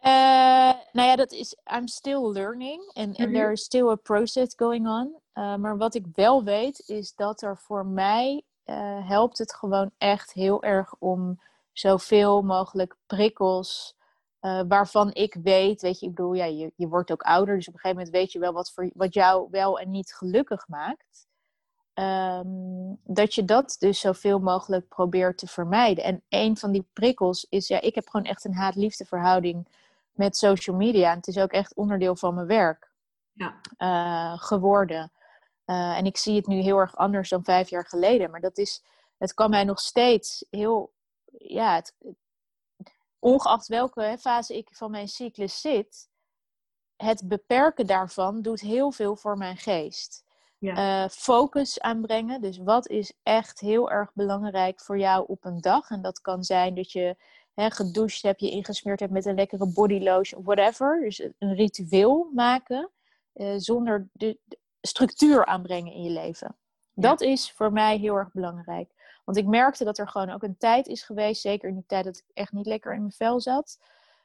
Uh, 0.03 0.13
nou 0.93 1.09
ja, 1.09 1.17
dat 1.17 1.33
is, 1.33 1.57
I'm 1.77 1.89
still 1.89 2.33
learning 2.33 2.81
and, 2.87 2.97
and 2.97 3.19
mm 3.19 3.25
-hmm. 3.25 3.35
there 3.35 3.53
is 3.53 3.63
still 3.63 3.89
a 3.89 3.95
process 3.95 4.55
going 4.57 4.87
on. 4.87 5.21
Uh, 5.35 5.57
maar 5.57 5.77
wat 5.77 5.95
ik 5.95 6.05
wel 6.15 6.45
weet 6.45 6.83
is 6.87 7.15
dat 7.15 7.43
er 7.43 7.59
voor 7.59 7.87
mij 7.87 8.43
uh, 8.65 9.09
helpt 9.09 9.39
het 9.39 9.55
gewoon 9.55 9.91
echt 9.99 10.33
heel 10.33 10.63
erg 10.63 10.95
om 10.99 11.41
zoveel 11.73 12.43
mogelijk 12.43 12.97
prikkels 13.07 13.96
uh, 14.47 14.61
waarvan 14.69 15.15
ik 15.15 15.37
weet, 15.43 15.83
weet 15.83 16.01
je, 16.01 16.07
ik 16.07 16.15
bedoel, 16.15 16.33
ja, 16.33 16.45
je, 16.45 16.73
je 16.77 16.89
wordt 16.89 17.11
ook 17.11 17.23
ouder, 17.23 17.57
dus 17.57 17.69
op 17.69 17.75
een 17.75 17.81
gegeven 17.81 18.05
moment 18.05 18.17
weet 18.17 18.33
je 18.33 18.39
wel 18.39 18.53
wat, 18.53 18.73
voor, 18.73 18.91
wat 18.95 19.15
jou 19.15 19.49
wel 19.51 19.79
en 19.79 19.91
niet 19.91 20.15
gelukkig 20.15 20.69
maakt. 20.69 21.27
Um, 21.95 23.01
dat 23.05 23.35
je 23.35 23.45
dat 23.45 23.77
dus 23.79 24.01
zoveel 24.01 24.39
mogelijk 24.39 24.89
probeert 24.89 25.39
te 25.39 25.47
vermijden. 25.47 26.05
En 26.05 26.23
een 26.29 26.57
van 26.57 26.73
die 26.73 26.89
prikkels 26.93 27.47
is, 27.49 27.69
ja, 27.69 27.81
ik 27.81 27.95
heb 27.95 28.09
gewoon 28.09 28.27
echt 28.27 28.45
een 28.45 28.55
haat-liefde 28.55 29.05
verhouding 29.05 29.69
met 30.13 30.37
social 30.37 30.77
media. 30.77 31.11
En 31.11 31.17
het 31.17 31.27
is 31.27 31.39
ook 31.39 31.53
echt 31.53 31.75
onderdeel 31.75 32.17
van 32.17 32.35
mijn 32.35 32.47
werk 32.47 32.91
ja. 33.33 33.61
uh, 33.79 34.39
geworden. 34.39 35.13
Uh, 35.67 35.97
en 35.97 36.07
ik 36.07 36.17
zie 36.17 36.37
het 36.37 36.47
nu 36.47 36.57
heel 36.57 36.79
erg 36.79 36.97
anders 36.97 37.29
dan 37.29 37.45
vijf 37.45 37.69
jaar 37.69 37.87
geleden. 37.87 38.31
Maar 38.31 38.41
dat 38.41 38.59
is, 38.59 38.83
het 39.19 39.35
kan 39.35 39.51
mij 39.51 39.65
nog 39.65 39.81
steeds 39.81 40.45
heel, 40.51 40.93
ja, 41.39 41.75
het, 41.75 41.95
ongeacht 43.27 43.67
welke 43.67 44.17
fase 44.21 44.57
ik 44.57 44.69
van 44.73 44.91
mijn 44.91 45.09
cyclus 45.09 45.61
zit, 45.61 46.09
het 46.97 47.29
beperken 47.29 47.87
daarvan 47.87 48.43
doet 48.43 48.61
heel 48.61 48.93
veel 48.93 49.17
voor 49.17 49.37
mijn 49.37 49.57
geest. 49.57 50.25
Ja. 50.59 51.05
Uh, 51.05 51.09
focus 51.11 51.81
aanbrengen. 51.81 52.41
Dus 52.41 52.59
wat 52.59 52.89
is 52.89 53.13
echt 53.23 53.61
heel 53.61 53.91
erg 53.91 54.11
belangrijk 54.15 54.81
voor 54.81 54.99
jou 54.99 55.25
op 55.27 55.45
een 55.45 55.61
dag? 55.61 55.91
En 55.91 56.03
dat 56.03 56.21
kan 56.21 56.45
zijn 56.45 56.75
dat 56.75 56.93
je 56.93 57.17
hè, 57.55 57.71
gedoucht 57.71 58.23
hebt, 58.23 58.41
je 58.41 58.51
ingesmeerd 58.51 59.01
hebt 59.01 59.13
met 59.13 59.27
een 59.27 59.35
lekkere 59.35 59.73
body 59.73 59.99
lotion, 59.99 60.43
whatever. 60.45 61.01
Dus 61.01 61.19
een 61.39 61.55
ritueel 61.55 62.31
maken 62.35 62.91
uh, 63.35 63.55
zonder 63.57 64.09
de, 64.13 64.39
de, 64.45 64.59
structuur 64.81 65.47
aanbrengen 65.47 65.93
in 65.93 66.03
je 66.03 66.11
leven. 66.11 66.57
Dat 66.95 67.21
is 67.21 67.53
voor 67.53 67.73
mij 67.73 67.99
heel 67.99 68.15
erg 68.15 68.33
belangrijk. 68.33 68.91
Want 69.27 69.39
ik 69.39 69.47
merkte 69.47 69.85
dat 69.85 69.99
er 69.99 70.09
gewoon 70.09 70.31
ook 70.31 70.43
een 70.43 70.57
tijd 70.57 70.87
is 70.87 71.03
geweest, 71.03 71.41
zeker 71.41 71.69
in 71.69 71.75
die 71.75 71.87
tijd 71.87 72.05
dat 72.05 72.17
ik 72.17 72.31
echt 72.35 72.53
niet 72.53 72.67
lekker 72.67 72.93
in 72.93 73.01
mijn 73.01 73.13
vel 73.13 73.41
zat, 73.41 73.79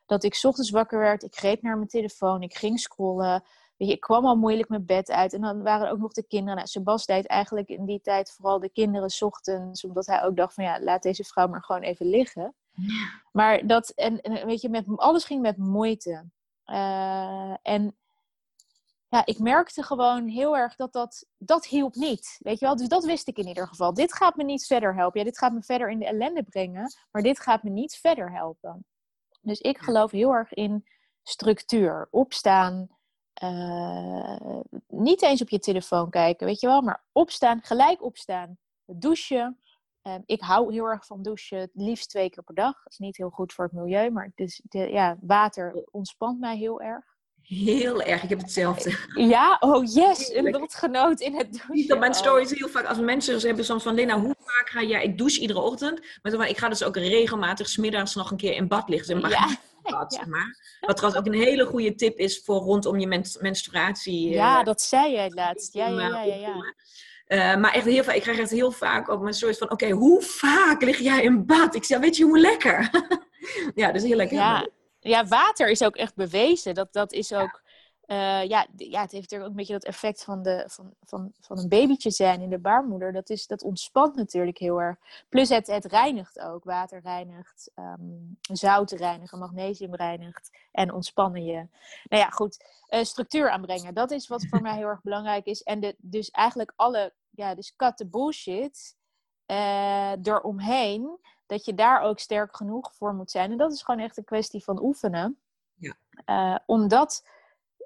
dat 0.06 0.24
ik 0.24 0.40
ochtends 0.44 0.70
wakker 0.70 1.00
werd, 1.00 1.24
ik 1.24 1.36
greep 1.36 1.62
naar 1.62 1.76
mijn 1.76 1.88
telefoon, 1.88 2.42
ik 2.42 2.56
ging 2.56 2.80
scrollen. 2.80 3.44
Weet 3.78 3.88
je, 3.88 3.94
ik 3.96 4.00
kwam 4.00 4.26
al 4.26 4.36
moeilijk 4.36 4.70
mijn 4.70 4.86
bed 4.86 5.12
uit. 5.12 5.34
En 5.34 5.42
dan 5.42 5.64
waren 5.64 5.88
er 5.88 5.94
ook 5.94 6.00
nog 6.00 6.14
de 6.14 6.28
kinderen. 6.28 6.56
Nou, 6.56 6.68
Sebas 6.68 7.06
deed 7.06 7.28
eigenlijk 7.28 7.70
in 7.70 7.86
die 7.86 8.02
tijd 8.02 8.32
vooral 8.32 8.60
de 8.60 8.70
kinderen 8.70 9.10
ochtends. 9.20 9.86
Omdat 9.86 10.06
hij 10.06 10.24
ook 10.24 10.36
dacht 10.36 10.54
van 10.54 10.64
ja, 10.64 10.82
laat 10.82 11.04
deze 11.04 11.24
vrouw 11.24 11.48
maar 11.48 11.64
gewoon 11.64 11.82
even 11.82 12.06
liggen. 12.06 12.56
Ja. 12.72 13.22
Maar 13.32 13.68
dat, 13.68 13.90
en, 13.90 14.22
en, 14.22 14.46
weet 14.46 14.62
je, 14.62 14.70
met, 14.70 14.86
alles 14.96 15.26
ging 15.26 15.42
met 15.42 15.58
moeite. 15.58 16.26
Uh, 16.66 17.56
en 17.62 17.96
ja, 19.12 19.26
ik 19.26 19.40
merkte 19.40 19.84
gewoon 19.84 20.28
heel 20.28 20.58
erg 20.58 20.76
dat 20.76 20.94
dat, 20.94 21.26
dat 21.38 21.66
hielp 21.66 21.96
niet. 21.96 22.38
Weet 22.40 22.60
je 22.60 22.66
wel, 22.66 22.76
dus 22.76 22.88
dat 22.88 23.06
wist 23.06 23.28
ik 23.28 23.38
in 23.38 23.48
ieder 23.48 23.68
geval. 23.68 23.94
Dit 23.94 24.14
gaat 24.14 24.36
me 24.36 24.44
niet 24.44 24.66
verder 24.66 24.96
helpen. 24.96 25.20
Ja, 25.20 25.26
dit 25.26 25.38
gaat 25.38 25.54
me 25.54 25.62
verder 25.62 25.90
in 25.90 26.00
de 26.00 26.06
ellende 26.06 26.44
brengen, 26.44 26.94
maar 27.12 27.22
dit 27.22 27.40
gaat 27.40 27.64
me 27.64 27.70
niet 27.70 27.96
verder 27.96 28.32
helpen. 28.32 28.86
Dus 29.42 29.60
ik 29.60 29.78
geloof 29.78 30.12
heel 30.12 30.34
erg 30.34 30.54
in 30.54 30.88
structuur. 31.24 32.08
Opstaan, 32.12 32.88
uh, 33.44 34.40
niet 34.88 35.22
eens 35.22 35.42
op 35.42 35.50
je 35.50 35.60
telefoon 35.60 36.10
kijken, 36.10 36.48
weet 36.48 36.60
je 36.60 36.68
wel, 36.68 36.82
maar 36.82 37.04
opstaan, 37.12 37.62
gelijk 37.62 38.04
opstaan. 38.04 38.58
Douchen. 38.86 39.60
Uh, 40.08 40.16
ik 40.26 40.42
hou 40.42 40.74
heel 40.74 40.86
erg 40.86 41.06
van 41.06 41.22
douchen, 41.22 41.60
het 41.60 41.72
liefst 41.74 42.10
twee 42.10 42.30
keer 42.30 42.44
per 42.44 42.56
dag. 42.56 42.84
Dat 42.84 42.92
is 42.92 42.98
niet 42.98 43.18
heel 43.18 43.30
goed 43.30 43.54
voor 43.54 43.66
het 43.66 43.74
milieu, 43.74 44.10
maar 44.10 44.32
dus, 44.36 44.62
de, 44.64 44.90
ja, 44.90 45.18
water 45.22 45.88
ontspant 45.92 46.40
mij 46.40 46.58
heel 46.58 46.82
erg. 46.82 47.11
Heel 47.52 48.02
erg, 48.02 48.24
ik 48.24 48.30
heb 48.30 48.40
hetzelfde. 48.40 48.98
Ja, 49.16 49.58
oh 49.60 49.86
yes, 49.94 50.34
een 50.34 50.50
lotgenoot 50.50 51.20
in 51.20 51.36
het 51.36 51.52
douchen. 51.52 51.76
Niet 51.76 51.94
op 51.94 52.00
mijn 52.00 52.14
stories 52.14 52.50
heel 52.50 52.68
vaak, 52.68 52.86
als 52.86 52.98
mensen 52.98 53.40
hebben 53.40 53.66
soms 53.66 53.84
van, 53.84 53.94
Lena, 53.94 54.20
hoe 54.20 54.36
vaak 54.40 54.70
ga 54.70 54.84
jij, 54.84 55.04
ik 55.04 55.18
douche 55.18 55.40
iedere 55.40 55.60
ochtend, 55.60 56.02
maar 56.22 56.50
ik 56.50 56.58
ga 56.58 56.70
dus 56.70 56.84
ook 56.84 56.98
regelmatig 56.98 57.70
smiddags 57.70 58.16
nog 58.16 58.32
een 58.32 58.38
keer 58.38 58.54
in 58.54 58.68
bad 58.68 58.90
liggen. 58.90 59.08
Zeg 59.08 59.22
maar. 59.22 59.30
Ja. 59.30 59.58
Bad, 59.92 60.14
zeg 60.14 60.26
maar. 60.26 60.78
Wat 60.82 60.98
trouwens 60.98 61.22
ook 61.22 61.34
een 61.34 61.40
hele 61.40 61.66
goede 61.66 61.96
tip 61.96 62.18
is 62.18 62.42
voor 62.46 62.60
rondom 62.60 63.00
je 63.00 63.08
men 63.08 63.24
menstruatie. 63.40 64.30
Ja, 64.30 64.60
uh, 64.60 64.66
dat 64.66 64.82
zei 64.82 65.12
jij 65.12 65.30
laatst. 65.30 65.74
Ja, 65.74 65.88
ja, 65.88 66.08
ja, 66.08 66.24
ja. 66.24 66.36
ja. 66.36 66.74
Uh, 67.28 67.62
maar 67.62 67.74
echt 67.74 67.86
heel 67.86 68.04
vaak, 68.04 68.16
ik 68.16 68.22
krijg 68.22 68.40
echt 68.40 68.50
heel 68.50 68.72
vaak 68.72 69.10
op 69.10 69.22
mijn 69.22 69.34
stories 69.34 69.58
van, 69.58 69.72
oké, 69.72 69.86
okay, 69.86 69.98
hoe 69.98 70.22
vaak 70.22 70.82
lig 70.82 70.98
jij 70.98 71.22
in 71.22 71.46
bad? 71.46 71.76
Ik 71.76 71.84
zeg, 71.84 72.00
weet 72.00 72.18
je 72.18 72.24
hoe 72.24 72.40
lekker? 72.40 72.90
ja, 73.76 73.92
dus 73.92 74.04
heel 74.04 74.16
lekker. 74.16 74.38
Ja. 74.38 74.68
Ja, 75.10 75.26
water 75.26 75.70
is 75.70 75.84
ook 75.84 75.96
echt 75.96 76.16
bewezen. 76.16 76.74
Dat, 76.74 76.94
dat 76.94 77.12
is 77.12 77.34
ook... 77.34 77.62
Uh, 78.08 78.44
ja, 78.46 78.68
ja, 78.76 79.02
het 79.02 79.12
heeft 79.12 79.36
ook 79.36 79.46
een 79.46 79.56
beetje 79.56 79.74
dat 79.74 79.84
effect 79.84 80.24
van, 80.24 80.44
de, 80.44 80.64
van, 80.68 80.94
van, 81.04 81.32
van 81.40 81.58
een 81.58 81.68
babytje 81.68 82.12
zijn 82.12 82.42
in 82.42 82.50
de 82.50 82.60
baarmoeder. 82.60 83.14
Dat, 83.14 83.30
is, 83.30 83.48
dat 83.48 83.64
ontspant 83.64 84.16
natuurlijk 84.16 84.58
heel 84.58 84.82
erg. 84.82 84.98
Plus 85.30 85.50
het, 85.50 85.68
het 85.68 85.86
reinigt 85.86 86.40
ook. 86.40 86.64
Water 86.64 87.02
reinigt, 87.02 87.72
um, 87.76 88.38
zout 88.42 88.92
reinigen, 88.92 89.40
magnesium 89.40 89.96
reinigt 89.96 90.50
en 90.72 90.94
ontspannen 90.94 91.44
je. 91.44 91.68
Nou 92.10 92.24
ja, 92.24 92.30
goed. 92.30 92.66
Uh, 92.90 93.04
structuur 93.04 93.50
aanbrengen, 93.50 93.94
dat 93.94 94.12
is 94.12 94.28
wat 94.28 94.46
voor 94.50 94.62
mij 94.62 94.76
heel 94.76 94.88
erg 94.88 95.02
belangrijk 95.02 95.46
is. 95.46 95.64
En 95.64 95.80
de, 95.80 95.96
dus 95.98 96.32
eigenlijk 96.32 96.74
alle, 96.76 97.14
ja, 97.30 97.56
dus 97.56 97.76
cut 97.76 97.98
the 97.98 98.08
bullshit 98.08 98.96
uh, 99.48 100.12
eromheen. 100.24 101.20
Dat 101.52 101.66
je 101.66 101.74
daar 101.74 102.02
ook 102.02 102.20
sterk 102.20 102.56
genoeg 102.56 102.94
voor 102.94 103.14
moet 103.14 103.32
zijn. 103.32 103.52
En 103.52 103.58
dat 103.58 103.72
is 103.72 103.84
gewoon 103.84 104.00
echt 104.00 104.18
een 104.18 104.24
kwestie 104.24 104.64
van 104.64 104.84
oefenen. 104.84 105.40
Ja. 105.76 106.64
omdat 106.66 107.24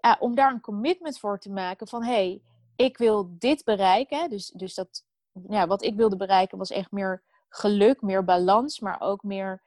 ja, 0.01 0.17
om 0.19 0.35
daar 0.35 0.51
een 0.51 0.61
commitment 0.61 1.19
voor 1.19 1.39
te 1.39 1.51
maken 1.51 1.87
van 1.87 2.03
hé, 2.03 2.11
hey, 2.11 2.41
ik 2.75 2.97
wil 2.97 3.35
dit 3.39 3.63
bereiken. 3.63 4.29
Dus, 4.29 4.47
dus 4.47 4.73
dat, 4.73 5.03
ja, 5.49 5.67
wat 5.67 5.83
ik 5.83 5.95
wilde 5.95 6.15
bereiken 6.15 6.57
was 6.57 6.69
echt 6.69 6.91
meer 6.91 7.23
geluk, 7.49 8.01
meer 8.01 8.23
balans, 8.23 8.79
maar 8.79 9.01
ook 9.01 9.23
meer, 9.23 9.61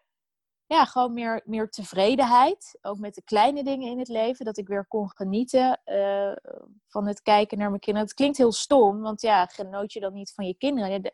ja, 0.66 0.84
gewoon 0.84 1.12
meer, 1.12 1.42
meer 1.44 1.70
tevredenheid. 1.70 2.78
Ook 2.82 2.98
met 2.98 3.14
de 3.14 3.22
kleine 3.22 3.64
dingen 3.64 3.90
in 3.90 3.98
het 3.98 4.08
leven. 4.08 4.44
Dat 4.44 4.56
ik 4.56 4.68
weer 4.68 4.86
kon 4.86 5.10
genieten 5.10 5.80
uh, 5.86 6.32
van 6.86 7.06
het 7.06 7.22
kijken 7.22 7.58
naar 7.58 7.68
mijn 7.68 7.80
kinderen. 7.80 8.08
Het 8.08 8.16
klinkt 8.16 8.36
heel 8.36 8.52
stom, 8.52 9.00
want 9.00 9.20
ja, 9.20 9.46
genoot 9.46 9.92
je 9.92 10.00
dan 10.00 10.12
niet 10.12 10.32
van 10.32 10.46
je 10.46 10.54
kinderen? 10.54 11.02
De, 11.02 11.12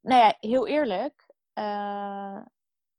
nou 0.00 0.20
ja, 0.20 0.36
heel 0.40 0.66
eerlijk. 0.66 1.25
Uh, 1.58 2.38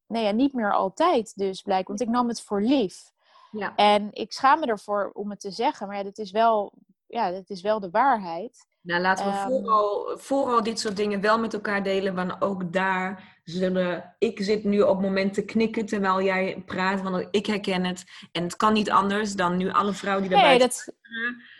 nee, 0.07 0.23
ja, 0.23 0.31
niet 0.31 0.53
meer 0.53 0.73
altijd 0.73 1.35
dus 1.35 1.61
blijkt. 1.61 1.87
Want 1.87 2.01
ik 2.01 2.07
nam 2.09 2.27
het 2.27 2.41
voor 2.41 2.61
lief. 2.61 3.11
Ja. 3.51 3.75
En 3.75 4.09
ik 4.11 4.31
schaam 4.33 4.59
me 4.59 4.65
ervoor 4.65 5.09
om 5.13 5.29
het 5.29 5.39
te 5.39 5.51
zeggen. 5.51 5.87
Maar 5.87 5.97
ja, 5.97 6.03
dat 6.03 6.17
is 6.17 6.31
wel, 6.31 6.73
ja, 7.07 7.31
dat 7.31 7.49
is 7.49 7.61
wel 7.61 7.79
de 7.79 7.89
waarheid. 7.89 8.65
Nou, 8.81 9.01
laten 9.01 9.25
we 9.25 9.31
Ehm. 9.31 9.47
vooral, 9.47 10.17
vooral 10.17 10.63
dit 10.63 10.79
soort 10.79 10.95
dingen 10.95 11.21
wel 11.21 11.39
met 11.39 11.53
elkaar 11.53 11.83
delen. 11.83 12.15
Want 12.15 12.41
ook 12.41 12.73
daar 12.73 13.39
zullen... 13.43 14.15
Ik 14.19 14.41
zit 14.41 14.63
nu 14.63 14.81
op 14.81 15.01
moment 15.01 15.33
te 15.33 15.45
knikken 15.45 15.85
terwijl 15.85 16.21
jij 16.21 16.63
praat. 16.65 17.01
Want 17.01 17.27
ik 17.31 17.45
herken 17.45 17.83
het. 17.85 18.03
En 18.31 18.43
het 18.43 18.55
kan 18.55 18.73
niet 18.73 18.91
anders 18.91 19.33
dan 19.33 19.57
nu 19.57 19.71
alle 19.71 19.93
vrouwen 19.93 20.23
die 20.27 20.31
daarbij 20.31 20.57
Nee, 20.57 20.59
dat, 20.59 20.93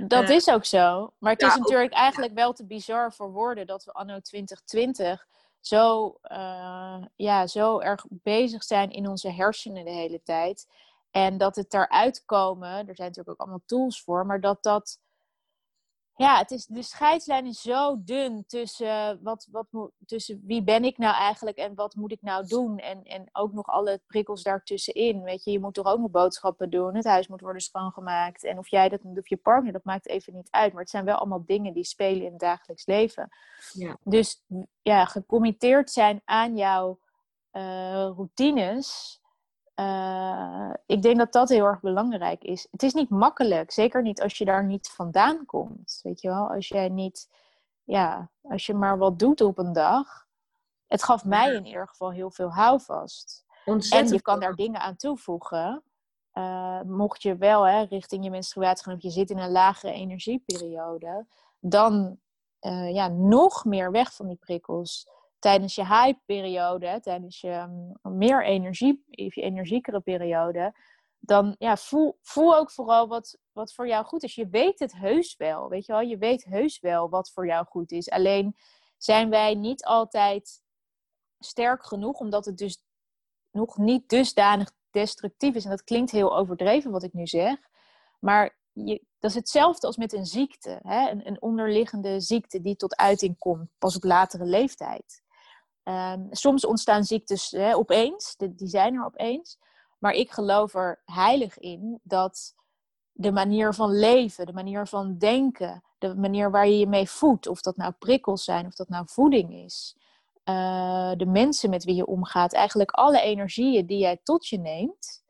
dat 0.08 0.24
Eh, 0.30 0.36
is 0.36 0.50
ook 0.50 0.66
zo. 0.66 1.14
Maar 1.20 1.32
het 1.32 1.42
ja, 1.42 1.48
is 1.48 1.54
ook- 1.54 1.60
natuurlijk 1.60 1.94
eigenlijk 1.94 2.34
wel 2.34 2.54
te 2.54 2.66
bizar 2.66 3.14
voor 3.14 3.32
woorden 3.32 3.68
dat 3.68 3.84
we 3.84 3.92
anno 3.92 4.20
2020 4.20 5.28
zo, 5.68 6.18
eh, 6.22 7.04
ja, 7.16 7.48
zo 7.48 7.80
erg 7.80 8.06
bezig 8.10 8.64
zijn 8.64 8.92
in 8.92 9.08
onze 9.08 9.32
hersenen 9.32 9.86
de 9.86 9.92
hele 9.92 10.22
tijd. 10.24 10.68
En 11.12 11.38
dat 11.38 11.56
het 11.56 11.72
daaruit 11.72 12.26
komen, 12.26 12.70
er 12.70 12.96
zijn 12.96 13.08
natuurlijk 13.08 13.30
ook 13.30 13.40
allemaal 13.40 13.64
tools 13.66 14.02
voor, 14.02 14.26
maar 14.26 14.42
dat 14.42 14.64
dat. 14.64 15.00
Ja, 16.18 16.38
het 16.38 16.52
is, 16.52 16.66
de 16.66 16.82
scheidslijn 16.82 17.46
is 17.46 17.62
zo 17.62 18.04
dun 18.04 18.44
tussen, 18.48 19.20
wat, 19.24 19.48
wat, 19.52 19.68
moet- 19.70 19.92
tussen 20.06 20.42
wie 20.46 20.64
ben 20.64 20.84
ik 20.84 20.98
nou 20.98 21.16
eigenlijk 21.16 21.58
en 21.58 21.76
wat 21.76 21.96
moet 21.96 22.12
ik 22.12 22.22
nou 22.22 22.48
doen. 22.48 22.78
En, 22.78 23.04
en 23.04 23.30
ook 23.32 23.54
nog 23.54 23.66
alle 23.68 24.02
prikkels 24.08 24.44
daartussenin. 24.44 25.24
Weet 25.24 25.44
je, 25.44 25.52
je 25.52 25.60
moet 25.60 25.74
toch 25.74 25.86
ook 25.86 26.00
nog 26.00 26.12
boodschappen 26.12 26.70
doen. 26.70 26.96
Het 26.96 27.06
huis 27.06 27.28
moet 27.28 27.42
worden 27.42 27.62
schoongemaakt. 27.62 28.44
En 28.44 28.58
of 28.58 28.68
jij 28.70 28.90
dat 28.90 29.02
doet 29.02 29.18
of 29.18 29.28
je 29.30 29.38
partner, 29.38 29.74
dat 29.74 29.84
maakt 29.84 30.08
even 30.08 30.34
niet 30.34 30.48
uit. 30.52 30.72
Maar 30.74 30.82
het 30.82 30.92
zijn 30.92 31.06
wel 31.06 31.16
allemaal 31.16 31.46
dingen 31.46 31.74
die 31.74 31.84
spelen 31.84 32.24
in 32.26 32.32
het 32.32 32.40
dagelijks 32.40 32.86
leven. 32.86 33.30
Ja. 33.74 33.98
Dus 34.04 34.44
ja, 34.82 35.06
gecommitteerd 35.06 35.92
zijn 35.92 36.22
aan 36.26 36.56
jouw 36.58 37.00
eh, 37.52 38.12
routines. 38.16 39.20
Eh, 39.78 40.70
ik 40.86 41.02
denk 41.02 41.18
dat 41.18 41.32
dat 41.32 41.50
heel 41.50 41.66
erg 41.66 41.80
belangrijk 41.80 42.44
is. 42.44 42.68
Het 42.72 42.84
is 42.84 42.94
niet 42.94 43.10
makkelijk, 43.10 43.72
zeker 43.72 44.02
niet 44.02 44.22
als 44.22 44.38
je 44.38 44.46
daar 44.46 44.64
niet 44.64 44.90
vandaan 44.90 45.46
komt. 45.46 46.00
Weet 46.04 46.22
je 46.22 46.28
wel, 46.28 46.50
als 46.50 46.68
jij 46.68 46.90
niet, 46.90 47.30
ja, 47.84 48.30
als 48.42 48.66
je 48.66 48.74
maar 48.74 48.98
wat 48.98 49.20
doet 49.20 49.42
op 49.42 49.58
een 49.58 49.74
dag. 49.74 50.26
Het 50.88 51.04
gaf 51.04 51.26
mij 51.26 51.54
in 51.54 51.66
ieder 51.66 51.88
geval 51.88 52.12
heel 52.12 52.32
veel 52.32 52.50
houvast. 52.50 53.46
En 53.66 53.74
Ontzettend. 53.74 54.10
je 54.10 54.22
kan 54.22 54.40
daar 54.40 54.56
dingen 54.56 54.82
aan 54.82 54.96
toevoegen. 54.96 55.84
Eh, 56.32 56.82
mocht 56.82 57.22
je 57.22 57.36
wel 57.36 57.68
hè, 57.68 57.82
richting 57.82 58.24
je 58.24 58.30
menstruatie 58.30 58.84
gaan 58.84 58.96
of 58.96 59.02
je 59.02 59.10
zit 59.10 59.30
in 59.30 59.38
een 59.38 59.52
lagere 59.52 59.92
energieperiode, 59.92 61.26
dan 61.60 62.20
eh, 62.60 62.94
ja, 62.94 63.08
nog 63.08 63.66
meer 63.66 63.92
weg 63.92 64.14
van 64.14 64.28
die 64.28 64.38
prikkels. 64.38 65.10
Tijdens 65.40 65.76
je 65.76 65.86
high-periode, 65.86 66.88
hè, 66.88 67.02
tijdens 67.02 67.42
je 67.42 67.66
mm, 67.68 68.18
meer 68.18 68.46
energie, 68.46 69.04
je 69.10 69.42
energiekere 69.42 70.00
periode, 70.00 70.74
dan 71.20 71.56
ja, 71.58 71.78
voel, 71.78 72.18
voel 72.22 72.56
ook 72.56 72.72
vooral 72.72 73.08
wat, 73.08 73.38
wat 73.52 73.74
voor 73.74 73.88
jou 73.88 74.06
goed 74.06 74.24
is. 74.24 74.36
Je 74.36 74.48
weet 74.48 74.80
het 74.80 74.94
heus 74.94 75.36
wel, 75.36 75.70
weet 75.70 75.86
je 75.86 75.92
wel? 75.92 76.02
Je 76.02 76.18
weet 76.18 76.44
heus 76.44 76.80
wel 76.80 77.10
wat 77.10 77.32
voor 77.32 77.48
jou 77.48 77.66
goed 77.66 77.92
is. 77.92 78.10
Alleen 78.10 78.56
zijn 78.98 79.30
wij 79.30 79.56
niet 79.56 79.86
altijd 79.86 80.62
sterk 81.40 81.86
genoeg, 81.86 82.20
omdat 82.20 82.46
het 82.46 82.58
dus 82.58 82.84
nog 83.52 83.78
niet 83.78 84.10
dusdanig 84.10 84.72
destructief 84.92 85.56
is. 85.56 85.64
En 85.64 85.70
dat 85.70 85.84
klinkt 85.84 86.12
heel 86.12 86.38
overdreven 86.38 86.92
wat 86.92 87.04
ik 87.04 87.14
nu 87.14 87.28
zeg. 87.28 87.58
Maar 88.20 88.58
je, 88.72 89.06
dat 89.20 89.30
is 89.30 89.36
hetzelfde 89.36 89.88
als 89.88 89.98
met 89.98 90.14
een 90.14 90.26
ziekte. 90.26 90.80
Hè? 90.82 91.10
Een, 91.10 91.28
een 91.28 91.42
onderliggende 91.42 92.20
ziekte 92.20 92.62
die 92.62 92.76
tot 92.76 92.96
uiting 92.96 93.38
komt 93.38 93.70
pas 93.78 93.96
op 93.96 94.04
latere 94.04 94.46
leeftijd. 94.46 95.24
Ehm, 95.88 96.22
soms 96.32 96.66
ontstaan 96.66 97.04
ziektes 97.04 97.52
hè, 97.52 97.76
opeens, 97.76 98.36
die 98.38 98.68
zijn 98.68 98.96
er 98.96 99.06
opeens. 99.06 99.58
Maar 99.98 100.14
ik 100.14 100.32
geloof 100.32 100.74
er 100.74 101.02
heilig 101.06 101.58
in 101.58 102.00
dat 102.04 102.56
de 103.12 103.32
manier 103.32 103.74
van 103.74 103.92
leven, 103.92 104.46
de 104.46 104.54
manier 104.54 104.88
van 104.88 105.18
denken, 105.18 105.84
de 105.98 106.16
manier 106.16 106.52
waar 106.52 106.68
je 106.68 106.78
je 106.78 106.88
mee 106.88 107.10
voedt, 107.10 107.48
of 107.48 107.62
dat 107.62 107.78
nou 107.78 107.92
prikkels 108.00 108.44
zijn, 108.44 108.66
of 108.66 108.76
dat 108.76 108.90
nou 108.90 109.06
voeding 109.08 109.54
is, 109.54 109.98
eh, 110.44 111.12
de 111.16 111.26
mensen 111.26 111.70
met 111.70 111.84
wie 111.84 111.96
je 111.96 112.06
omgaat, 112.06 112.54
eigenlijk 112.54 112.92
alle 112.92 113.22
energieën 113.22 113.86
die 113.86 114.00
jij 114.00 114.20
tot 114.24 114.48
je 114.48 114.60
neemt, 114.60 115.24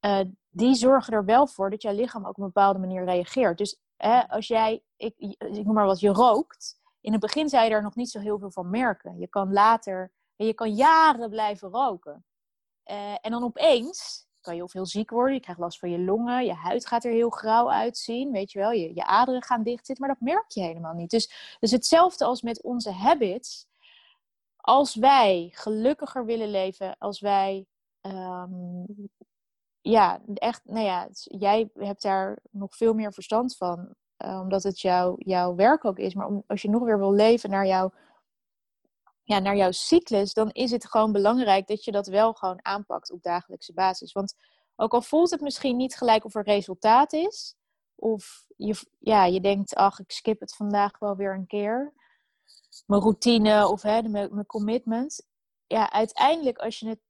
eh, 0.00 0.20
die 0.50 0.74
zorgen 0.74 1.12
er 1.12 1.24
wel 1.24 1.46
voor 1.46 1.70
dat 1.70 1.82
jouw 1.82 1.94
lichaam 1.94 2.22
ook 2.22 2.36
op 2.36 2.38
een 2.38 2.44
bepaalde 2.44 2.78
manier 2.78 3.04
reageert. 3.04 3.58
Dus 3.58 3.80
hè, 3.96 4.28
als 4.28 4.46
jij, 4.46 4.82
ik, 4.96 5.14
ik 5.18 5.64
noem 5.64 5.74
maar 5.74 5.86
wat, 5.86 6.00
je 6.00 6.08
rookt, 6.08 6.77
in 7.08 7.14
het 7.14 7.22
begin 7.22 7.48
zou 7.48 7.64
je 7.64 7.70
daar 7.70 7.82
nog 7.82 7.94
niet 7.94 8.10
zo 8.10 8.20
heel 8.20 8.38
veel 8.38 8.50
van 8.50 8.70
merken. 8.70 9.18
Je 9.18 9.28
kan 9.28 9.52
later, 9.52 10.12
je 10.36 10.54
kan 10.54 10.74
jaren 10.74 11.30
blijven 11.30 11.68
roken. 11.68 12.24
Eh, 12.82 13.12
en 13.20 13.30
dan 13.30 13.44
opeens 13.44 14.26
kan 14.40 14.56
je 14.56 14.62
of 14.62 14.72
heel 14.72 14.86
ziek 14.86 15.10
worden, 15.10 15.34
je 15.34 15.40
krijgt 15.40 15.60
last 15.60 15.78
van 15.78 15.90
je 15.90 15.98
longen, 15.98 16.44
je 16.44 16.52
huid 16.52 16.86
gaat 16.86 17.04
er 17.04 17.12
heel 17.12 17.30
grauw 17.30 17.70
uitzien, 17.70 18.30
weet 18.30 18.52
je 18.52 18.58
wel, 18.58 18.70
je, 18.70 18.94
je 18.94 19.04
aderen 19.04 19.42
gaan 19.42 19.62
dichtzitten, 19.62 20.06
maar 20.06 20.16
dat 20.18 20.28
merk 20.28 20.50
je 20.50 20.60
helemaal 20.60 20.94
niet. 20.94 21.10
Dus, 21.10 21.56
dus 21.58 21.70
hetzelfde 21.70 22.24
als 22.24 22.42
met 22.42 22.62
onze 22.62 22.90
habits. 22.90 23.66
Als 24.56 24.94
wij 24.94 25.48
gelukkiger 25.52 26.24
willen 26.24 26.50
leven, 26.50 26.98
als 26.98 27.20
wij 27.20 27.66
ehm, 28.00 28.84
ja, 29.80 30.20
echt, 30.34 30.64
nou 30.64 30.84
ja, 30.84 31.08
jij 31.22 31.70
hebt 31.74 32.02
daar 32.02 32.38
nog 32.50 32.76
veel 32.76 32.94
meer 32.94 33.12
verstand 33.12 33.56
van, 33.56 33.94
eh, 34.18 34.40
omdat 34.40 34.62
het 34.62 34.80
jouw 34.80 35.14
jouw 35.18 35.54
werk 35.54 35.84
ook 35.84 35.98
is. 35.98 36.14
Maar 36.14 36.26
om, 36.26 36.44
als 36.46 36.62
je 36.62 36.70
nog 36.70 36.82
weer 36.82 36.98
wil 36.98 37.12
leven 37.12 37.50
naar 37.50 37.66
jouw, 37.66 37.92
ja, 39.22 39.38
naar 39.38 39.56
jouw 39.56 39.70
cyclus, 39.70 40.32
dan 40.32 40.50
is 40.50 40.70
het 40.70 40.86
gewoon 40.86 41.12
belangrijk 41.12 41.66
dat 41.66 41.84
je 41.84 41.92
dat 41.92 42.06
wel 42.06 42.32
gewoon 42.32 42.64
aanpakt 42.64 43.12
op 43.12 43.22
dagelijkse 43.22 43.72
basis. 43.72 44.12
Want 44.12 44.34
ook 44.76 44.92
al 44.92 45.02
voelt 45.02 45.30
het 45.30 45.40
misschien 45.40 45.76
niet 45.76 45.96
gelijk 45.96 46.24
of 46.24 46.34
er 46.34 46.44
resultaat 46.44 47.12
is, 47.12 47.56
of 47.94 48.46
je, 48.56 48.86
ja, 48.98 49.24
je 49.24 49.40
denkt, 49.40 49.74
ach, 49.74 49.98
ik 49.98 50.10
skip 50.10 50.40
het 50.40 50.56
vandaag 50.56 50.98
wel 50.98 51.16
weer 51.16 51.34
een 51.34 51.46
keer. 51.46 51.94
Mijn 52.86 53.02
routine 53.02 53.68
of 53.68 53.82
hè, 53.82 54.02
mijn, 54.02 54.34
mijn 54.34 54.46
commitment. 54.46 55.26
Ja, 55.66 55.90
uiteindelijk 55.90 56.58
als 56.58 56.78
je 56.78 56.88
het 56.88 57.00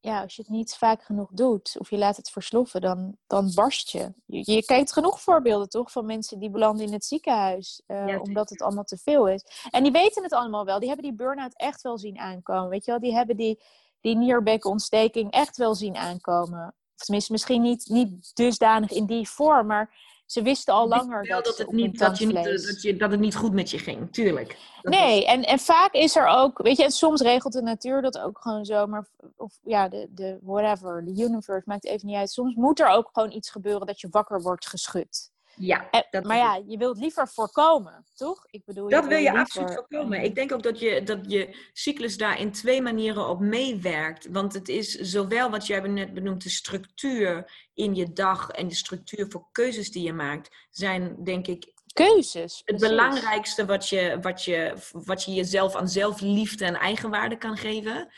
ja, 0.00 0.22
als 0.22 0.36
je 0.36 0.42
het 0.42 0.50
niet 0.50 0.74
vaak 0.74 1.02
genoeg 1.02 1.30
doet 1.32 1.76
of 1.78 1.90
je 1.90 1.98
laat 1.98 2.16
het 2.16 2.30
versloffen, 2.30 2.80
dan, 2.80 3.16
dan 3.26 3.52
barst 3.54 3.90
je. 3.90 4.12
je. 4.26 4.52
Je 4.52 4.64
kijkt 4.64 4.92
genoeg 4.92 5.20
voorbeelden 5.20 5.68
toch 5.68 5.92
van 5.92 6.06
mensen 6.06 6.38
die 6.38 6.50
belanden 6.50 6.86
in 6.86 6.92
het 6.92 7.04
ziekenhuis 7.04 7.82
eh, 7.86 8.06
Ja, 8.06 8.18
omdat 8.18 8.50
het 8.50 8.62
allemaal 8.62 8.84
te 8.84 8.98
veel 8.98 9.28
is. 9.28 9.44
En 9.70 9.82
die 9.82 9.92
weten 9.92 10.22
het 10.22 10.32
allemaal 10.32 10.64
wel. 10.64 10.78
Die 10.78 10.88
hebben 10.88 11.06
die 11.06 11.16
burn-out 11.16 11.56
echt 11.56 11.82
wel 11.82 11.98
zien 11.98 12.18
aankomen. 12.18 12.68
Weet 12.68 12.84
je 12.84 12.90
wel, 12.90 13.00
die 13.00 13.14
hebben 13.14 13.36
die, 13.36 13.62
die 14.00 14.16
nierbekkenontsteking 14.16 15.30
echt 15.30 15.56
wel 15.56 15.74
zien 15.74 15.96
aankomen. 15.96 16.74
Of 16.96 17.04
tenminste, 17.04 17.32
misschien 17.32 17.62
niet, 17.62 17.88
niet 17.88 18.34
dusdanig 18.34 18.90
in 18.90 19.06
die 19.06 19.28
vorm, 19.28 19.66
maar 19.66 19.94
ze 20.30 20.42
wisten 20.42 20.74
al 20.74 20.88
langer 20.88 21.26
dat, 21.26 21.58
het 21.58 21.72
niet, 21.72 21.98
dat, 21.98 22.18
je 22.18 22.26
niet, 22.26 22.66
dat, 22.66 22.82
je, 22.82 22.96
dat 22.96 23.10
het 23.10 23.20
niet 23.20 23.36
goed 23.36 23.52
met 23.52 23.70
je 23.70 23.78
ging, 23.78 24.12
tuurlijk. 24.12 24.58
Dat 24.82 24.92
Nee, 24.92 25.26
en, 25.26 25.42
en 25.42 25.58
vaak 25.58 25.92
is 25.92 26.16
er 26.16 26.26
ook, 26.26 26.58
weet 26.58 26.76
je, 26.76 26.84
en 26.84 26.90
soms 26.90 27.20
regelt 27.20 27.52
de 27.52 27.62
natuur 27.62 28.02
dat 28.02 28.18
ook 28.18 28.38
gewoon 28.40 28.64
zo, 28.64 28.86
maar 28.86 29.06
of 29.36 29.58
ja, 29.62 29.88
de, 29.88 30.08
de 30.10 30.38
whatever, 30.42 31.04
de 31.04 31.22
universe 31.22 31.62
maakt 31.64 31.84
even 31.84 32.06
niet 32.06 32.16
uit. 32.16 32.30
Soms 32.30 32.54
moet 32.54 32.80
er 32.80 32.88
ook 32.88 33.10
gewoon 33.12 33.32
iets 33.32 33.50
gebeuren 33.50 33.86
dat 33.86 34.00
je 34.00 34.08
wakker 34.10 34.42
wordt 34.42 34.66
geschud. 34.66 35.30
Ja, 35.60 35.88
dat 36.10 36.24
maar 36.24 36.36
ja, 36.36 36.62
je 36.66 36.76
wilt 36.78 36.98
liever 36.98 37.28
voorkomen, 37.28 38.04
toch? 38.14 38.46
Ik 38.50 38.64
bedoel, 38.64 38.88
Dat 38.88 39.06
wil 39.06 39.16
je 39.16 39.22
liever- 39.22 39.38
absoluut 39.40 39.74
voorkomen. 39.74 40.22
Ik 40.24 40.34
denk 40.34 40.52
ook 40.52 40.62
dat 40.62 40.78
je, 40.78 41.02
dat 41.02 41.18
je 41.26 41.68
cyclus 41.72 42.16
daar 42.16 42.40
in 42.40 42.52
twee 42.52 42.82
manieren 42.82 43.28
op 43.28 43.40
meewerkt. 43.40 44.28
Want 44.30 44.52
het 44.52 44.68
is 44.68 44.94
zowel 44.94 45.50
wat 45.50 45.66
jij 45.66 45.80
net 45.80 46.14
benoemd, 46.14 46.42
de 46.42 46.48
structuur 46.50 47.52
in 47.74 47.94
je 47.94 48.12
dag 48.12 48.50
en 48.50 48.68
de 48.68 48.74
structuur 48.74 49.26
voor 49.28 49.46
keuzes 49.52 49.90
die 49.90 50.02
je 50.02 50.12
maakt, 50.12 50.56
zijn 50.70 51.24
denk 51.24 51.46
ik 51.46 51.72
Keuzes. 51.92 52.62
het 52.64 52.76
precies. 52.76 52.88
belangrijkste 52.88 53.64
wat 53.66 53.88
je, 53.88 54.18
wat, 54.20 54.44
je, 54.44 54.74
wat 54.92 55.24
je 55.24 55.32
jezelf 55.32 55.74
aan 55.74 55.88
zelfliefde 55.88 56.64
en 56.64 56.74
eigenwaarde 56.74 57.36
kan 57.38 57.56
geven. 57.56 58.08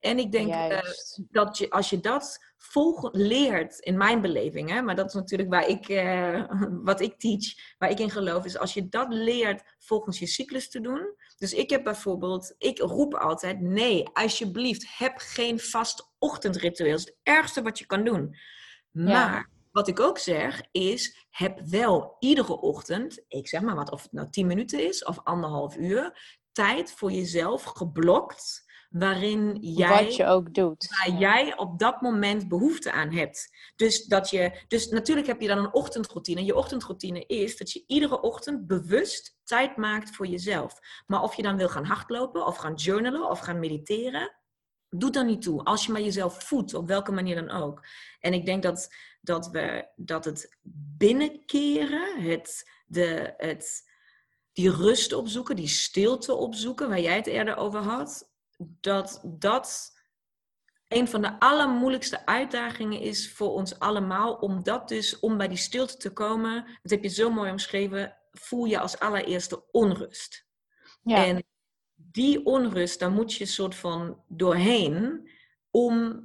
En 0.00 0.18
ik 0.18 0.32
denk 0.32 0.52
eh, 0.52 0.78
dat 1.30 1.58
je, 1.58 1.70
als 1.70 1.90
je 1.90 2.00
dat 2.00 2.44
volg, 2.56 3.08
leert, 3.12 3.78
in 3.78 3.96
mijn 3.96 4.20
beleving, 4.20 4.70
hè, 4.70 4.82
maar 4.82 4.96
dat 4.96 5.06
is 5.06 5.14
natuurlijk 5.14 5.50
waar 5.50 5.68
ik, 5.68 5.88
eh, 5.88 6.44
wat 6.90 7.00
ik 7.00 7.18
teach, 7.18 7.74
waar 7.78 7.90
ik 7.90 7.98
in 7.98 8.10
geloof, 8.10 8.44
is 8.44 8.58
als 8.58 8.74
je 8.74 8.88
dat 8.88 9.06
leert 9.12 9.62
volgens 9.78 10.18
je 10.18 10.26
cyclus 10.26 10.70
te 10.70 10.80
doen. 10.80 11.14
Dus 11.36 11.52
ik 11.52 11.70
heb 11.70 11.84
bijvoorbeeld, 11.84 12.54
ik 12.58 12.78
roep 12.78 13.14
altijd, 13.14 13.60
nee, 13.60 14.08
alsjeblieft, 14.12 14.96
heb 14.98 15.14
geen 15.16 15.60
vast 15.60 16.12
ochtendritueel. 16.18 16.90
Dat 16.90 17.00
is 17.00 17.04
het 17.04 17.16
ergste 17.22 17.62
wat 17.62 17.78
je 17.78 17.86
kan 17.86 18.04
doen. 18.04 18.36
Maar 18.90 19.50
wat 19.70 19.88
ik 19.88 20.00
ook 20.00 20.18
zeg 20.18 20.62
is, 20.70 21.26
heb 21.30 21.60
wel 21.60 22.16
iedere 22.18 22.60
ochtend, 22.60 23.24
ik 23.28 23.48
zeg 23.48 23.60
maar 23.60 23.74
wat, 23.74 23.90
of 23.90 24.02
het 24.02 24.12
nou 24.12 24.30
10 24.30 24.46
minuten 24.46 24.86
is 24.88 25.04
of 25.04 25.20
anderhalf 25.24 25.76
uur, 25.76 26.36
tijd 26.52 26.92
voor 26.92 27.12
jezelf 27.12 27.62
geblokt, 27.62 28.64
waarin 28.90 29.56
jij 29.60 30.04
Wat 30.04 30.16
je 30.16 30.26
ook 30.26 30.54
doet. 30.54 30.88
waar 30.88 31.18
jij 31.18 31.56
op 31.56 31.78
dat 31.78 32.00
moment 32.00 32.48
behoefte 32.48 32.92
aan 32.92 33.12
hebt. 33.12 33.48
Dus, 33.76 34.04
dat 34.04 34.30
je, 34.30 34.64
dus 34.68 34.88
natuurlijk 34.88 35.26
heb 35.26 35.40
je 35.40 35.48
dan 35.48 35.58
een 35.58 35.74
ochtendroutine. 35.74 36.44
Je 36.44 36.56
ochtendroutine 36.56 37.26
is 37.26 37.56
dat 37.56 37.72
je 37.72 37.84
iedere 37.86 38.20
ochtend 38.20 38.66
bewust 38.66 39.38
tijd 39.44 39.76
maakt 39.76 40.16
voor 40.16 40.26
jezelf. 40.26 40.78
Maar 41.06 41.22
of 41.22 41.34
je 41.34 41.42
dan 41.42 41.56
wil 41.56 41.68
gaan 41.68 41.84
hardlopen, 41.84 42.46
of 42.46 42.56
gaan 42.56 42.74
journalen, 42.74 43.30
of 43.30 43.38
gaan 43.38 43.58
mediteren, 43.58 44.36
doet 44.88 45.14
dan 45.14 45.26
niet 45.26 45.42
toe. 45.42 45.64
Als 45.64 45.86
je 45.86 45.92
maar 45.92 46.00
jezelf 46.00 46.42
voedt, 46.44 46.74
op 46.74 46.86
welke 46.86 47.12
manier 47.12 47.34
dan 47.34 47.50
ook. 47.50 47.86
En 48.20 48.32
ik 48.32 48.46
denk 48.46 48.62
dat, 48.62 48.94
dat, 49.20 49.48
we, 49.48 49.88
dat 49.96 50.24
het 50.24 50.56
binnenkeren, 50.96 52.22
het, 52.22 52.70
de, 52.86 53.34
het, 53.36 53.88
die 54.52 54.70
rust 54.70 55.12
opzoeken, 55.12 55.56
die 55.56 55.68
stilte 55.68 56.34
opzoeken, 56.34 56.88
waar 56.88 57.00
jij 57.00 57.16
het 57.16 57.26
eerder 57.26 57.56
over 57.56 57.80
had, 57.80 58.29
dat 58.80 59.20
dat 59.24 59.98
een 60.88 61.08
van 61.08 61.22
de 61.22 61.40
allermoeilijkste 61.40 62.26
uitdagingen 62.26 63.00
is 63.00 63.32
voor 63.32 63.50
ons 63.50 63.78
allemaal. 63.78 64.34
Om 64.34 64.62
dat 64.62 64.88
dus, 64.88 65.18
om 65.18 65.36
bij 65.36 65.48
die 65.48 65.56
stilte 65.56 65.96
te 65.96 66.12
komen, 66.12 66.66
dat 66.82 66.90
heb 66.90 67.02
je 67.02 67.08
zo 67.08 67.30
mooi 67.30 67.50
omschreven, 67.50 68.16
voel 68.30 68.64
je 68.64 68.78
als 68.78 68.98
allereerste 68.98 69.70
onrust. 69.70 70.46
Ja. 71.02 71.26
En 71.26 71.44
die 71.94 72.44
onrust, 72.44 72.98
daar 72.98 73.10
moet 73.10 73.34
je 73.34 73.46
soort 73.46 73.74
van 73.74 74.22
doorheen 74.28 75.30
om 75.70 76.22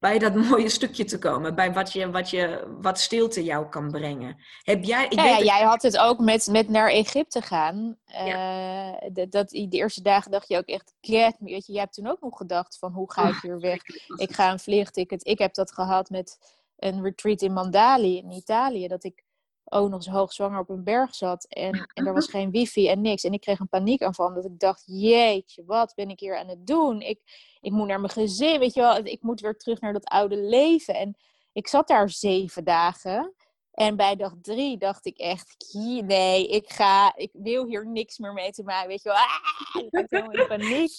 bij 0.00 0.18
dat 0.18 0.34
mooie 0.48 0.68
stukje 0.68 1.04
te 1.04 1.18
komen. 1.18 1.54
Bij 1.54 1.72
wat, 1.72 1.92
je, 1.92 2.10
wat, 2.10 2.30
je, 2.30 2.76
wat 2.80 2.98
stilte 2.98 3.44
jou 3.44 3.68
kan 3.68 3.90
brengen. 3.90 4.36
Heb 4.62 4.84
jij, 4.84 5.04
ik 5.04 5.12
ja, 5.12 5.22
weet 5.22 5.44
jij 5.46 5.62
had 5.62 5.82
het 5.82 5.98
ook 5.98 6.18
met, 6.18 6.46
met 6.46 6.68
naar 6.68 6.88
Egypte 6.88 7.42
gaan. 7.42 7.96
Ja. 8.04 8.92
Uh, 8.92 9.10
dat, 9.12 9.30
dat, 9.30 9.48
de 9.48 9.68
eerste 9.70 10.02
dagen 10.02 10.30
dacht 10.30 10.48
je 10.48 10.56
ook 10.56 10.66
echt, 10.66 10.94
get 11.00 11.36
Weet 11.38 11.66
je, 11.66 11.72
jij 11.72 11.82
hebt 11.82 11.94
toen 11.94 12.06
ook 12.06 12.20
nog 12.20 12.36
gedacht 12.36 12.78
van 12.78 12.92
hoe 12.92 13.12
ga 13.12 13.28
ik 13.28 13.34
oh, 13.34 13.40
hier 13.40 13.60
weg? 13.70 13.82
Ik 14.16 14.32
ga 14.32 14.52
een 14.52 14.58
vliegticket. 14.58 15.26
Ik 15.26 15.38
heb 15.38 15.54
dat 15.54 15.72
gehad 15.72 16.10
met 16.10 16.38
een 16.76 17.02
retreat 17.02 17.42
in 17.42 17.52
Mandali 17.52 18.16
in 18.16 18.30
Italië. 18.30 18.88
Dat 18.88 19.04
ik 19.04 19.24
ook 19.70 19.88
nog 19.88 19.98
eens 19.98 20.14
hoogzwanger 20.14 20.58
op 20.58 20.68
een 20.68 20.84
berg 20.84 21.14
zat. 21.14 21.44
En, 21.44 21.90
en 21.94 22.06
er 22.06 22.14
was 22.14 22.26
geen 22.26 22.50
wifi 22.50 22.88
en 22.88 23.00
niks. 23.00 23.24
En 23.24 23.32
ik 23.32 23.40
kreeg 23.40 23.58
een 23.58 23.68
paniek 23.68 24.02
aanval. 24.02 24.34
Dat 24.34 24.44
ik 24.44 24.58
dacht, 24.58 24.82
jeetje, 24.86 25.64
wat 25.64 25.92
ben 25.94 26.10
ik 26.10 26.20
hier 26.20 26.38
aan 26.38 26.48
het 26.48 26.66
doen? 26.66 27.00
Ik, 27.00 27.20
ik 27.60 27.72
moet 27.72 27.86
naar 27.86 28.00
mijn 28.00 28.12
gezin, 28.12 28.58
weet 28.58 28.74
je 28.74 28.80
wel. 28.80 28.96
Ik 28.96 29.22
moet 29.22 29.40
weer 29.40 29.56
terug 29.56 29.80
naar 29.80 29.92
dat 29.92 30.04
oude 30.04 30.36
leven. 30.36 30.94
En 30.94 31.16
ik 31.52 31.68
zat 31.68 31.88
daar 31.88 32.10
zeven 32.10 32.64
dagen. 32.64 33.34
En 33.70 33.96
bij 33.96 34.16
dag 34.16 34.34
drie 34.42 34.78
dacht 34.78 35.06
ik 35.06 35.18
echt, 35.18 35.74
nee, 36.04 36.48
ik 36.48 36.70
ga, 36.72 37.16
ik 37.16 37.30
wil 37.32 37.66
hier 37.66 37.86
niks 37.86 38.18
meer 38.18 38.32
mee 38.32 38.50
te 38.50 38.62
maken. 38.62 38.88
Weet 38.88 39.02
je 39.02 39.08
wel, 39.08 39.18
ah, 39.18 39.84
ik 39.84 39.88
had 39.90 40.10
helemaal 40.10 40.32
in 40.32 40.46
paniek. 40.46 40.90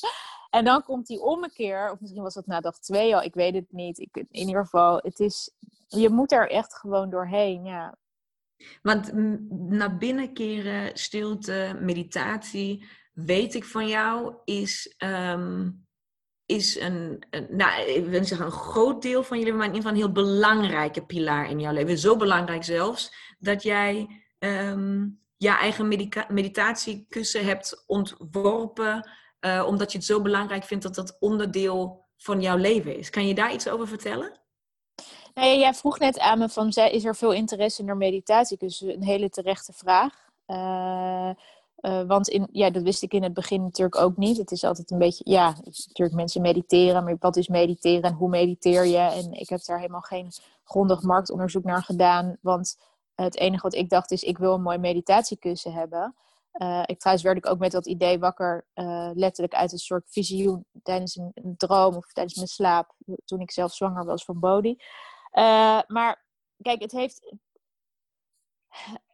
En 0.50 0.66
dan 0.66 0.84
komt 0.84 1.08
die 1.08 1.22
ommekeer, 1.22 1.92
of 1.92 2.00
misschien 2.00 2.24
was 2.24 2.34
dat 2.34 2.46
na 2.46 2.60
dag 2.60 2.80
twee 2.80 3.16
al, 3.16 3.22
ik 3.22 3.34
weet 3.34 3.56
het 3.56 3.72
niet. 3.72 4.00
Ik, 4.00 4.16
in 4.16 4.48
ieder 4.48 4.64
geval, 4.64 4.98
het 4.98 5.20
is, 5.20 5.52
je 5.88 6.10
moet 6.10 6.32
er 6.32 6.50
echt 6.50 6.76
gewoon 6.76 7.10
doorheen, 7.10 7.64
ja. 7.64 7.98
Want 8.82 9.12
naar 9.50 9.98
binnen 9.98 10.34
keren, 10.34 10.98
stilte, 10.98 11.78
meditatie, 11.82 12.86
weet 13.14 13.54
ik 13.54 13.66
van 13.66 13.88
jou, 13.88 14.36
is, 14.46 14.94
ehm, 14.98 15.70
is 16.46 16.80
een, 16.80 17.24
nou, 17.50 17.82
ik 17.82 18.06
wil 18.06 18.26
zeggen 18.26 18.46
een 18.46 18.52
groot 18.52 19.02
deel 19.02 19.24
van 19.24 19.38
leven, 19.38 19.56
maar 19.56 19.68
in 19.68 19.74
ieder 19.74 19.90
geval 19.92 20.06
een 20.06 20.14
heel 20.14 20.24
belangrijke 20.24 21.06
pilaar 21.06 21.50
in 21.50 21.60
jouw 21.60 21.74
leven. 21.74 21.98
Zo 21.98 22.16
belangrijk 22.16 22.64
zelfs 22.64 23.14
dat 23.40 23.64
jij 23.64 24.08
um, 24.40 25.20
je 25.38 25.50
eigen 25.50 25.88
meditatiekussen 26.28 27.46
hebt 27.46 27.84
ontworpen, 27.88 29.10
uh, 29.46 29.64
omdat 29.68 29.92
je 29.92 29.98
het 29.98 30.08
zo 30.08 30.22
belangrijk 30.22 30.64
vindt 30.64 30.84
dat 30.84 30.96
dat 30.96 31.18
onderdeel 31.20 32.06
van 32.18 32.42
jouw 32.42 32.58
leven 32.58 32.98
is. 32.98 33.10
Kan 33.10 33.28
je 33.28 33.34
daar 33.34 33.54
iets 33.54 33.70
over 33.70 33.88
vertellen? 33.88 34.41
Nee, 35.34 35.60
jij 35.60 35.74
vroeg 35.74 36.00
net 36.00 36.20
aan 36.20 36.40
me 36.40 36.50
van, 36.50 36.68
is 36.68 37.06
er 37.06 37.16
veel 37.16 37.32
interesse 37.32 37.84
naar 37.84 37.98
meditatie? 37.98 38.58
Dus 38.58 38.82
een 38.82 39.04
hele 39.04 39.30
terechte 39.30 39.74
vraag. 39.74 40.30
Uh, 40.48 41.30
uh, 41.82 42.02
want 42.08 42.28
in, 42.28 42.48
ja, 42.52 42.70
dat 42.70 42.84
wist 42.84 43.04
ik 43.04 43.14
in 43.14 43.24
het 43.24 43.34
begin 43.34 43.62
natuurlijk 43.62 44.02
ook 44.02 44.18
niet. 44.18 44.38
Het 44.38 44.52
is 44.52 44.64
altijd 44.64 44.92
een 44.92 44.98
beetje, 44.98 45.24
ja, 45.28 45.56
natuurlijk 45.64 46.14
mensen 46.14 46.42
mediteren, 46.42 47.04
maar 47.04 47.16
wat 47.20 47.36
is 47.36 47.48
mediteren 47.48 48.02
en 48.02 48.14
hoe 48.14 48.30
mediteer 48.30 48.86
je? 48.86 48.98
En 48.98 49.32
ik 49.32 49.50
heb 49.50 49.66
daar 49.66 49.80
helemaal 49.80 50.02
geen 50.02 50.32
grondig 50.64 51.02
marktonderzoek 51.02 51.64
naar 51.64 51.84
gedaan. 51.84 52.38
Want 52.42 52.78
het 53.16 53.38
enige 53.38 53.62
wat 53.62 53.74
ik 53.74 53.90
dacht 53.90 54.12
is, 54.12 54.24
ik 54.24 54.38
wil 54.38 54.54
een 54.54 54.62
mooi 54.62 54.78
meditatiekussen 54.78 55.74
hebben. 55.74 56.16
Uh, 56.54 56.84
ik, 56.86 57.00
trouwens 57.00 57.26
werd 57.26 57.38
ik 57.38 57.46
ook 57.46 57.60
met 57.60 57.72
dat 57.72 57.86
idee 57.86 58.20
wakker, 58.20 58.66
letterlijk 59.14 59.54
uit 59.54 59.72
een 59.72 59.78
soort 59.78 60.04
visioen 60.10 60.66
tijdens 60.84 61.16
een, 61.16 61.32
een, 61.34 61.58
droom 61.58 61.96
of 61.96 62.12
tijdens 62.12 62.36
mijn 62.36 62.48
slaap, 62.48 62.96
toen 63.26 63.40
ik 63.40 63.52
zelf 63.52 63.74
zwanger 63.74 64.06
was 64.06 64.26
van 64.26 64.40
Bodhi. 64.40 64.76
Uh, 65.34 65.82
maar 65.88 66.26
kijk, 66.62 66.82
het 66.82 66.92
heeft. 66.92 67.36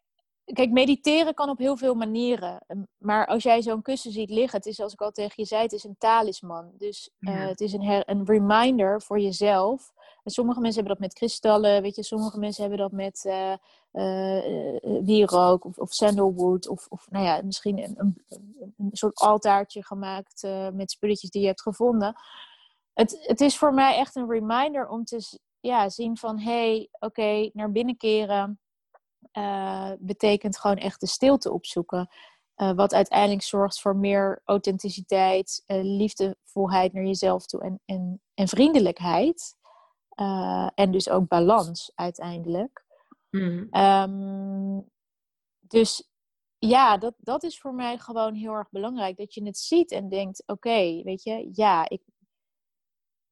Kijk, 0.54 0.72
mediteren 0.72 1.34
kan 1.34 1.50
op 1.50 1.58
heel 1.58 1.78
veel 1.78 1.96
manieren. 1.96 2.64
Ehm, 2.68 2.82
maar 2.98 3.28
als 3.28 3.44
jij 3.44 3.62
zo'n 3.62 3.82
kussen 3.82 4.12
ziet 4.12 4.30
liggen, 4.30 4.58
het 4.58 4.68
is 4.68 4.76
zoals 4.76 4.94
ik 4.94 5.02
al 5.02 5.12
tegen 5.12 5.34
je 5.36 5.46
zei, 5.46 5.62
het 5.62 5.72
is 5.72 5.84
een 5.84 5.98
talisman. 5.98 6.72
Dus 6.78 7.10
uh, 7.20 7.48
het 7.48 7.62
is 7.62 7.74
een, 7.74 7.84
her, 7.84 8.10
een 8.10 8.26
reminder 8.26 9.02
voor 9.02 9.20
jezelf. 9.20 9.94
En 10.24 10.32
sommige 10.32 10.60
mensen 10.60 10.80
hebben 10.80 11.00
dat 11.00 11.08
met 11.08 11.18
kristallen, 11.18 11.82
weet 11.82 11.96
je, 11.96 12.04
sommige 12.04 12.40
mensen 12.40 12.62
hebben 12.62 12.80
dat 12.80 12.92
met 12.92 13.24
uh, 13.26 13.54
uh, 13.94 15.04
wierook 15.04 15.66
of, 15.66 15.78
of 15.78 15.94
sandalwood. 15.94 16.68
Of, 16.68 16.88
of 16.90 17.08
nou 17.10 17.26
ja, 17.26 17.42
misschien 17.44 17.84
een, 17.84 17.96
een, 17.98 18.26
een 18.78 18.90
soort 18.92 19.20
altaartje 19.20 19.84
gemaakt 19.84 20.48
met 20.74 20.92
spulletjes 20.92 21.30
die 21.30 21.42
je 21.42 21.48
hebt 21.48 21.62
gevonden. 21.62 22.16
Het, 22.94 23.18
het 23.22 23.42
is 23.42 23.58
voor 23.58 23.74
mij 23.74 23.98
echt 23.98 24.16
een 24.16 24.30
reminder 24.30 24.88
om 24.88 25.04
te, 25.06 25.40
ja, 25.68 25.90
zien 25.90 26.18
van 26.18 26.40
hé, 26.40 26.52
hey, 26.52 26.90
oké, 27.00 27.50
naar 27.54 27.72
binnen 27.72 27.98
keren 27.98 28.60
uh, 29.38 29.92
betekent 30.00 30.58
gewoon 30.60 30.78
echt 30.78 31.00
de 31.00 31.08
stilte 31.08 31.52
opzoeken. 31.52 32.10
Uh, 32.58 32.72
wat 32.72 32.94
uiteindelijk 32.94 33.42
zorgt 33.42 33.82
voor 33.82 33.96
meer 33.96 34.42
authenticiteit, 34.46 35.64
uh, 35.68 35.84
liefdevolheid 35.84 36.94
naar 36.94 37.04
jezelf 37.04 37.46
toe 37.46 37.62
en, 37.62 37.82
en, 37.86 38.22
en 38.34 38.48
vriendelijkheid. 38.48 39.56
en 40.76 40.92
dus 40.92 41.10
ook 41.10 41.28
balans 41.28 41.92
uiteindelijk. 41.96 42.86
Mm. 43.30 43.68
Um, 43.72 44.90
dus 45.60 46.10
ja, 46.60 46.98
dat, 46.98 47.14
dat 47.18 47.44
is 47.44 47.60
voor 47.60 47.74
mij 47.74 47.98
gewoon 47.98 48.34
heel 48.34 48.54
erg 48.54 48.70
belangrijk. 48.70 49.18
Dat 49.18 49.34
je 49.34 49.46
het 49.46 49.58
ziet 49.58 49.92
en 49.92 50.10
denkt: 50.10 50.44
oké, 50.46 51.02
weet 51.04 51.24
je, 51.24 51.50
ja, 51.52 51.90
ik, 51.90 52.02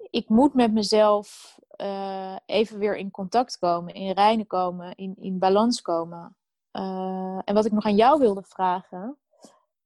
ik 0.10 0.30
moet 0.30 0.53
met 0.53 0.74
mezelf 0.74 1.60
uh, 1.82 2.36
even 2.45 2.80
weer 2.80 2.95
in 2.95 3.12
contact 3.12 3.58
komen, 3.58 3.93
in 3.93 4.12
reinen 4.12 4.47
komen, 4.47 4.95
in, 4.95 5.16
in 5.20 5.39
balans 5.39 5.82
komen. 5.82 6.36
Uh, 6.72 7.39
en 7.45 7.53
wat 7.53 7.66
ik 7.66 7.72
nog 7.72 7.86
aan 7.86 7.95
jou 7.95 8.20
wilde 8.20 8.43
vragen. 8.43 9.18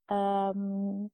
Um, 0.06 1.12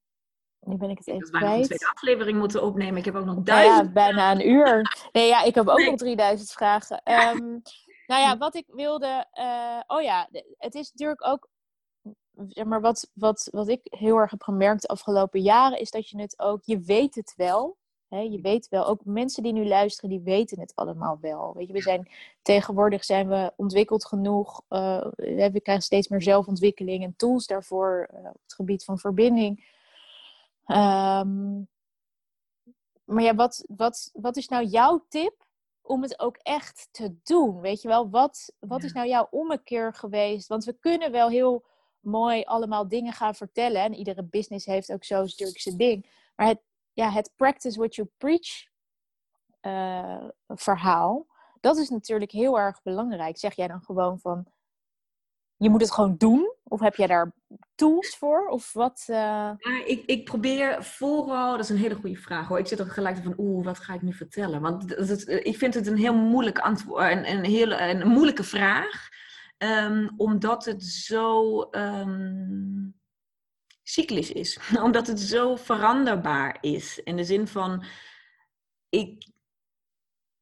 nu 0.60 0.78
ben 0.78 0.90
ik 0.90 0.98
het 0.98 1.08
even 1.08 1.30
kwijt. 1.32 1.66
Ik 1.66 1.72
een 1.72 1.78
tweede 1.78 1.94
aflevering 1.94 2.38
moeten 2.38 2.64
opnemen. 2.64 2.98
Ik 2.98 3.06
heb 3.06 3.16
ook 3.16 3.26
nog 3.26 3.44
duizend. 3.44 3.86
Ja, 3.86 3.92
bijna 3.92 4.32
een 4.32 4.48
uur. 4.50 4.98
Nee, 5.12 5.28
ja, 5.28 5.44
ik 5.44 5.56
heb 5.56 5.68
ook 5.68 5.86
nog 5.86 5.96
3000 5.96 6.52
vragen. 6.52 7.02
Um, 7.04 7.62
nou 8.08 8.22
ja, 8.22 8.38
wat 8.38 8.56
ik 8.56 8.66
wilde. 8.68 9.28
Uh, 9.34 9.80
oh 9.88 10.02
ja, 10.02 10.28
het 10.58 10.76
is 10.76 10.92
natuurlijk 10.92 11.26
ook. 11.26 11.50
Zeg 12.48 12.66
maar 12.66 12.82
wat, 12.82 13.12
wat, 13.14 13.48
wat 13.52 13.68
ik 13.68 13.80
heel 13.84 14.18
erg 14.18 14.32
heb 14.32 14.44
gemerkt 14.44 14.82
de 14.82 14.88
afgelopen 14.88 15.42
jaren, 15.42 15.80
is 15.80 15.92
dat 15.92 16.10
je 16.10 16.22
het 16.22 16.40
ook. 16.40 16.64
Je 16.64 16.80
weet 16.80 17.16
het 17.16 17.34
wel 17.36 17.78
je 18.10 18.40
weet 18.42 18.68
wel, 18.70 18.88
ook 18.88 19.06
mensen 19.06 19.44
die 19.44 19.54
nu 19.54 19.68
luisteren, 19.68 20.10
die 20.10 20.22
weten 20.22 20.60
het 20.60 20.76
allemaal 20.76 21.18
wel. 21.22 21.54
Weet 21.54 21.68
je, 21.68 21.74
we 21.74 21.82
zijn 21.82 22.12
tegenwoordig 22.42 23.04
zijn 23.04 23.28
we 23.28 23.54
ontwikkeld 23.56 24.06
genoeg. 24.06 24.62
Uh, 24.70 25.06
we 25.16 25.60
krijgen 25.64 25.84
steeds 25.84 26.08
meer 26.08 26.22
zelfontwikkeling 26.22 27.04
en 27.04 27.16
tools 27.16 27.48
daarvoor 27.48 28.10
uh, 28.14 28.20
op 28.20 28.42
het 28.44 28.54
gebied 28.54 28.84
van 28.84 29.00
verbinding. 29.00 29.74
Um, 30.68 31.68
maar 33.06 33.24
ja, 33.24 33.36
wat, 33.36 33.64
wat, 33.68 34.10
wat 34.14 34.38
is 34.38 34.48
nou 34.48 34.66
jouw 34.66 35.06
tip 35.10 35.46
om 35.82 36.02
het 36.02 36.20
ook 36.20 36.38
echt 36.38 36.88
te 36.92 37.16
doen? 37.24 37.62
Weet 37.62 37.82
je 37.82 37.88
wel, 37.88 38.10
wat, 38.10 38.54
wat 38.60 38.84
is 38.84 38.94
nou 38.94 39.08
jouw 39.08 39.28
ommekeer 39.32 39.94
geweest? 39.94 40.48
Want 40.48 40.64
we 40.64 40.74
kunnen 40.74 41.12
wel 41.12 41.30
heel 41.30 41.66
mooi 42.00 42.44
allemaal 42.44 42.88
dingen 42.88 43.14
gaan 43.14 43.36
vertellen. 43.36 43.82
En 43.82 43.94
iedere 43.94 44.24
business 44.24 44.66
heeft 44.66 44.92
ook 44.92 45.04
zo 45.04 45.22
natuurlijk 45.22 45.60
zijn 45.60 45.78
ding. 45.78 46.10
Maar 46.36 46.48
het, 46.48 46.62
ja, 46.96 47.10
het 47.12 47.32
practice 47.36 47.78
what 47.78 47.96
you 47.96 48.10
preach 48.18 48.68
uh, 49.62 50.30
verhaal, 50.48 51.26
dat 51.60 51.78
is 51.78 51.90
natuurlijk 51.90 52.32
heel 52.32 52.60
erg 52.60 52.82
belangrijk. 52.84 53.38
Zeg 53.38 53.56
jij 53.56 53.68
dan 53.68 53.82
gewoon 53.82 54.20
van, 54.20 54.46
je 55.56 55.70
moet 55.70 55.82
het 55.82 55.92
gewoon 55.92 56.16
doen? 56.18 56.54
Of 56.64 56.80
heb 56.80 56.96
jij 56.96 57.08
daar 57.08 57.34
tools 57.76 58.18
voor? 58.18 58.48
Of 58.48 58.74
wat? 58.74 59.06
Uh... 59.10 59.16
Ja, 59.58 59.86
ik, 59.86 60.04
ik 60.06 60.26
probeer 60.26 60.84
vooral, 60.84 61.52
dat 61.52 61.60
is 61.60 61.70
een 61.70 61.78
hele 61.78 61.96
goede 61.96 62.16
vraag 62.16 62.48
hoor. 62.48 62.60
Ik 62.60 62.68
zit 62.68 62.80
er 62.80 62.86
gelijk 62.86 63.18
van, 63.18 63.34
oeh, 63.38 63.66
wat 63.66 63.80
ga 63.80 63.94
ik 63.94 64.02
nu 64.02 64.14
vertellen? 64.14 64.62
Want 64.62 65.08
dat, 65.08 65.28
ik 65.28 65.58
vind 65.58 65.74
het 65.74 65.88
een 65.88 65.98
heel 65.98 66.16
moeilijk 66.16 66.60
antwoord, 66.60 67.12
een, 67.12 67.30
een, 67.30 67.44
hele, 67.44 67.78
een 67.78 68.08
moeilijke 68.08 68.44
vraag. 68.44 69.10
Um, 69.58 70.14
omdat 70.18 70.66
het 70.66 70.84
zo. 70.84 71.60
Um, 71.72 73.00
cyclisch 73.88 74.32
is. 74.32 74.60
Omdat 74.84 75.08
het 75.08 75.20
zo 75.20 75.56
veranderbaar 75.56 76.58
is. 76.62 77.00
In 77.04 77.16
de 77.16 77.24
zin 77.24 77.48
van, 77.48 77.84
ik, 78.90 79.28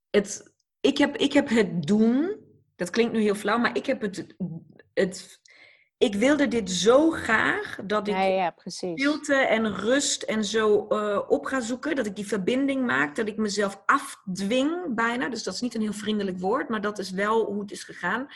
het, 0.10 0.54
ik, 0.80 0.98
heb, 0.98 1.16
ik 1.16 1.34
heb 1.34 1.50
het 1.50 1.84
doen, 1.84 2.38
dat 2.76 2.90
klinkt 2.90 3.14
nu 3.14 3.22
heel 3.22 3.36
flauw, 3.36 3.58
maar 3.58 3.78
ik 3.78 3.86
heb 3.86 4.02
het, 4.02 4.36
het 4.94 5.42
ik 5.98 6.16
wilde 6.16 6.48
dit 6.48 6.72
zo 6.72 7.10
graag 7.10 7.78
dat 7.84 8.08
ik 8.08 8.14
Ja, 8.14 8.24
ja, 8.24 8.50
precies. 8.50 9.02
stilte 9.02 9.36
en 9.36 9.76
rust 9.76 10.24
en 10.24 10.46
zo 10.46 10.88
eh, 10.88 11.20
op 11.28 11.46
ga 11.46 11.62
zoeken. 11.62 11.96
Dat 11.96 12.06
ik 12.06 12.16
die 12.16 12.28
verbinding 12.28 12.86
maak, 12.86 13.16
dat 13.16 13.28
ik 13.28 13.38
mezelf 13.38 13.84
afdwing 13.86 14.96
bijna. 14.96 15.30
Dus 15.30 15.44
dat 15.44 15.54
is 15.54 15.62
niet 15.62 15.76
een 15.76 15.82
heel 15.82 15.94
vriendelijk 15.94 16.40
woord, 16.40 16.70
maar 16.70 16.82
dat 16.82 17.00
is 17.00 17.12
wel 17.12 17.46
hoe 17.46 17.62
het 17.62 17.72
is 17.72 17.84
gegaan. 17.84 18.28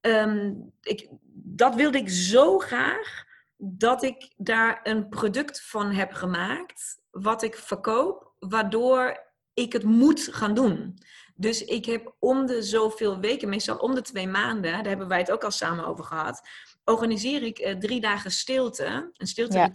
Ehm, 0.00 0.52
ik, 0.82 1.08
dat 1.32 1.74
wilde 1.74 1.98
ik 1.98 2.08
zo 2.08 2.58
graag 2.58 3.24
dat 3.64 4.02
ik 4.02 4.32
daar 4.36 4.80
een 4.82 5.08
product 5.08 5.62
van 5.62 5.90
heb 5.90 6.12
gemaakt, 6.12 7.00
wat 7.10 7.42
ik 7.42 7.56
verkoop, 7.56 8.32
waardoor 8.38 9.32
ik 9.54 9.72
het 9.72 9.82
moet 9.82 10.28
gaan 10.30 10.54
doen. 10.54 10.98
Dus 11.34 11.64
ik 11.64 11.84
heb 11.84 12.14
om 12.18 12.46
de 12.46 12.62
zoveel 12.62 13.18
weken, 13.20 13.48
meestal 13.48 13.76
om 13.76 13.94
de 13.94 14.02
twee 14.02 14.28
maanden, 14.28 14.72
daar 14.72 14.86
hebben 14.86 15.08
wij 15.08 15.18
het 15.18 15.30
ook 15.30 15.44
al 15.44 15.50
samen 15.50 15.86
over 15.86 16.04
gehad, 16.04 16.48
organiseer 16.84 17.42
ik 17.42 17.58
eh, 17.58 17.76
drie 17.76 18.00
dagen 18.00 18.30
stilte, 18.30 19.10
een 19.16 19.26
stilte 19.26 19.58
Ja. 19.58 19.70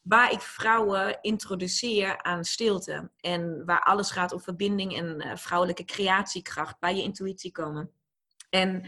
waar 0.00 0.32
ik 0.32 0.40
vrouwen 0.40 1.18
introduceer 1.20 2.22
aan 2.22 2.44
stilte. 2.44 3.10
En 3.20 3.64
waar 3.64 3.80
alles 3.82 4.10
gaat 4.10 4.32
om 4.32 4.40
verbinding 4.40 4.96
en 4.96 5.20
eh, 5.20 5.36
vrouwelijke 5.36 5.84
creatiekracht, 5.84 6.78
bij 6.78 6.94
je 6.94 7.02
intuïtie 7.02 7.52
komen. 7.52 7.90
En 8.50 8.86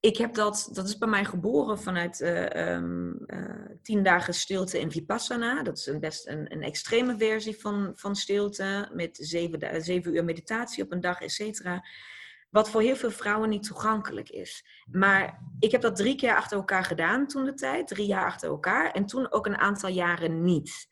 ik 0.00 0.16
heb 0.16 0.34
dat, 0.34 0.68
dat 0.72 0.86
is 0.88 0.98
bij 0.98 1.08
mij 1.08 1.24
geboren 1.24 1.78
vanuit 1.78 2.20
eh, 2.20 2.74
ehm, 2.74 3.12
eh, 3.26 3.76
tien 3.82 4.02
dagen 4.02 4.34
stilte 4.34 4.80
in 4.80 4.90
Vipassana. 4.90 5.62
Dat 5.62 5.78
is 5.78 5.86
een 5.86 6.00
best 6.00 6.28
een, 6.28 6.52
een 6.52 6.62
extreme 6.62 7.16
versie 7.16 7.60
van, 7.60 7.92
van 7.94 8.16
stilte, 8.16 8.88
met 8.92 9.18
zeven, 9.20 9.82
zeven 9.82 10.14
uur 10.14 10.24
meditatie 10.24 10.84
op 10.84 10.92
een 10.92 11.00
dag, 11.00 11.20
et 11.20 11.32
cetera. 11.32 11.84
Wat 12.50 12.70
voor 12.70 12.80
heel 12.80 12.96
veel 12.96 13.10
vrouwen 13.10 13.48
niet 13.48 13.62
toegankelijk 13.62 14.30
is. 14.30 14.64
Maar 14.90 15.42
ik 15.58 15.70
heb 15.70 15.80
dat 15.80 15.96
drie 15.96 16.14
keer 16.14 16.36
achter 16.36 16.56
elkaar 16.56 16.84
gedaan 16.84 17.26
toen 17.26 17.44
de 17.44 17.54
tijd, 17.54 17.86
drie 17.88 18.06
jaar 18.06 18.24
achter 18.24 18.48
elkaar. 18.48 18.90
En 18.90 19.06
toen 19.06 19.32
ook 19.32 19.46
een 19.46 19.58
aantal 19.58 19.90
jaren 19.90 20.42
niet. 20.42 20.86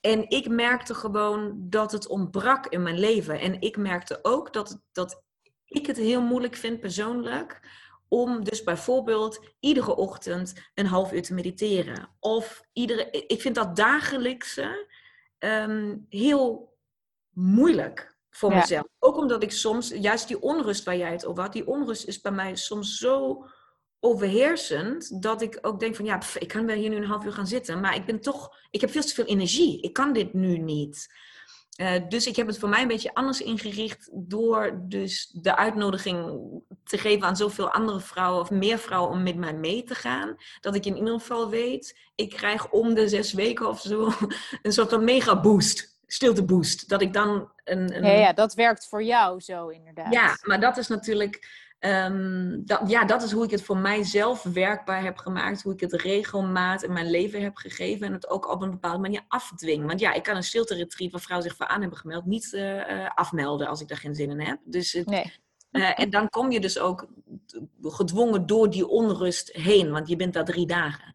En 0.00 0.30
ik 0.30 0.48
merkte 0.48 0.94
gewoon 0.94 1.56
dat 1.56 1.92
het 1.92 2.08
ontbrak 2.08 2.66
in 2.66 2.82
mijn 2.82 2.98
leven. 2.98 3.40
En 3.40 3.60
ik 3.60 3.76
merkte 3.76 4.18
ook 4.22 4.52
dat, 4.52 4.82
dat 4.92 5.22
ik 5.64 5.86
het 5.86 5.96
heel 5.96 6.22
moeilijk 6.22 6.56
vind 6.56 6.80
persoonlijk 6.80 7.60
om 8.14 8.44
dus 8.44 8.62
bijvoorbeeld 8.62 9.40
iedere 9.60 9.96
ochtend 9.96 10.52
een 10.74 10.86
half 10.86 11.12
uur 11.12 11.22
te 11.22 11.34
mediteren. 11.34 12.08
Of 12.20 12.62
iedere, 12.72 13.10
ik 13.10 13.40
vind 13.40 13.54
dat 13.54 13.76
dagelijkse 13.76 14.88
ehm, 15.38 15.96
heel 16.08 16.74
moeilijk 17.30 18.16
voor 18.30 18.50
Ja. 18.50 18.56
mezelf. 18.56 18.86
Ook 18.98 19.16
omdat 19.16 19.42
ik 19.42 19.52
soms, 19.52 19.88
juist 19.88 20.28
die 20.28 20.40
onrust 20.42 20.84
waar 20.84 20.96
jij 20.96 21.12
het 21.12 21.26
over 21.26 21.42
had, 21.42 21.52
die 21.52 21.66
onrust 21.66 22.06
is 22.06 22.20
bij 22.20 22.32
mij 22.32 22.56
soms 22.56 22.98
zo 22.98 23.46
overheersend 24.00 25.22
dat 25.22 25.42
ik 25.42 25.58
ook 25.62 25.80
denk 25.80 25.94
van 25.96 26.04
ja, 26.04 26.18
pff, 26.18 26.36
ik 26.38 26.48
kan 26.48 26.66
wel 26.66 26.76
hier 26.76 26.90
nu 26.90 26.96
een 26.96 27.04
half 27.04 27.24
uur 27.24 27.32
gaan 27.32 27.46
zitten, 27.46 27.80
maar 27.80 27.94
ik 27.94 28.06
ben 28.06 28.20
toch, 28.20 28.56
ik 28.70 28.80
heb 28.80 28.90
veel 28.90 29.02
te 29.02 29.14
veel 29.14 29.24
energie. 29.24 29.80
Ik 29.80 29.92
kan 29.92 30.12
dit 30.12 30.32
nu 30.32 30.58
niet. 30.58 31.14
Eh, 31.74 32.08
dus 32.08 32.26
ik 32.26 32.36
heb 32.36 32.46
het 32.46 32.58
voor 32.58 32.68
mij 32.68 32.82
een 32.82 32.88
beetje 32.88 33.14
anders 33.14 33.40
ingericht 33.40 34.08
door 34.12 34.80
dus 34.82 35.30
de 35.32 35.56
uitnodiging 35.56 36.40
te 36.84 36.98
geven 36.98 37.26
aan 37.26 37.36
zoveel 37.36 37.70
andere 37.70 38.00
vrouwen 38.00 38.40
of 38.40 38.50
meer 38.50 38.78
vrouwen 38.78 39.10
om 39.10 39.22
met 39.22 39.36
mij 39.36 39.54
mee 39.54 39.82
te 39.82 39.94
gaan. 39.94 40.36
Dat 40.60 40.74
ik 40.74 40.86
in 40.86 40.96
ieder 40.96 41.12
geval 41.12 41.50
weet, 41.50 41.98
ik 42.14 42.30
krijg 42.30 42.70
om 42.70 42.94
de 42.94 43.08
zes 43.08 43.32
weken 43.32 43.68
of 43.68 43.80
zo 43.80 44.12
een 44.62 44.72
soort 44.72 44.90
van 44.90 45.04
mega 45.04 45.40
boost, 45.40 45.98
stilte 46.06 46.44
boost. 46.44 46.88
Dat 46.88 47.02
ik 47.02 47.12
dan 47.12 47.52
een, 47.64 47.96
een 47.96 48.04
Ja, 48.04 48.18
ja, 48.18 48.32
dat 48.32 48.54
werkt 48.54 48.88
voor 48.88 49.02
jou 49.02 49.40
zo 49.40 49.68
inderdaad. 49.68 50.12
ja, 50.12 50.36
maar 50.42 50.60
dat 50.60 50.76
is 50.76 50.88
natuurlijk. 50.88 51.62
Ehm, 51.84 52.60
dat, 52.64 52.80
ja, 52.86 53.04
dat 53.04 53.22
is 53.22 53.32
hoe 53.32 53.44
ik 53.44 53.50
het 53.50 53.62
voor 53.62 53.76
mijzelf 53.76 54.42
werkbaar 54.42 55.02
heb 55.02 55.16
gemaakt. 55.18 55.62
Hoe 55.62 55.72
ik 55.72 55.80
het 55.80 55.92
regelmaat 55.92 56.82
in 56.82 56.92
mijn 56.92 57.10
leven 57.10 57.42
heb 57.42 57.56
gegeven. 57.56 58.06
En 58.06 58.12
het 58.12 58.28
ook 58.28 58.48
op 58.52 58.62
een 58.62 58.70
bepaalde 58.70 58.98
manier 58.98 59.24
afdwing. 59.28 59.86
Want 59.86 60.00
ja, 60.00 60.12
ik 60.12 60.22
kan 60.22 60.36
een 60.36 60.42
stilte 60.42 60.74
retreat 60.74 61.10
waar 61.12 61.20
vrouwen 61.20 61.48
zich 61.48 61.56
voor 61.58 61.66
aan 61.66 61.80
hebben 61.80 61.98
gemeld. 61.98 62.24
niet 62.24 62.52
eh, 62.52 63.04
eh, 63.04 63.10
afmelden 63.14 63.66
als 63.68 63.80
ik 63.80 63.88
daar 63.88 63.98
geen 63.98 64.14
zin 64.14 64.30
in 64.30 64.40
heb. 64.40 64.58
Dus 64.64 64.92
het, 64.92 65.06
Nee. 65.06 65.32
eh, 65.70 65.98
en 66.02 66.10
dan 66.10 66.28
kom 66.28 66.50
je 66.50 66.60
dus 66.60 66.78
ook 66.78 67.06
gedwongen 67.82 68.46
door 68.46 68.70
die 68.70 68.86
onrust 68.88 69.52
heen. 69.52 69.90
Want 69.90 70.08
je 70.08 70.16
bent 70.16 70.32
daar 70.32 70.44
drie 70.44 70.66
dagen. 70.66 71.14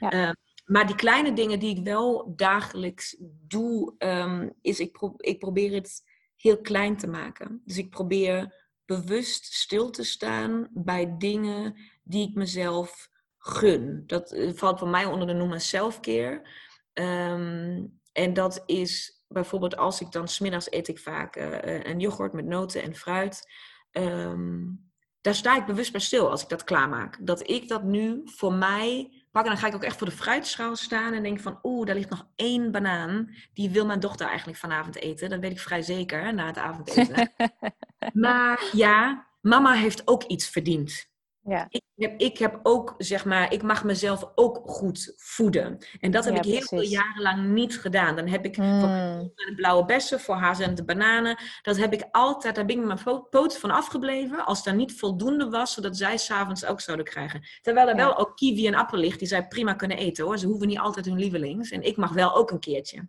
Ja. 0.00 0.10
Eh, 0.10 0.30
maar 0.64 0.86
die 0.86 0.96
kleine 0.96 1.32
dingen 1.32 1.58
die 1.58 1.76
ik 1.76 1.84
wel 1.84 2.32
dagelijks 2.36 3.16
doe, 3.48 3.94
ehm, 3.98 4.48
is 4.60 4.80
ik, 4.80 4.92
pro- 4.92 5.14
ik 5.16 5.38
probeer 5.38 5.72
het 5.74 6.02
heel 6.36 6.60
klein 6.60 6.96
te 6.96 7.06
maken. 7.06 7.62
Dus 7.64 7.78
ik 7.78 7.90
probeer 7.90 8.66
bewust 8.88 9.54
stil 9.54 9.90
te 9.90 10.04
staan 10.04 10.68
bij 10.72 11.14
dingen 11.18 11.74
die 12.02 12.28
ik 12.28 12.34
mezelf 12.34 13.10
gun. 13.38 14.02
Dat 14.06 14.32
eh, 14.32 14.52
valt 14.54 14.78
voor 14.78 14.88
mij 14.88 15.04
onder 15.04 15.26
de 15.26 15.32
noemer 15.32 15.60
self-care. 15.60 16.46
Ehm, 16.92 17.84
en 18.12 18.32
dat 18.32 18.62
is 18.66 19.22
bijvoorbeeld 19.28 19.76
als 19.76 20.00
ik 20.00 20.12
dan 20.12 20.28
smiddags 20.28 20.72
eet 20.72 20.88
ik 20.88 20.98
vaak 20.98 21.36
eh, 21.36 21.76
eh, 21.76 21.84
een 21.84 22.00
yoghurt 22.00 22.32
met 22.32 22.46
noten 22.46 22.82
en 22.82 22.94
fruit. 22.94 23.52
Ehm, 23.90 24.64
daar 25.20 25.34
sta 25.34 25.56
ik 25.56 25.66
bewust 25.66 25.92
bij 25.92 26.00
stil 26.00 26.30
als 26.30 26.42
ik 26.42 26.48
dat 26.48 26.64
klaarmaak. 26.64 27.18
Dat 27.20 27.50
ik 27.50 27.68
dat 27.68 27.82
nu 27.82 28.20
voor 28.24 28.52
mij 28.52 29.17
pak 29.30 29.42
en 29.44 29.48
dan 29.50 29.58
ga 29.58 29.66
ik 29.66 29.74
ook 29.74 29.82
echt 29.82 29.98
voor 29.98 30.06
de 30.06 30.16
fruitschaal 30.16 30.76
staan 30.76 31.12
en 31.12 31.22
denk 31.22 31.40
van 31.40 31.58
oeh, 31.62 31.86
daar 31.86 31.94
ligt 31.94 32.10
nog 32.10 32.26
één 32.34 32.70
banaan. 32.70 33.34
Die 33.54 33.70
wil 33.70 33.86
mijn 33.86 34.00
dochter 34.00 34.26
eigenlijk 34.26 34.58
vanavond 34.58 34.96
eten. 34.96 35.30
Dat 35.30 35.40
weet 35.40 35.50
ik 35.50 35.60
vrij 35.60 35.82
zeker 35.82 36.34
na 36.34 36.46
het 36.46 36.58
avondeten. 36.58 37.32
maar 38.24 38.64
ja, 38.72 39.26
mama 39.40 39.72
heeft 39.72 40.08
ook 40.08 40.22
iets 40.22 40.48
verdiend. 40.48 41.10
Ja. 41.48 41.66
Ik 41.68 41.82
heb, 41.96 42.20
ik 42.20 42.38
heb 42.38 42.60
ook, 42.62 42.94
zeg 42.98 43.24
maar, 43.24 43.52
ik 43.52 43.62
mag 43.62 43.84
mezelf 43.84 44.30
ook 44.34 44.60
goed 44.64 45.12
voeden. 45.16 45.78
En 46.00 46.10
dat 46.10 46.24
heb 46.24 46.34
Ja, 46.34 46.40
ik 46.40 46.46
heel 46.46 46.60
veel 46.60 46.78
precies. 46.78 46.94
jaren 46.96 47.22
lang 47.22 47.48
niet 47.48 47.80
gedaan. 47.80 48.16
Dan 48.16 48.26
heb 48.26 48.44
ik 48.44 48.56
Mm. 48.56 48.80
de 49.34 49.52
blauwe 49.56 49.84
bessen, 49.84 50.20
voor 50.20 50.34
haar 50.34 50.56
zijn 50.56 50.68
het 50.68 50.76
de 50.78 50.84
bananen. 50.84 51.38
Dat 51.62 51.76
heb 51.76 51.92
ik 51.92 52.08
altijd, 52.10 52.54
daar 52.54 52.64
ben 52.64 52.78
ik 52.78 52.84
mijn 52.84 53.02
po- 53.04 53.20
poot 53.30 53.58
van 53.58 53.70
afgebleven. 53.70 54.44
Als 54.46 54.62
daar 54.64 54.74
niet 54.74 54.98
voldoende 54.98 55.48
was, 55.48 55.72
zodat 55.72 55.96
zij 55.96 56.16
s'avonds 56.16 56.64
ook 56.64 56.80
zouden 56.80 57.06
krijgen. 57.06 57.42
Terwijl 57.62 57.88
er 57.88 57.96
Ja. 57.96 58.04
wel 58.04 58.18
ook 58.18 58.36
kiwi 58.36 58.66
en 58.66 58.74
appel 58.74 58.98
ligt, 58.98 59.18
die 59.18 59.28
zij 59.28 59.46
prima 59.46 59.74
kunnen 59.74 59.96
eten 59.96 60.24
hoor. 60.24 60.38
Ze 60.38 60.46
hoeven 60.46 60.68
niet 60.68 60.78
altijd 60.78 61.06
hun 61.06 61.18
lievelings. 61.18 61.70
En 61.70 61.82
ik 61.82 61.96
mag 61.96 62.12
wel 62.12 62.34
ook 62.36 62.50
een 62.50 62.60
keertje. 62.60 63.08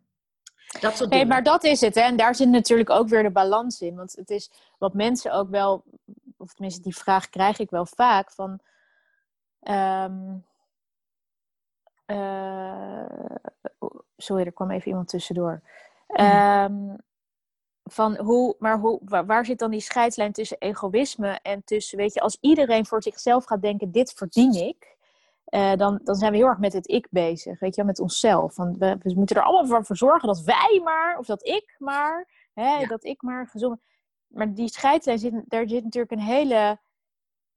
Dat 0.80 0.98
soort 0.98 1.10
Nee, 1.10 1.26
maar 1.26 1.44
dat 1.44 1.64
is 1.64 1.82
het. 1.82 1.96
Hè? 1.96 2.02
En 2.02 2.18
daar 2.18 2.36
zit 2.36 2.50
natuurlijk 2.50 2.90
ook 2.90 3.08
weer 3.10 3.24
de 3.24 3.32
balans 3.32 3.82
in. 3.82 3.96
Want 3.96 4.16
het 4.16 4.30
is 4.30 4.52
wat 4.78 4.94
mensen 4.94 5.32
ook 5.34 5.50
wel, 5.50 5.84
of 6.40 6.54
tenminste 6.54 6.82
die 6.82 6.96
vraag 6.98 7.30
krijg 7.30 7.60
ik 7.60 7.70
wel 7.70 7.86
vaak 7.86 8.32
van. 8.32 8.60
eh, 12.06 13.06
sorry, 14.18 14.46
er 14.46 14.52
kwam 14.54 14.72
even 14.72 14.88
iemand 14.88 15.08
tussendoor. 15.08 15.62
Ehm, 16.08 16.96
van 17.84 18.18
hoe, 18.18 18.56
maar 18.60 18.80
hoe, 18.80 19.00
waar, 19.04 19.26
waar 19.26 19.46
zit 19.46 19.60
dan 19.60 19.72
die 19.72 19.80
scheidslijn 19.82 20.32
tussen 20.32 20.58
egoïsme 20.60 21.40
en 21.42 21.64
tussen, 21.64 21.98
weet 21.98 22.14
je, 22.14 22.20
als 22.22 22.38
iedereen 22.42 22.86
voor 22.86 23.04
zichzelf 23.04 23.46
gaat 23.46 23.62
denken, 23.62 23.92
dit 23.92 24.14
verdien 24.14 24.54
ik, 24.54 24.98
eh, 25.46 25.76
dan, 25.76 26.00
dan 26.04 26.16
zijn 26.16 26.32
we 26.32 26.38
heel 26.38 26.48
erg 26.48 26.58
met 26.58 26.74
het 26.74 26.88
ik 26.88 27.08
bezig, 27.10 27.60
weet 27.60 27.76
je, 27.76 27.84
met 27.84 28.00
onszelf. 28.00 28.56
Want 28.56 28.78
we, 28.78 28.98
we 29.00 29.14
moeten 29.16 29.36
er 29.36 29.44
allemaal 29.44 29.66
voor, 29.68 29.86
voor 29.86 29.98
zorgen 29.98 30.28
dat 30.28 30.42
wij 30.42 30.82
maar, 30.84 31.18
of 31.18 31.26
dat 31.26 31.48
ik 31.48 31.76
maar, 31.78 32.28
hè, 32.54 32.78
Ja. 32.78 32.88
dat 32.88 33.04
ik 33.04 33.22
maar 33.22 33.48
gezond. 33.48 33.80
Maar 34.30 34.54
die 34.54 34.70
scheidslijn 34.70 35.20
zit, 35.20 35.34
daar 35.48 35.68
zit 35.70 35.84
natuurlijk 35.84 36.12
een 36.12 36.20
hele. 36.20 36.80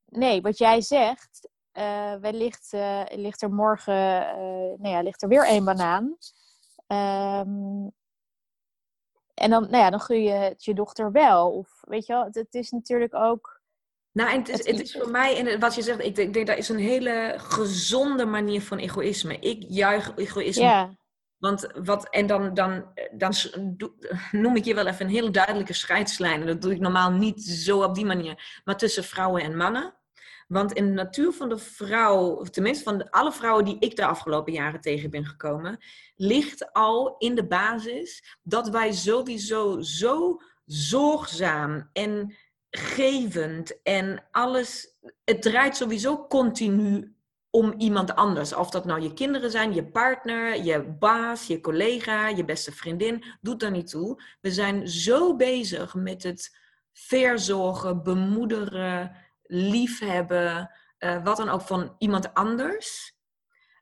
Nee, 0.07 0.41
wat 0.43 0.59
jij 0.59 0.81
zegt, 0.81 1.49
eh, 1.73 2.15
wellicht 2.15 2.73
eh, 2.73 3.03
ligt 3.11 3.43
er 3.43 3.53
morgen, 3.53 4.27
eh, 4.29 4.37
nou 4.79 4.89
ja, 4.89 5.03
ligt 5.03 5.23
er 5.23 5.29
weer 5.29 5.47
één 5.47 5.65
banaan. 5.65 6.17
Ehm, 6.87 7.89
en 9.35 9.51
dan, 9.51 9.63
nou 9.63 9.77
ja, 9.77 9.91
dan 9.91 10.01
gun 10.01 10.23
je 10.23 10.31
het 10.31 10.65
je 10.65 10.75
dochter 10.75 11.13
wel. 11.13 11.51
Of 11.51 11.81
weet 11.81 12.07
je 12.07 12.13
wel, 12.13 12.25
het, 12.25 12.35
het 12.35 12.55
is 12.55 12.71
natuurlijk 12.71 13.15
ook. 13.15 13.61
Nou, 14.13 14.31
en 14.31 14.39
het 14.39 14.49
is, 14.49 14.67
Het 14.67 14.81
is- 14.81 14.93
voor 14.93 15.11
mij, 15.11 15.37
en 15.47 15.61
wat 15.61 15.75
je 15.75 15.83
zegt, 15.83 16.01
ik 16.01 16.15
denk, 16.15 16.29
ik 16.29 16.35
denk 16.35 16.47
dat 16.47 16.57
is 16.59 16.69
een 16.69 16.79
hele 16.79 17.35
gezonde 17.37 18.25
manier 18.25 18.63
van 18.63 18.79
egoïsme. 18.79 19.39
Ik 19.39 19.65
juich 19.69 20.17
egoïsme 20.17 20.65
Ja, 20.65 20.91
Want 21.43 21.67
wat, 21.85 22.09
en 22.09 22.27
dan, 22.27 22.55
dan, 22.55 22.85
dan 23.13 23.33
noem 24.43 24.57
ik 24.57 24.65
je 24.65 24.75
wel 24.75 24.87
even 24.87 25.07
een 25.07 25.13
hele 25.13 25.31
duidelijke 25.31 25.73
scheidslijn. 25.73 26.47
Dat 26.47 26.63
doe 26.63 26.73
ik 26.73 26.81
normaal 26.81 27.11
niet 27.11 27.43
zo 27.45 27.83
op 27.83 27.95
die 27.95 28.05
manier. 28.05 28.61
Maar 28.65 28.77
tussen 28.77 29.05
vrouwen 29.05 29.43
en 29.43 29.57
mannen. 29.57 29.95
Want 30.49 30.73
in 30.73 30.87
de 30.87 30.93
natuur 30.93 31.33
van 31.33 31.49
de 31.49 31.59
vrouw, 31.59 32.27
of 32.27 32.51
tenminste 32.51 32.85
van 32.85 33.11
alle 33.11 33.33
vrouwen 33.33 33.65
die 33.65 33.77
ik 33.79 33.97
de 33.97 34.05
afgelopen 34.05 34.53
jaren 34.53 34.81
tegen 34.81 35.11
ben 35.11 35.27
gekomen, 35.27 35.79
ligt 36.17 36.73
al 36.73 37.15
in 37.19 37.35
de 37.35 37.47
basis 37.47 38.37
dat 38.43 38.69
wij 38.69 38.93
sowieso 38.93 39.81
zo 39.81 40.41
zorgzaam 40.65 41.91
en 41.93 42.35
gevend 42.71 43.83
en 43.83 44.25
alles. 44.31 44.97
Het 45.25 45.43
draait 45.43 45.77
sowieso 45.77 46.27
continu 46.27 47.15
om 47.55 47.75
iemand 47.79 48.15
anders. 48.15 48.55
Of 48.55 48.71
dat 48.71 48.85
nou 48.85 49.01
je 49.01 49.13
kinderen 49.13 49.51
zijn, 49.51 49.75
je 49.75 49.85
partner, 49.85 50.63
je 50.63 50.83
baas, 50.83 51.47
je 51.47 51.61
collega, 51.61 52.29
je 52.29 52.45
beste 52.45 52.73
vriendin, 52.73 53.25
doet 53.41 53.61
daar 53.61 53.71
niet 53.71 53.91
toe. 53.91 54.23
We 54.41 54.51
zijn 54.51 54.89
zo 54.89 55.37
bezig 55.37 55.95
met 55.95 56.23
het 56.23 56.57
verzorgen, 56.93 58.03
bemoederen, 58.03 59.17
liefhebben, 59.43 60.71
uh, 60.99 61.25
wat 61.25 61.37
dan 61.37 61.49
ook 61.49 61.61
van 61.61 61.95
iemand 61.99 62.35
anders, 62.35 63.17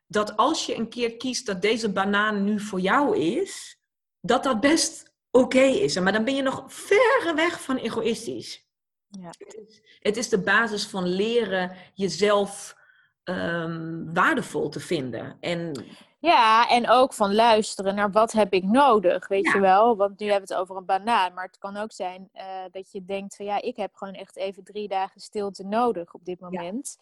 dat 0.07 0.37
als 0.37 0.65
je 0.65 0.75
een 0.75 0.89
keer 0.89 1.17
kiest 1.17 1.45
dat 1.45 1.61
deze 1.61 1.91
banaan 1.91 2.43
nu 2.43 2.59
voor 2.59 2.79
jou 2.79 3.17
is, 3.17 3.79
dat 4.21 4.43
dat 4.43 4.59
best 4.59 5.13
oké 5.29 5.63
is. 5.63 5.99
Maar 5.99 6.13
dan 6.13 6.23
ben 6.23 6.35
je 6.35 6.41
nog 6.41 6.63
verre 6.67 7.33
weg 7.35 7.61
van 7.61 7.77
egoïstisch. 7.77 8.69
Ja. 9.07 9.27
Het, 9.37 9.55
is, 9.67 9.81
het, 9.99 10.17
is, 10.17 10.29
de 10.29 10.41
basis 10.41 10.85
van 10.85 11.07
leren 11.07 11.75
jezelf 11.93 12.79
um, 13.23 14.13
waardevol 14.13 14.69
te 14.69 14.79
vinden. 14.79 15.37
En 15.39 15.85
ja, 16.19 16.69
en 16.69 16.89
ook 16.89 17.13
van 17.13 17.35
luisteren 17.35 17.95
naar 17.95 18.11
wat 18.11 18.31
heb 18.31 18.53
ik 18.53 18.63
nodig, 18.63 19.27
weet 19.27 19.51
je 19.51 19.59
wel. 19.59 19.95
Want 19.95 20.19
nu 20.19 20.29
hebben 20.29 20.47
we 20.47 20.53
het 20.53 20.63
over 20.63 20.75
een 20.75 20.85
banaan. 20.85 21.33
Maar 21.33 21.45
het 21.45 21.57
kan 21.57 21.77
ook 21.77 21.91
zijn 21.91 22.29
uh, 22.33 22.43
dat 22.71 22.91
je 22.91 23.05
denkt 23.05 23.35
van 23.35 23.45
ja, 23.45 23.61
ik 23.61 23.75
heb 23.75 23.95
gewoon 23.95 24.13
echt 24.13 24.35
even 24.35 24.63
drie 24.63 24.87
dagen 24.87 25.21
stilte 25.21 25.63
nodig 25.63 26.13
op 26.13 26.25
dit 26.25 26.39
moment. 26.39 26.97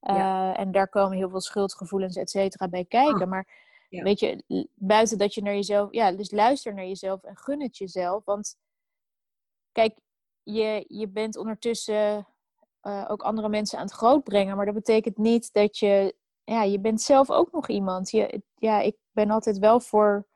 Ja. 0.00 0.52
Uh, 0.52 0.60
en 0.60 0.72
daar 0.72 0.88
komen 0.88 1.16
heel 1.16 1.30
veel 1.30 1.40
schuldgevoelens, 1.40 2.16
et 2.16 2.30
cetera, 2.30 2.68
bij 2.68 2.84
kijken. 2.84 3.22
Oh. 3.22 3.28
Maar 3.28 3.46
weet 3.88 4.20
je, 4.20 4.44
buiten 4.74 5.18
dat 5.18 5.34
je 5.34 5.42
naar 5.42 5.54
jezelf... 5.54 5.92
Ja, 5.92 6.12
dus 6.12 6.30
luister 6.30 6.74
naar 6.74 6.86
jezelf 6.86 7.22
en 7.22 7.36
gun 7.36 7.62
het 7.62 7.76
jezelf. 7.78 8.24
Want 8.24 8.56
kijk, 9.72 9.98
je, 10.42 10.84
je 10.88 11.08
bent 11.08 11.36
ondertussen 11.36 12.26
uh, 12.84 13.04
ook 13.08 13.22
andere 13.22 13.48
mensen 13.48 13.78
aan 13.78 13.84
het 13.84 13.94
grootbrengen. 13.94 14.56
Maar 14.56 14.66
dat 14.66 14.74
betekent 14.74 15.16
niet 15.16 15.52
dat 15.52 15.78
je 15.78 16.14
ja, 16.44 16.62
je 16.62 16.80
bent 16.80 17.02
zelf 17.02 17.30
ook 17.30 17.52
nog 17.52 17.68
iemand. 17.68 18.10
Je, 18.10 18.42
ja, 18.54 18.80
ik 18.80 18.96
ben 19.10 19.30
altijd 19.30 19.58
wel 19.58 19.80
voor 19.80 20.26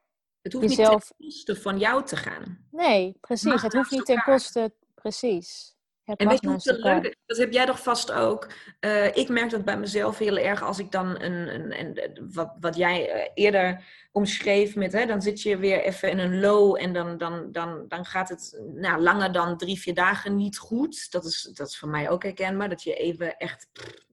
Het 0.40 0.52
hoeft 0.52 0.68
jezelf... 0.68 1.12
niet 1.16 1.18
ten 1.18 1.26
koste 1.26 1.56
van 1.56 1.78
jou 1.78 2.04
te 2.04 2.16
gaan. 2.16 2.66
Nee, 2.70 3.16
precies. 3.20 3.62
Het 3.62 3.72
hoeft 3.72 3.90
niet 3.90 4.04
ten 4.04 4.22
koste... 4.22 4.74
Precies. 4.94 5.76
Het 6.08 6.20
en 6.20 6.28
weet 6.28 6.40
je 6.40 6.48
hoe 6.48 6.82
leuk 6.82 7.16
Dat 7.26 7.36
heb 7.36 7.52
jij 7.52 7.66
toch 7.66 7.82
vast 7.82 8.12
ook. 8.12 8.52
Uh, 8.80 9.16
ik 9.16 9.28
merk 9.28 9.50
dat 9.50 9.64
bij 9.64 9.78
mezelf 9.78 10.18
heel 10.18 10.38
erg 10.38 10.62
als 10.62 10.78
ik 10.78 10.90
dan 10.90 11.22
een, 11.22 11.54
een, 11.54 11.80
een 11.80 12.30
wat, 12.32 12.56
wat 12.60 12.76
jij 12.76 13.14
uh, 13.14 13.30
eerder 13.34 13.84
omschreef 14.12 14.76
met, 14.76 14.92
hè, 14.92 15.06
dan 15.06 15.22
zit 15.22 15.42
je 15.42 15.56
weer 15.56 15.82
even 15.82 16.10
in 16.10 16.18
een 16.18 16.40
low 16.40 16.76
en 16.80 16.92
dan, 16.92 17.18
dan, 17.18 17.52
dan, 17.52 17.84
dan 17.88 18.04
gaat 18.04 18.28
het 18.28 18.60
nou, 18.74 19.02
langer 19.02 19.32
dan 19.32 19.56
drie, 19.56 19.80
vier 19.80 19.94
dagen 19.94 20.36
niet 20.36 20.58
goed. 20.58 21.10
Dat 21.10 21.24
is, 21.24 21.50
dat 21.54 21.68
is 21.68 21.78
voor 21.78 21.88
mij 21.88 22.10
ook 22.10 22.22
herkenbaar, 22.22 22.68
dat 22.68 22.82
je 22.82 22.94
even 22.94 23.36
echt 23.36 23.68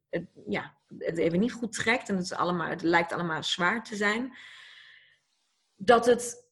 het, 0.10 0.26
ja, 0.48 0.78
het 0.98 1.18
even 1.18 1.40
niet 1.40 1.54
goed 1.54 1.74
trekt 1.74 2.10
en 2.10 2.16
het, 2.16 2.24
is 2.24 2.34
allemaal, 2.34 2.70
het 2.70 2.82
lijkt 2.82 3.14
allemaal 3.14 3.44
zwaar 3.44 3.84
te 3.84 3.96
zijn, 3.96 4.38
dat 5.76 6.06
het 6.06 6.46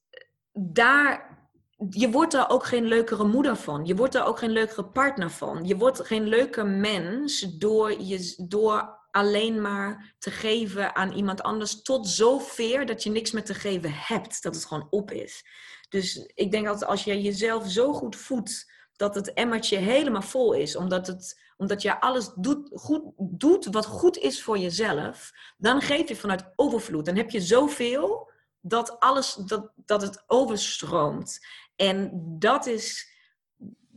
daar. 0.53 1.41
Je 1.89 2.09
wordt 2.09 2.31
daar 2.31 2.49
ook 2.49 2.65
geen 2.65 2.85
leukere 2.85 3.23
moeder 3.23 3.55
van. 3.55 3.85
Je 3.85 3.95
wordt 3.95 4.13
daar 4.13 4.27
ook 4.27 4.39
geen 4.39 4.51
leukere 4.51 4.85
partner 4.85 5.29
van. 5.29 5.65
Je 5.65 5.77
wordt 5.77 6.05
geen 6.05 6.27
leuker 6.27 6.65
mens 6.65 7.39
door, 7.57 8.01
je, 8.01 8.43
door 8.47 9.01
alleen 9.11 9.61
maar 9.61 10.13
te 10.19 10.31
geven 10.31 10.95
aan 10.95 11.11
iemand 11.11 11.41
anders 11.41 11.81
tot 11.81 12.07
zover 12.07 12.85
dat 12.85 13.03
je 13.03 13.09
niks 13.09 13.31
meer 13.31 13.43
te 13.43 13.53
geven 13.53 13.91
hebt. 13.93 14.43
Dat 14.43 14.55
het 14.55 14.65
gewoon 14.65 14.87
op 14.89 15.11
is. 15.11 15.45
Dus 15.89 16.31
ik 16.33 16.51
denk 16.51 16.65
dat 16.65 16.85
als 16.85 17.03
je 17.03 17.21
jezelf 17.21 17.69
zo 17.69 17.93
goed 17.93 18.15
voedt 18.15 18.71
dat 18.95 19.15
het 19.15 19.33
emmertje 19.33 19.77
helemaal 19.77 20.21
vol 20.21 20.53
is, 20.53 20.75
omdat 20.75 21.07
het 21.07 21.41
omdat 21.57 21.81
je 21.81 21.99
alles 21.99 22.31
doet, 22.35 22.69
goed, 22.73 23.01
doet 23.17 23.65
wat 23.65 23.85
goed 23.85 24.17
is 24.17 24.43
voor 24.43 24.57
jezelf, 24.57 25.31
dan 25.57 25.81
geef 25.81 26.07
je 26.07 26.15
vanuit 26.15 26.51
overvloed. 26.55 27.05
Dan 27.05 27.15
heb 27.15 27.29
je 27.29 27.41
zoveel 27.41 28.31
dat, 28.65 28.99
alles, 28.99 29.33
dat, 29.33 29.71
dat 29.75 30.01
het 30.01 30.23
overstroomt. 30.27 31.39
En 31.75 32.11
dat 32.39 32.65
is, 32.65 33.11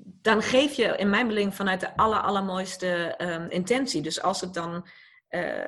dan 0.03 0.43
geef 0.43 0.73
je 0.73 0.97
in 0.97 1.11
mijn 1.11 1.27
beleving 1.27 1.55
vanuit 1.55 1.81
de 1.81 1.97
aller, 1.97 2.21
allermooiste 2.21 3.15
um, 3.19 3.51
intentie. 3.51 4.03
Dus 4.03 4.23
als 4.23 4.41
het 4.41 4.55
dan 4.55 4.87
uh, 5.31 5.65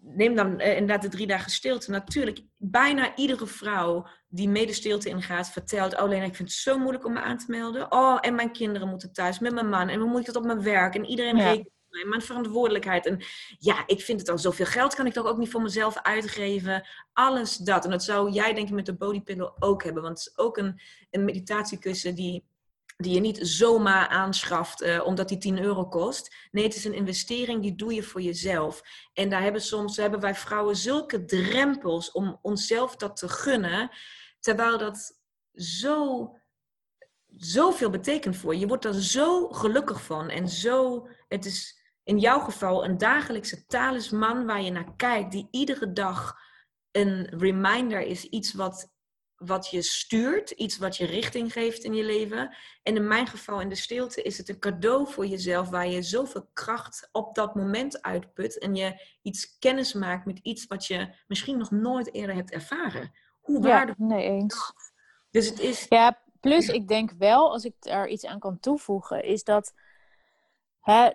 neem 0.00 0.34
dan 0.34 0.60
uh, 0.60 0.72
inderdaad 0.72 1.02
de 1.02 1.08
drie 1.08 1.26
dagen 1.26 1.50
stilte. 1.50 1.90
Natuurlijk, 1.90 2.40
bijna 2.56 3.16
iedere 3.16 3.46
vrouw 3.46 4.06
die 4.28 4.48
mede 4.48 4.72
stilte 4.72 5.08
ingaat, 5.08 5.50
vertelt: 5.50 6.00
Oh, 6.00 6.08
Lena, 6.08 6.24
ik 6.24 6.34
vind 6.34 6.48
het 6.48 6.58
zo 6.58 6.78
moeilijk 6.78 7.04
om 7.04 7.12
me 7.12 7.20
aan 7.20 7.38
te 7.38 7.44
melden. 7.48 7.92
Oh, 7.92 8.18
en 8.20 8.34
mijn 8.34 8.52
kinderen 8.52 8.88
moeten 8.88 9.12
thuis 9.12 9.38
met 9.38 9.52
mijn 9.52 9.68
man. 9.68 9.88
En 9.88 10.00
hoe 10.00 10.10
moet 10.10 10.20
ik 10.20 10.26
dat 10.26 10.36
op 10.36 10.44
mijn 10.44 10.62
werk? 10.62 10.94
En 10.94 11.04
iedereen 11.04 11.36
ja. 11.36 11.50
rekent 11.50 11.79
mij. 11.90 12.04
Mijn 12.04 12.22
verantwoordelijkheid. 12.22 13.06
En 13.06 13.22
ja, 13.58 13.86
ik 13.86 14.00
vind 14.00 14.20
het 14.20 14.28
al 14.28 14.38
zoveel 14.38 14.66
geld 14.66 14.94
kan 14.94 15.06
ik 15.06 15.12
toch 15.12 15.26
ook 15.26 15.38
niet 15.38 15.50
voor 15.50 15.62
mezelf 15.62 15.98
uitgeven. 16.02 16.88
Alles 17.12 17.56
dat. 17.56 17.84
En 17.84 17.90
dat 17.90 18.04
zou 18.04 18.30
jij, 18.30 18.54
denk 18.54 18.68
ik, 18.68 18.74
met 18.74 18.86
de 18.86 18.96
bodypillow 18.96 19.56
ook 19.58 19.84
hebben. 19.84 20.02
Want 20.02 20.18
het 20.18 20.26
is 20.26 20.38
ook 20.38 20.56
een, 20.56 20.80
een 21.10 21.24
meditatiekussen 21.24 22.14
die 22.14 22.48
die 23.00 23.14
je 23.14 23.20
niet 23.20 23.38
zomaar 23.42 24.08
aanschaft 24.08 24.82
uh, 24.82 25.06
omdat 25.06 25.28
die 25.28 25.38
10 25.38 25.62
euro 25.62 25.86
kost. 25.86 26.34
Nee, 26.50 26.64
het 26.64 26.74
is 26.74 26.84
een 26.84 26.94
investering 26.94 27.62
die 27.62 27.74
doe 27.74 27.94
je 27.94 28.02
voor 28.02 28.20
jezelf. 28.20 28.82
En 29.12 29.28
daar 29.28 29.42
hebben 29.42 29.62
soms 29.62 29.96
hebben 29.96 30.20
wij 30.20 30.34
vrouwen 30.34 30.76
zulke 30.76 31.24
drempels 31.24 32.10
om 32.12 32.38
onszelf 32.42 32.96
dat 32.96 33.16
te 33.16 33.28
gunnen, 33.28 33.90
terwijl 34.40 34.78
dat 34.78 35.18
zo 35.54 36.30
zoveel 37.36 37.90
betekent 37.90 38.36
voor 38.36 38.54
je. 38.54 38.60
Je 38.60 38.66
wordt 38.66 38.84
er 38.84 39.02
zo 39.02 39.48
gelukkig 39.48 40.02
van 40.02 40.28
en 40.28 40.48
zo. 40.48 41.08
Het 41.28 41.44
is 41.44 41.79
in 42.04 42.18
jouw 42.18 42.40
geval 42.40 42.84
een 42.84 42.98
dagelijkse 42.98 43.66
talisman 43.66 44.46
waar 44.46 44.62
je 44.62 44.70
naar 44.70 44.96
kijkt, 44.96 45.32
die 45.32 45.48
iedere 45.50 45.92
dag 45.92 46.36
een 46.90 47.38
reminder 47.38 48.00
is, 48.00 48.24
iets 48.24 48.54
wat 48.54 48.90
wat 49.40 49.68
je 49.68 49.82
stuurt, 49.82 50.50
iets 50.50 50.78
wat 50.78 50.96
je 50.96 51.06
richting 51.06 51.52
geeft 51.52 51.84
in 51.84 51.94
je 51.94 52.04
leven. 52.04 52.56
En 52.82 52.96
in 52.96 53.06
mijn 53.06 53.26
geval 53.26 53.60
in 53.60 53.68
de 53.68 53.74
stilte 53.74 54.22
is 54.22 54.38
het 54.38 54.48
een 54.48 54.58
cadeau 54.58 55.12
voor 55.12 55.26
jezelf 55.26 55.68
waar 55.68 55.88
je 55.88 56.02
zoveel 56.02 56.50
kracht 56.52 57.08
op 57.12 57.34
dat 57.34 57.54
moment 57.54 58.02
uitput 58.02 58.58
en 58.58 58.74
je 58.74 59.06
iets 59.22 59.58
kennis 59.58 59.92
maakt 59.92 60.26
met 60.26 60.38
iets 60.38 60.66
wat 60.66 60.86
je 60.86 61.14
misschien 61.26 61.58
nog 61.58 61.70
nooit 61.70 62.14
eerder 62.14 62.34
hebt 62.34 62.50
ervaren. 62.50 63.12
Hoe 63.40 63.62
waardevol. 63.62 64.08
Ja, 64.08 64.14
nee 64.14 64.28
eens. 64.28 64.72
Dus 65.30 65.48
het 65.48 65.60
is. 65.60 65.86
Ja, 65.88 66.22
plus 66.40 66.68
ik 66.68 66.88
denk 66.88 67.12
wel, 67.18 67.50
als 67.52 67.64
ik 67.64 67.74
er 67.80 68.08
iets 68.08 68.26
aan 68.26 68.38
kan 68.38 68.60
toevoegen, 68.60 69.24
is 69.24 69.44
dat. 69.44 69.72
Hè, 70.80 71.10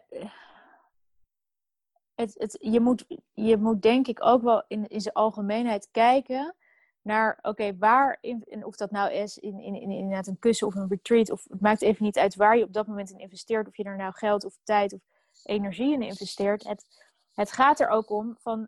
het, 2.16 2.34
het, 2.38 2.58
je, 2.62 2.80
moet, 2.80 3.06
je 3.34 3.58
moet 3.58 3.82
denk 3.82 4.08
ik 4.08 4.26
ook 4.26 4.42
wel 4.42 4.64
in, 4.68 4.88
in 4.88 5.02
zijn 5.02 5.16
algemeenheid 5.16 5.90
kijken 5.92 6.56
naar, 7.02 7.40
oké, 7.42 7.78
waar, 7.78 8.18
in, 8.22 8.66
of 8.66 8.76
dat 8.76 8.92
nou 8.92 9.12
is 9.12 9.38
in, 9.38 9.60
in, 9.60 9.76
in, 9.76 9.92
inderdaad 9.92 10.28
een 10.28 10.40
kussen 10.40 10.68
of 10.68 10.76
een 10.76 10.88
retreat, 10.88 11.32
of 11.32 11.44
het 11.50 11.62
maakt 11.62 11.82
even 11.82 12.06
niet 12.06 12.18
uit 12.18 12.36
waar 12.36 12.58
je 12.58 12.64
op 12.64 12.74
dat 12.74 12.88
moment 12.88 13.12
in 13.12 13.20
investeert, 13.20 13.68
of 13.68 13.78
je 13.78 13.84
er 13.84 13.98
nou 13.98 14.14
geld 14.14 14.46
of 14.46 14.58
tijd 14.64 14.94
of 14.94 15.02
energie 15.44 15.94
in 15.94 16.02
investeert. 16.02 16.64
Het, 16.64 16.86
het 17.34 17.52
gaat 17.52 17.80
er 17.80 17.88
ook 17.88 18.10
om 18.10 18.36
van 18.38 18.68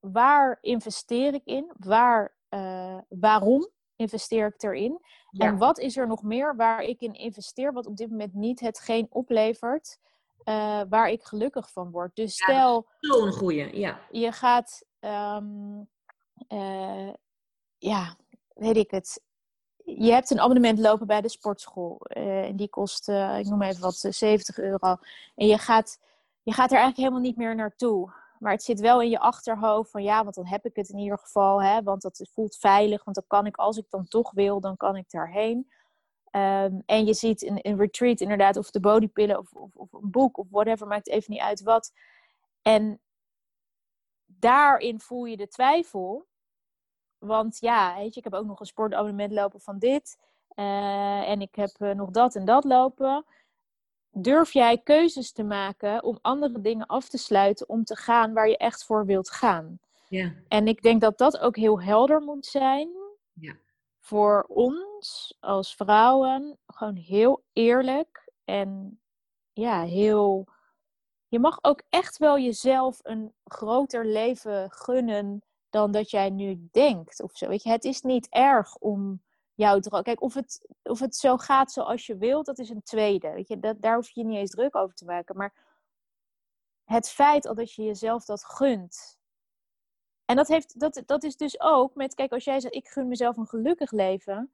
waar 0.00 0.58
investeer 0.60 1.34
ik 1.34 1.44
in, 1.44 1.72
waar, 1.76 2.34
uh, 2.50 2.98
waarom 3.08 3.68
investeer 3.96 4.46
ik 4.46 4.62
erin, 4.62 5.00
en 5.30 5.58
wat 5.58 5.78
is 5.78 5.96
er 5.96 6.06
nog 6.06 6.22
meer 6.22 6.56
waar 6.56 6.82
ik 6.82 7.00
in 7.00 7.12
investeer, 7.12 7.72
wat 7.72 7.86
op 7.86 7.96
dit 7.96 8.10
moment 8.10 8.34
niet 8.34 8.60
hetgeen 8.60 9.06
oplevert. 9.10 9.98
Uh, 10.44 10.80
waar 10.88 11.08
ik 11.08 11.24
gelukkig 11.24 11.72
van 11.72 11.90
word. 11.90 12.16
Dus 12.16 12.34
stel. 12.34 12.86
Ja, 13.00 13.14
Zo'n 13.14 13.32
goeie, 13.32 13.78
ja. 13.78 14.00
Je 14.10 14.32
gaat 14.32 14.84
um, 15.00 15.88
uh, 16.48 17.12
ja, 17.78 18.16
weet 18.54 18.76
ik 18.76 18.90
het. 18.90 19.22
Je 19.84 20.12
hebt 20.12 20.30
een 20.30 20.40
abonnement 20.40 20.78
lopen 20.78 21.06
bij 21.06 21.20
de 21.20 21.28
sportschool. 21.28 22.00
Uh, 22.16 22.44
en 22.44 22.56
die 22.56 22.68
kost, 22.68 23.08
ik 23.08 23.46
noem 23.46 23.62
even 23.62 23.82
wat, 23.82 23.96
70 23.96 24.58
eh, 24.58 24.64
euro. 24.64 24.96
En 25.34 25.46
je 25.46 25.58
gaat, 25.58 25.98
je 26.42 26.52
gaat 26.52 26.70
er 26.70 26.78
eigenlijk 26.78 26.96
helemaal 26.96 27.20
niet 27.20 27.36
meer 27.36 27.54
naartoe. 27.54 28.12
Maar 28.38 28.52
het 28.52 28.62
zit 28.62 28.80
wel 28.80 29.02
in 29.02 29.10
je 29.10 29.18
achterhoofd 29.18 29.90
van 29.90 30.02
ja, 30.02 30.22
want 30.22 30.34
dan 30.34 30.46
heb 30.46 30.64
ik 30.64 30.76
het 30.76 30.88
in 30.88 30.98
ieder 30.98 31.18
geval. 31.18 31.62
Hè, 31.62 31.82
want 31.82 32.02
dat 32.02 32.28
voelt 32.32 32.56
veilig. 32.56 33.04
Want 33.04 33.16
dan 33.16 33.26
kan 33.26 33.46
ik, 33.46 33.56
als 33.56 33.76
ik 33.76 33.86
dan 33.90 34.08
toch 34.08 34.30
wil, 34.30 34.60
dan 34.60 34.76
kan 34.76 34.96
ik 34.96 35.10
daarheen. 35.10 35.70
Um, 36.36 36.82
en 36.86 37.06
je 37.06 37.14
ziet 37.14 37.42
een, 37.42 37.58
een 37.62 37.76
retreat 37.76 38.20
inderdaad, 38.20 38.56
of 38.56 38.70
de 38.70 38.80
bodypillen, 38.80 39.38
of, 39.38 39.52
of, 39.52 39.74
of 39.74 39.92
een 39.92 40.10
boek, 40.10 40.38
of 40.38 40.46
whatever, 40.50 40.86
maakt 40.86 41.08
even 41.08 41.32
niet 41.32 41.42
uit 41.42 41.62
wat. 41.62 41.92
En 42.62 43.00
daarin 44.26 45.00
voel 45.00 45.24
je 45.24 45.36
de 45.36 45.48
twijfel. 45.48 46.26
Want 47.18 47.58
ja, 47.60 47.94
weet 47.96 48.14
je, 48.14 48.18
ik 48.18 48.24
heb 48.24 48.34
ook 48.34 48.46
nog 48.46 48.60
een 48.60 48.66
sportabonnement 48.66 49.32
lopen 49.32 49.60
van 49.60 49.78
dit. 49.78 50.18
Uh, 50.54 51.28
en 51.28 51.40
ik 51.40 51.54
heb 51.54 51.70
uh, 51.78 51.90
nog 51.90 52.10
dat 52.10 52.34
en 52.34 52.44
dat 52.44 52.64
lopen. 52.64 53.24
Durf 54.10 54.52
jij 54.52 54.78
keuzes 54.78 55.32
te 55.32 55.42
maken 55.42 56.02
om 56.02 56.18
andere 56.22 56.60
dingen 56.60 56.86
af 56.86 57.08
te 57.08 57.18
sluiten 57.18 57.68
om 57.68 57.84
te 57.84 57.96
gaan 57.96 58.32
waar 58.32 58.48
je 58.48 58.56
echt 58.56 58.84
voor 58.84 59.06
wilt 59.06 59.30
gaan? 59.30 59.78
Ja. 60.08 60.32
En 60.48 60.68
ik 60.68 60.82
denk 60.82 61.00
dat 61.00 61.18
dat 61.18 61.38
ook 61.38 61.56
heel 61.56 61.82
helder 61.82 62.20
moet 62.20 62.46
zijn. 62.46 62.90
Ja. 63.32 63.56
Voor 64.04 64.44
ons 64.48 65.36
als 65.40 65.74
vrouwen 65.74 66.58
gewoon 66.66 66.96
heel 66.96 67.44
eerlijk 67.52 68.30
en 68.44 69.00
ja, 69.52 69.82
heel. 69.82 70.48
Je 71.28 71.38
mag 71.38 71.58
ook 71.62 71.82
echt 71.88 72.18
wel 72.18 72.38
jezelf 72.38 72.98
een 73.02 73.34
groter 73.44 74.06
leven 74.06 74.70
gunnen 74.70 75.44
dan 75.70 75.90
dat 75.90 76.10
jij 76.10 76.30
nu 76.30 76.68
denkt 76.70 77.22
of 77.22 77.36
zo. 77.36 77.48
Weet 77.48 77.62
je, 77.62 77.70
het 77.70 77.84
is 77.84 78.00
niet 78.00 78.28
erg 78.28 78.76
om 78.76 79.22
jouw 79.54 79.78
droom. 79.80 80.02
Kijk, 80.02 80.22
of 80.22 80.34
het, 80.34 80.68
of 80.82 81.00
het 81.00 81.16
zo 81.16 81.36
gaat 81.36 81.72
zoals 81.72 82.06
je 82.06 82.16
wilt, 82.16 82.46
dat 82.46 82.58
is 82.58 82.70
een 82.70 82.82
tweede. 82.82 83.32
Weet 83.32 83.48
je, 83.48 83.58
dat, 83.58 83.80
daar 83.80 83.94
hoef 83.94 84.10
je 84.10 84.24
niet 84.24 84.38
eens 84.38 84.50
druk 84.50 84.76
over 84.76 84.94
te 84.94 85.04
maken. 85.04 85.36
Maar 85.36 85.54
het 86.84 87.08
feit 87.08 87.46
al 87.46 87.54
dat 87.54 87.72
je 87.72 87.82
jezelf 87.82 88.24
dat 88.24 88.44
gunt. 88.44 89.18
En 90.24 90.36
dat, 90.36 90.48
heeft, 90.48 90.80
dat, 90.80 91.02
dat 91.06 91.22
is 91.22 91.36
dus 91.36 91.60
ook 91.60 91.94
met, 91.94 92.14
kijk, 92.14 92.32
als 92.32 92.44
jij 92.44 92.60
zegt, 92.60 92.74
ik 92.74 92.88
gun 92.88 93.08
mezelf 93.08 93.36
een 93.36 93.46
gelukkig 93.46 93.90
leven, 93.90 94.52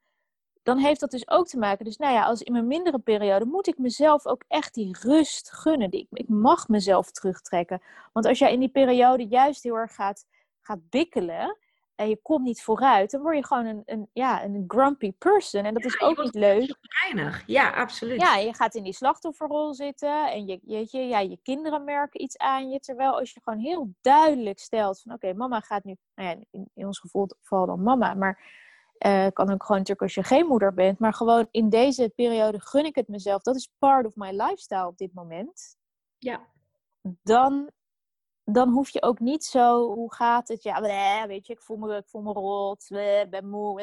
dan 0.62 0.78
heeft 0.78 1.00
dat 1.00 1.10
dus 1.10 1.28
ook 1.28 1.46
te 1.46 1.58
maken. 1.58 1.84
Dus 1.84 1.96
nou 1.96 2.12
ja, 2.12 2.24
als 2.24 2.42
in 2.42 2.52
mijn 2.52 2.66
mindere 2.66 2.98
periode 2.98 3.44
moet 3.44 3.66
ik 3.66 3.78
mezelf 3.78 4.26
ook 4.26 4.44
echt 4.48 4.74
die 4.74 4.96
rust 5.00 5.52
gunnen. 5.52 5.90
Ik, 5.92 6.06
ik 6.10 6.28
mag 6.28 6.68
mezelf 6.68 7.10
terugtrekken. 7.10 7.82
Want 8.12 8.26
als 8.26 8.38
jij 8.38 8.52
in 8.52 8.60
die 8.60 8.68
periode 8.68 9.26
juist 9.26 9.62
heel 9.62 9.76
erg 9.76 9.94
gaat, 9.94 10.26
gaat 10.60 10.88
bikkelen, 10.90 11.56
en 12.00 12.08
je 12.08 12.20
komt 12.22 12.44
niet 12.44 12.62
vooruit, 12.62 13.10
dan 13.10 13.22
word 13.22 13.36
je 13.36 13.46
gewoon 13.46 13.66
een, 13.66 13.82
een, 13.84 14.08
ja, 14.12 14.44
een 14.44 14.64
grumpy 14.66 15.12
person. 15.12 15.64
En 15.64 15.74
dat 15.74 15.84
is 15.84 16.00
ook 16.00 16.22
niet 16.22 16.34
leuk. 16.34 16.76
Weinig. 17.02 17.42
Ja, 17.46 17.70
absoluut. 17.70 18.20
Ja, 18.20 18.36
je 18.36 18.54
gaat 18.54 18.74
in 18.74 18.82
die 18.82 18.92
slachtofferrol 18.92 19.74
zitten 19.74 20.32
en 20.32 20.46
je, 20.46 20.58
je, 20.62 20.86
je, 20.90 20.98
ja, 20.98 21.18
je 21.18 21.38
kinderen 21.42 21.84
merken 21.84 22.22
iets 22.22 22.36
aan 22.36 22.70
je. 22.70 22.80
Terwijl 22.80 23.18
als 23.18 23.32
je 23.32 23.40
gewoon 23.42 23.58
heel 23.58 23.94
duidelijk 24.00 24.58
stelt 24.58 25.00
van 25.00 25.12
oké, 25.12 25.32
mama 25.32 25.60
gaat 25.60 25.84
nu, 25.84 25.96
nou 26.14 26.28
ja, 26.28 26.44
in, 26.50 26.70
in 26.74 26.86
ons 26.86 26.98
geval 26.98 27.66
dan 27.66 27.82
mama, 27.82 28.14
maar 28.14 28.42
uh, 29.06 29.26
kan 29.32 29.50
ook 29.50 29.62
gewoon 29.62 29.78
natuurlijk 29.78 30.02
als 30.02 30.14
je 30.14 30.22
geen 30.22 30.46
moeder 30.46 30.74
bent. 30.74 30.98
Maar 30.98 31.14
gewoon 31.14 31.48
in 31.50 31.68
deze 31.68 32.12
periode 32.14 32.60
gun 32.60 32.84
ik 32.84 32.94
het 32.94 33.08
mezelf. 33.08 33.42
Dat 33.42 33.56
is 33.56 33.72
part 33.78 34.06
of 34.06 34.14
my 34.14 34.30
lifestyle 34.30 34.86
op 34.86 34.96
dit 34.96 35.14
moment. 35.14 35.76
Ja. 36.18 36.40
Dan 37.22 37.70
dan 38.52 38.68
hoef 38.68 38.88
je 38.88 39.02
ook 39.02 39.20
niet 39.20 39.44
zo, 39.44 39.94
hoe 39.94 40.14
gaat 40.14 40.48
het? 40.48 40.62
Ja, 40.62 41.26
weet 41.26 41.46
je, 41.46 41.52
ik 41.52 41.62
voel 41.62 41.76
me, 41.76 41.96
ik 41.96 42.08
voel 42.08 42.22
me 42.22 42.32
rot, 42.32 42.86
ben 43.30 43.48
moe. 43.48 43.80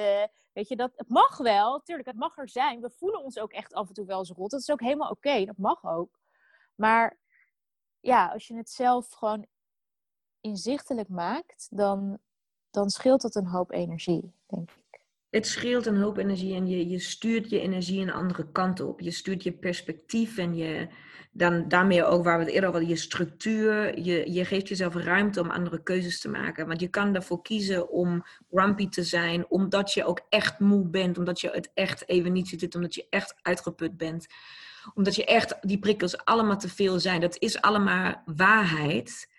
Weet 0.54 0.68
je, 0.68 0.76
dat, 0.76 0.92
het 0.96 1.10
mag 1.10 1.38
wel, 1.38 1.82
tuurlijk, 1.82 2.08
het 2.08 2.18
mag 2.18 2.38
er 2.38 2.50
zijn. 2.50 2.82
We 2.82 2.90
voelen 2.90 3.24
ons 3.24 3.40
ook 3.40 3.52
echt 3.52 3.74
af 3.74 3.88
en 3.88 3.94
toe 3.94 4.06
wel 4.06 4.20
eens 4.20 4.32
rot. 4.32 4.52
Dat 4.52 4.60
is 4.60 4.72
ook 4.72 4.82
helemaal 4.82 5.10
oké, 5.10 5.46
dat 5.46 5.58
mag 5.58 5.86
ook. 5.86 6.20
Maar 6.76 7.20
ja, 8.00 8.28
als 8.28 8.48
je 8.48 8.56
het 8.56 8.70
zelf 8.70 9.10
gewoon 9.10 9.46
inzichtelijk 10.42 11.10
maakt, 11.10 11.68
dan, 11.72 12.18
dan 12.70 12.90
scheelt 12.90 13.22
dat 13.22 13.36
een 13.36 13.48
hoop 13.48 13.72
energie, 13.72 14.34
denk 14.46 14.72
ik 14.72 14.87
het 15.38 15.48
scheelt 15.48 15.86
een 15.86 16.02
hoop 16.02 16.18
energie 16.18 16.56
en 16.56 16.68
je, 16.68 16.90
je 16.90 17.00
stuurt 17.00 17.50
je 17.50 17.60
energie 17.60 18.02
een 18.02 18.12
andere 18.12 18.52
kant 18.52 18.80
op. 18.80 19.00
Je 19.00 19.12
stuurt 19.12 19.44
je 19.44 19.52
perspectief 19.52 20.38
en 20.38 20.56
je, 20.56 20.88
dan 21.32 21.68
daarmee 21.68 22.06
ook 22.06 22.24
waar 22.24 22.38
we 22.38 22.44
het 22.44 22.54
eerder 22.54 22.70
over 22.70 22.80
hadden, 22.80 22.98
je 22.98 23.04
structuur. 23.04 24.00
Je, 24.00 24.32
je 24.32 24.46
geeft 24.46 24.68
jezelf 24.68 24.96
ruimte 24.96 25.42
om 25.42 25.50
andere 25.50 25.84
keuzes 25.84 26.20
te 26.22 26.30
maken. 26.30 26.68
Want 26.68 26.80
je 26.80 26.88
kan 26.88 27.16
ervoor 27.16 27.42
kiezen 27.42 27.90
om 27.90 28.26
grumpy 28.50 28.90
te 28.90 29.04
zijn, 29.04 29.50
omdat 29.50 29.94
je 29.94 30.06
ook 30.06 30.22
echt 30.30 30.60
moe 30.60 30.88
bent, 30.88 31.18
omdat 31.18 31.42
je 31.42 31.50
het 31.50 31.72
echt 31.74 32.10
even 32.10 32.34
niet 32.34 32.48
zit, 32.48 32.76
omdat 32.76 32.96
je 32.96 33.08
echt 33.10 33.36
uitgeput 33.42 33.98
bent. 33.98 34.28
Omdat 34.94 35.16
je 35.16 35.26
echt 35.26 35.58
die 35.62 35.80
prikkels 35.80 36.26
allemaal 36.26 36.58
te 36.58 36.70
veel 36.70 37.00
zijn. 37.00 37.22
Dat 37.22 37.38
is 37.40 37.62
allemaal 37.62 38.22
waarheid. 38.26 39.32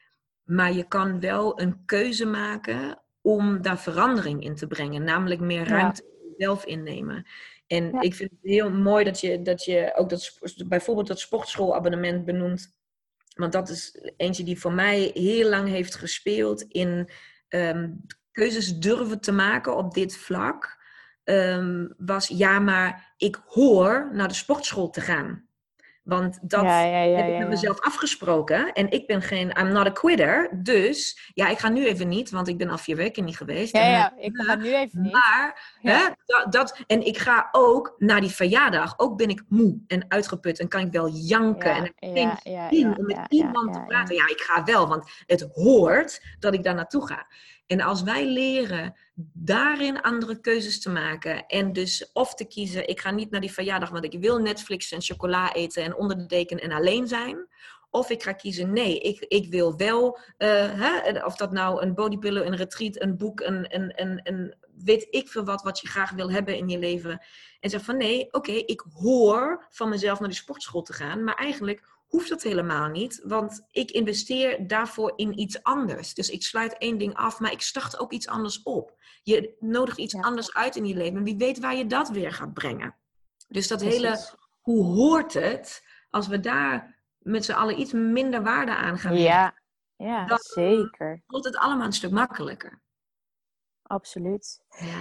Maar 0.45 0.73
je 0.73 0.89
kan 0.89 1.21
wel 1.21 1.61
een 1.61 1.83
keuze 1.85 2.27
maken 2.27 2.99
om 3.29 3.63
daar 3.63 3.79
verandering 3.79 4.43
in 4.43 4.55
te 4.55 4.67
brengen. 4.67 5.05
Namelijk 5.05 5.41
meer 5.41 5.69
ruimte 5.69 6.03
ja. 6.03 6.35
zelf 6.37 6.65
innemen. 6.65 7.27
En 7.67 8.01
ik 8.01 8.15
vind 8.15 8.31
het 8.31 8.41
heel 8.43 8.71
mooi 8.71 9.05
dat 9.05 9.21
je, 9.21 9.43
dat 9.43 9.65
je 9.65 9.93
ook 9.97 10.09
dat, 10.09 10.39
bijvoorbeeld 10.67 11.07
dat 11.07 11.21
sportschoolabonnement 11.21 12.25
benoemt. 12.25 12.77
Want 13.35 13.53
dat 13.53 13.69
is 13.69 14.13
eentje 14.17 14.45
die 14.45 14.61
voor 14.61 14.73
mij 14.73 15.11
heel 15.15 15.49
lang 15.49 15.69
heeft 15.69 15.95
gespeeld 15.95 16.63
in 16.63 17.11
ehm, 17.49 17.91
keuzes 18.33 18.79
durven 18.79 19.21
te 19.21 19.33
maken 19.33 19.77
op 19.77 19.95
dit 19.95 20.17
vlak. 20.17 20.77
Um, 21.25 21.95
was 21.99 22.29
ja, 22.29 22.59
maar 22.59 23.15
ik 23.17 23.43
hoor 23.47 24.11
naar 24.13 24.29
de 24.29 24.35
sportschool 24.35 24.91
te 24.91 25.01
gaan. 25.01 25.48
Want 26.09 26.39
dat 26.43 26.65
heb 26.65 27.29
ik 27.29 27.39
met 27.39 27.49
mezelf 27.49 27.81
afgesproken. 27.81 28.73
En 28.73 28.91
ik 28.91 29.07
ben 29.07 29.23
geen, 29.23 29.53
I'm 29.59 29.73
not 29.73 29.87
a 29.87 29.91
quitter. 29.91 30.51
Dus 30.63 31.31
ja, 31.35 31.49
ik 31.49 31.59
ga 31.59 31.69
nu 31.69 31.87
even 31.87 32.09
niet, 32.09 32.31
want 32.31 32.49
ik 32.49 32.59
ben 32.59 32.69
al 32.69 32.79
vier 32.79 32.97
weken 32.97 33.25
niet 33.25 33.37
geweest. 33.37 33.77
Ja, 33.77 33.89
ja, 33.89 34.13
ik 34.19 34.31
ga 34.35 34.55
nu 34.55 34.75
even 34.75 35.03
niet. 35.03 35.13
Maar, 35.13 35.77
hè, 35.81 36.09
dat, 36.27 36.53
dat, 36.53 36.81
en 36.87 37.07
ik 37.07 37.19
ga 37.19 37.49
ook 37.53 37.95
naar 37.99 38.21
die 38.21 38.31
verjaardag. 38.31 38.95
Ook 38.97 39.17
ben 39.17 39.29
ik 39.29 39.43
moe 39.49 39.79
en 39.87 40.05
uitgeput 40.09 40.59
en 40.59 40.69
kan 40.69 40.81
ik 40.81 40.93
wel 40.93 41.09
janken. 41.09 41.75
en 41.75 41.85
ik 41.85 41.93
geen 41.97 42.31
zin 42.71 42.99
om 42.99 43.07
met 43.07 43.21
iemand 43.29 43.73
te 43.73 43.81
praten. 43.87 44.15
Ja. 44.15 44.29
ik 44.29 44.41
ga 44.41 44.65
wel, 44.65 44.89
want 44.89 45.11
het 45.27 45.49
hoort 45.53 46.23
dat 46.39 46.55
ik 46.55 46.63
daar 46.63 46.75
naartoe 46.75 47.07
ga. 47.07 47.27
En 47.69 47.81
als 47.81 48.03
wij 48.03 48.27
leren 48.27 48.95
daarin 49.33 50.01
andere 50.01 50.41
keuzes 50.41 50.81
te 50.81 50.91
maken 50.91 51.47
en 51.47 51.73
dus 51.73 52.11
of 52.13 52.35
te 52.35 52.45
kiezen, 52.45 52.89
ik 52.89 53.01
ga 53.01 53.11
niet 53.11 53.31
naar 53.31 53.41
die 53.41 53.53
verjaardag, 53.53 53.91
want 53.91 54.05
ik 54.05 54.21
wil 54.21 54.39
Netflix 54.39 54.93
en 54.93 55.03
chocola 55.03 55.53
eten 55.53 55.83
en 55.83 55.97
onder 55.97 56.17
de 56.17 56.27
deken 56.27 56.59
en 56.59 56.73
alleen 56.73 57.07
zijn. 57.07 57.49
Of 57.91 58.11
ik 58.11 58.23
ga 58.23 58.33
kiezen, 58.33 58.73
nee, 58.73 58.99
ik, 58.99 59.21
ik 59.21 59.51
wil 59.51 59.77
wel, 59.77 60.19
uh, 60.39 60.49
hè, 60.81 61.25
of 61.25 61.37
dat 61.37 61.53
nou 61.53 61.83
een 61.83 61.95
bodypillow, 61.95 62.47
een 62.47 62.57
retreat, 62.57 63.01
een 63.01 63.17
boek, 63.17 63.41
een, 63.41 63.75
een, 63.75 63.93
een, 63.97 64.21
een 64.23 64.55
weet 64.85 65.07
ik 65.11 65.29
veel 65.29 65.45
wat, 65.45 65.63
wat 65.63 65.81
je 65.81 65.89
graag 65.89 66.11
wil 66.11 66.31
hebben 66.31 66.57
in 66.57 66.69
je 66.69 66.79
leven. 66.79 67.23
En 67.61 67.71
zeg 67.71 67.83
van 67.83 67.97
nee, 67.97 68.33
oké, 68.33 68.53
ik 68.53 68.85
hoor 68.93 69.67
van 69.71 69.89
mezelf 69.89 70.21
naar 70.21 70.29
die 70.29 70.39
sportschool 70.39 70.83
te 70.83 70.93
gaan, 70.93 71.25
maar 71.25 71.35
eigenlijk 71.35 71.98
hoeft 72.09 72.29
dat 72.29 72.43
helemaal 72.43 72.89
niet, 72.89 73.21
want 73.25 73.67
ik 73.71 73.91
investeer 73.91 74.67
daarvoor 74.67 75.13
in 75.17 75.39
iets 75.39 75.63
anders. 75.63 76.15
Dus 76.15 76.31
ik 76.31 76.43
sluit 76.43 76.79
één 76.79 76.99
ding 76.99 77.15
af, 77.15 77.41
maar 77.41 77.53
ik 77.53 77.61
start 77.61 77.99
ook 77.99 78.13
iets 78.13 78.29
anders 78.29 78.63
op. 78.63 78.97
Je 79.23 79.57
nodigt 79.59 79.99
iets 79.99 80.15
anders 80.15 80.55
uit 80.55 80.77
in 80.77 80.87
je 80.87 80.95
leven 80.95 81.19
en 81.19 81.25
wie 81.25 81.37
weet 81.37 81.59
waar 81.59 81.77
je 81.77 81.87
dat 81.87 82.09
weer 82.09 82.33
gaat 82.33 82.53
brengen. 82.53 82.95
Dus 83.49 83.69
dat 83.69 83.81
hele, 83.81 84.19
hoe 84.61 84.85
hoort 84.85 85.33
het, 85.33 85.85
als 86.11 86.27
we 86.27 86.41
daar 86.41 86.97
met 87.19 87.45
z'n 87.45 87.53
allen 87.53 87.81
iets 87.81 87.93
minder 87.93 88.43
waarde 88.43 88.77
aan 88.77 88.99
gaan 88.99 89.17
Ja, 89.17 89.55
ja 89.97 90.27
dan 90.27 90.39
zeker. 90.39 91.23
wordt 91.27 91.47
het 91.47 91.57
allemaal 91.57 91.87
een 91.87 91.93
stuk 91.93 92.11
makkelijker. 92.11 92.83
Absoluut. 93.83 94.61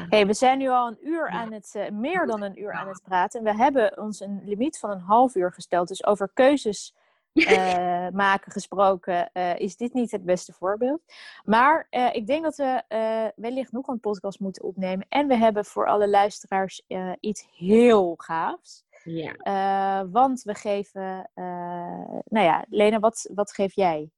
Hey, 0.10 0.28
we 0.28 0.34
zijn 0.34 0.58
nu 0.58 0.70
al 0.70 0.88
een 0.88 1.08
uur 1.08 1.30
aan 1.30 1.52
het, 1.52 1.74
uh, 1.76 1.90
meer 1.90 2.26
dan 2.26 2.42
een 2.42 2.62
uur 2.62 2.74
aan 2.74 2.88
het 2.88 3.02
praten. 3.04 3.40
En 3.40 3.46
we 3.46 3.64
hebben 3.64 3.98
ons 3.98 4.20
een 4.20 4.42
limiet 4.46 4.80
van 4.80 4.90
een 4.90 5.00
half 5.00 5.36
uur 5.36 5.54
gesteld. 5.54 5.88
Dus 5.88 6.06
over 6.06 6.30
keuzes 6.34 6.96
uh, 7.38 8.08
maken 8.24 8.52
gesproken, 8.52 9.30
uh, 9.34 9.60
is 9.60 9.78
dit 9.78 9.94
niet 9.94 10.12
het 10.12 10.26
beste 10.26 10.54
voorbeeld. 10.54 11.02
Maar 11.44 11.88
ik 12.12 12.28
denk 12.28 12.44
dat 12.44 12.56
we 12.56 12.84
wellicht 13.36 13.72
nog 13.72 13.88
een 13.88 14.00
podcast 14.00 14.40
moeten 14.40 14.64
opnemen. 14.64 15.06
En 15.10 15.28
we 15.28 15.36
hebben 15.36 15.66
voor 15.66 15.88
alle 15.88 16.10
luisteraars 16.10 16.82
iets 17.20 17.48
heel 17.56 18.14
gaafs. 18.18 18.86
Ja. 19.04 20.06
want 20.12 20.42
we 20.42 20.56
geven, 20.56 21.30
nou 22.26 22.46
ja, 22.46 22.66
Lena, 22.70 23.00
wat, 23.00 23.30
wat 23.34 23.52
geef 23.52 23.76
jij? 23.76 24.10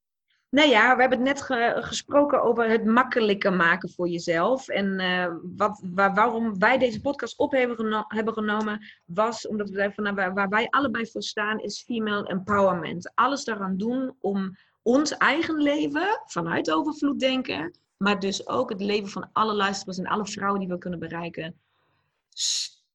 Nou 0.50 0.68
ja, 0.68 0.94
we 0.94 1.00
hebben 1.00 1.26
het 1.26 1.28
net 1.28 1.42
gesproken 1.84 2.42
over 2.42 2.68
het 2.68 2.84
makkelijker 2.84 3.52
maken 3.52 3.90
voor 3.90 4.08
jezelf. 4.08 4.68
En 4.68 5.00
uh, 5.00 5.34
wat, 5.56 5.82
waar, 5.94 6.14
waarom 6.14 6.58
wij 6.58 6.78
deze 6.78 7.00
podcast 7.00 7.38
op 7.38 7.52
hebben, 7.52 8.04
hebben 8.08 8.34
genomen, 8.34 8.86
was 9.04 9.48
omdat 9.48 9.68
we 9.68 9.74
zeiden 9.74 9.94
van 9.94 10.14
nou, 10.14 10.32
waar, 10.32 10.48
wij 10.48 10.68
allebei 10.68 11.06
voor 11.06 11.22
staan, 11.22 11.58
is 11.58 11.82
female 11.82 12.28
empowerment. 12.28 13.12
Alles 13.14 13.44
daaraan 13.44 13.76
doen 13.76 14.16
om 14.20 14.56
ons 14.82 15.16
eigen 15.16 15.56
leven 15.56 16.22
vanuit 16.26 16.70
overvloed 16.70 17.20
denken, 17.20 17.78
maar 17.96 18.20
dus 18.20 18.46
ook 18.48 18.70
het 18.70 18.80
leven 18.80 19.08
van 19.08 19.28
alle 19.32 19.54
luisteraars 19.54 19.98
en 19.98 20.06
alle 20.06 20.26
vrouwen 20.26 20.60
die 20.60 20.68
we 20.68 20.78
kunnen 20.78 20.98
bereiken 20.98 21.60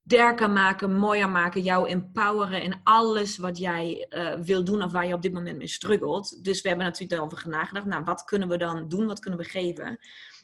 sterker 0.06 0.49
maken, 0.49 0.95
mooier 0.95 1.30
maken, 1.30 1.62
jou 1.62 1.89
empoweren 1.89 2.62
in 2.62 2.76
alles 2.84 3.38
wat 3.38 3.58
jij 3.58 4.08
uh, 4.10 4.34
wil 4.34 4.64
doen 4.64 4.84
of 4.84 4.91
waar 4.91 5.08
je 5.08 5.14
op 5.14 5.22
dit 5.22 5.34
moment 5.34 5.58
mee 5.58 5.68
struggelt. 5.68 6.43
Dus 6.43 6.62
we 6.62 6.68
hebben 6.68 6.86
natuurlijk 6.86 7.14
daarover 7.14 7.49
nagedacht. 7.49 7.86
Nou, 7.86 8.03
wat 8.03 8.24
kunnen 8.24 8.47
we 8.47 8.58
dan 8.58 8.88
doen? 8.88 9.08
Wat 9.08 9.20
kunnen 9.20 9.39
we 9.39 9.45
geven? 9.45 9.99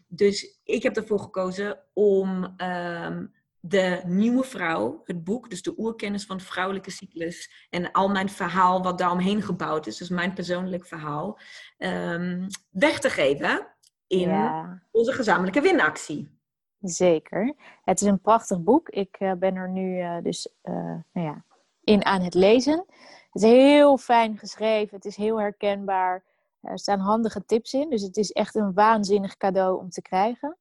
Dus 0.08 0.60
ik 0.64 0.84
heb 0.84 0.96
ervoor 0.96 1.20
gekozen 1.20 1.80
om 1.94 2.56
um, 2.58 3.34
de 3.60 4.02
nieuwe 4.06 4.44
vrouw, 4.44 5.02
het 5.06 5.24
boek, 5.24 5.50
dus 5.50 5.62
de 5.62 5.74
oerkennis 5.78 6.26
van 6.26 6.38
de 6.38 6.44
vrouwelijke 6.44 6.92
cyclus 6.92 7.68
en 7.70 7.92
al 7.92 8.10
mijn 8.10 8.30
verhaal 8.30 8.84
wat 8.84 8.98
daaromheen 8.98 9.42
gebouwd 9.42 9.88
is, 9.88 9.98
dus 9.98 10.10
mijn 10.10 10.34
persoonlijk 10.34 10.86
verhaal, 10.86 11.40
um, 11.78 12.48
weg 12.70 13.00
te 13.00 13.10
geven 13.10 13.68
in 14.08 14.30
ja. 14.30 14.82
onze 14.92 15.12
gezamenlijke 15.12 15.62
winactie. 15.62 16.40
Zeker. 16.82 17.56
Het 17.84 18.02
is 18.02 18.08
een 18.08 18.22
prachtig 18.22 18.62
boek. 18.62 18.90
Ik 18.90 19.20
uh, 19.20 19.34
ben 19.34 19.56
er 19.56 19.70
nu 19.70 19.98
uh, 19.98 20.18
dus 20.22 20.54
uh, 20.64 20.74
nou 21.12 21.28
ja, 21.28 21.46
in 21.84 22.06
aan 22.06 22.22
het 22.22 22.34
lezen. 22.34 22.86
Het 23.32 23.44
is 23.44 23.50
heel 23.50 23.98
fijn 23.98 24.38
geschreven. 24.38 24.96
Het 24.96 25.06
is 25.06 25.16
heel 25.16 25.40
herkenbaar. 25.40 26.24
Er 26.62 26.80
staan 26.80 27.00
handige 27.00 27.46
tips 27.46 27.74
in. 27.74 27.90
Dus 27.90 28.02
het 28.02 28.18
is 28.18 28.32
echt 28.32 28.56
een 28.56 28.74
waanzinnig 28.74 29.38
cadeau 29.38 29.80
om 29.80 29.90
te 29.90 30.02
krijgen. 30.02 30.58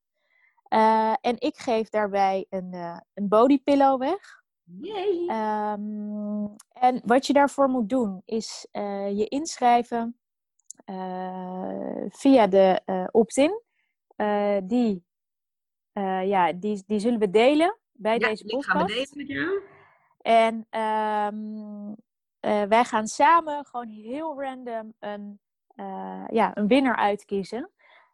en 1.21 1.35
ik 1.39 1.57
geef 1.57 1.89
daarbij 1.89 2.47
een, 2.51 2.75
een 3.15 3.29
bodypillow 3.29 4.01
weg. 4.01 4.43
Yay. 4.81 5.29
Um, 5.73 6.55
en 6.73 7.03
wat 7.05 7.27
je 7.27 7.33
daarvoor 7.33 7.69
moet 7.69 7.89
doen 7.89 8.23
is 8.25 8.67
je 9.15 9.27
inschrijven 9.29 10.19
via 12.09 12.47
de 12.47 12.81
opt-in. 13.11 13.63
die 14.65 15.05
uh, 16.01 16.29
ja, 16.29 16.53
die, 16.53 16.83
die 16.87 16.99
zullen 16.99 17.19
we 17.19 17.31
delen 17.31 17.77
bij 17.93 18.19
ja, 18.19 18.29
deze 18.29 18.45
podcast. 18.45 18.71
gaan 18.71 18.87
we 18.87 18.93
delen 18.93 19.09
met 19.15 19.27
jou. 19.27 19.61
En 20.21 20.55
um, 21.35 21.89
uh, 22.41 22.63
wij 22.63 22.85
gaan 22.85 23.07
samen 23.07 23.65
gewoon 23.65 23.89
heel 23.89 24.43
random 24.43 24.95
een 24.99 25.41
ja, 26.31 26.57
een 26.57 26.67
winnaar 26.67 26.97
uitkiezen. 26.97 27.71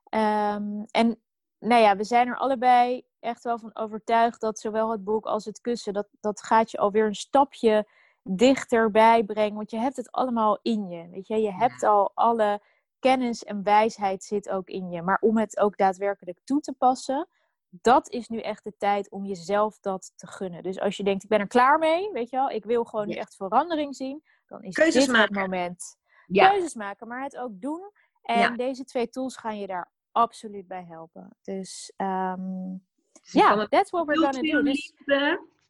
Ehm, 0.09 0.83
en 0.91 1.21
nou 1.59 1.83
ja, 1.83 1.97
we 1.97 2.05
zijn 2.05 2.29
er 2.29 2.37
allebei 2.37 3.05
echt 3.21 3.45
wel 3.45 3.59
van 3.59 3.77
overtuigd 3.77 4.41
dat 4.41 4.59
zowel 4.59 4.91
het 4.91 5.05
boek 5.05 5.27
als 5.27 5.45
het 5.45 5.61
kussen, 5.61 5.93
dat, 5.93 6.09
dat 6.21 6.43
gaat 6.43 6.71
je 6.71 6.79
alweer 6.79 7.07
een 7.07 7.15
stapje 7.15 7.87
dichterbij 8.23 9.25
brengen. 9.25 9.57
Want 9.57 9.71
je 9.71 9.79
hebt 9.79 9.97
het 9.97 10.11
allemaal 10.11 10.59
in 10.63 10.89
je. 10.89 11.09
Weet 11.09 11.27
je, 11.27 11.37
je 11.37 11.53
hebt 11.53 11.83
al 11.83 12.11
alle 12.15 12.61
kennis 12.99 13.45
en 13.45 13.63
wijsheid 13.63 14.25
zit 14.25 14.49
ook 14.49 14.69
in 14.69 14.91
je. 14.91 15.03
Maar 15.03 15.19
om 15.21 15.39
het 15.39 15.59
ook 15.59 15.77
daadwerkelijk 15.77 16.39
toe 16.45 16.61
te 16.61 16.73
passen, 16.73 17.29
dat 17.69 18.11
is 18.11 18.29
nu 18.29 18.39
echt 18.41 18.65
de 18.65 18.73
tijd 18.79 19.11
om 19.11 19.25
jezelf 19.25 19.79
dat 19.81 20.13
te 20.17 20.27
gunnen. 20.27 20.63
Dus 20.63 20.81
als 20.81 20.97
je 20.97 21.03
denkt, 21.05 21.23
ik 21.23 21.29
ben 21.29 21.41
er 21.41 21.47
klaar 21.47 21.79
mee, 21.79 22.11
weet 22.13 22.31
je 22.31 22.37
wel, 22.37 22.51
ik 22.51 22.65
wil 22.65 22.85
gewoon 22.85 23.07
nu 23.07 23.15
echt 23.15 23.37
verandering 23.37 23.97
zien, 23.97 24.23
dan 24.47 24.63
is 24.63 24.75
Keuzes 24.75 25.05
dit 25.05 25.13
maken. 25.15 25.35
het 25.35 25.43
moment. 25.51 25.97
Ja. 26.27 26.49
Keuzes 26.51 26.75
maken, 26.75 27.09
maar 27.09 27.23
het 27.23 27.37
ook 27.37 27.61
doen. 27.61 27.91
En 28.23 28.39
Ja. 28.39 28.51
deze 28.57 28.85
twee 28.85 29.09
tools 29.09 29.37
gaan 29.37 29.59
je 29.59 29.67
daar 29.67 29.91
absoluut 30.13 30.67
bij 30.67 30.85
helpen. 30.89 31.37
Dus 31.43 31.93
ehm, 31.97 32.75
Dus 33.13 33.35
ik 33.35 33.43
kan 33.43 33.55
ja, 33.57 33.59
het 33.61 33.71
that's 33.71 33.91
what 33.91 34.07
we're 34.07 34.21
gonna 34.33 34.41
do. 34.53 34.63
Dus 34.63 34.93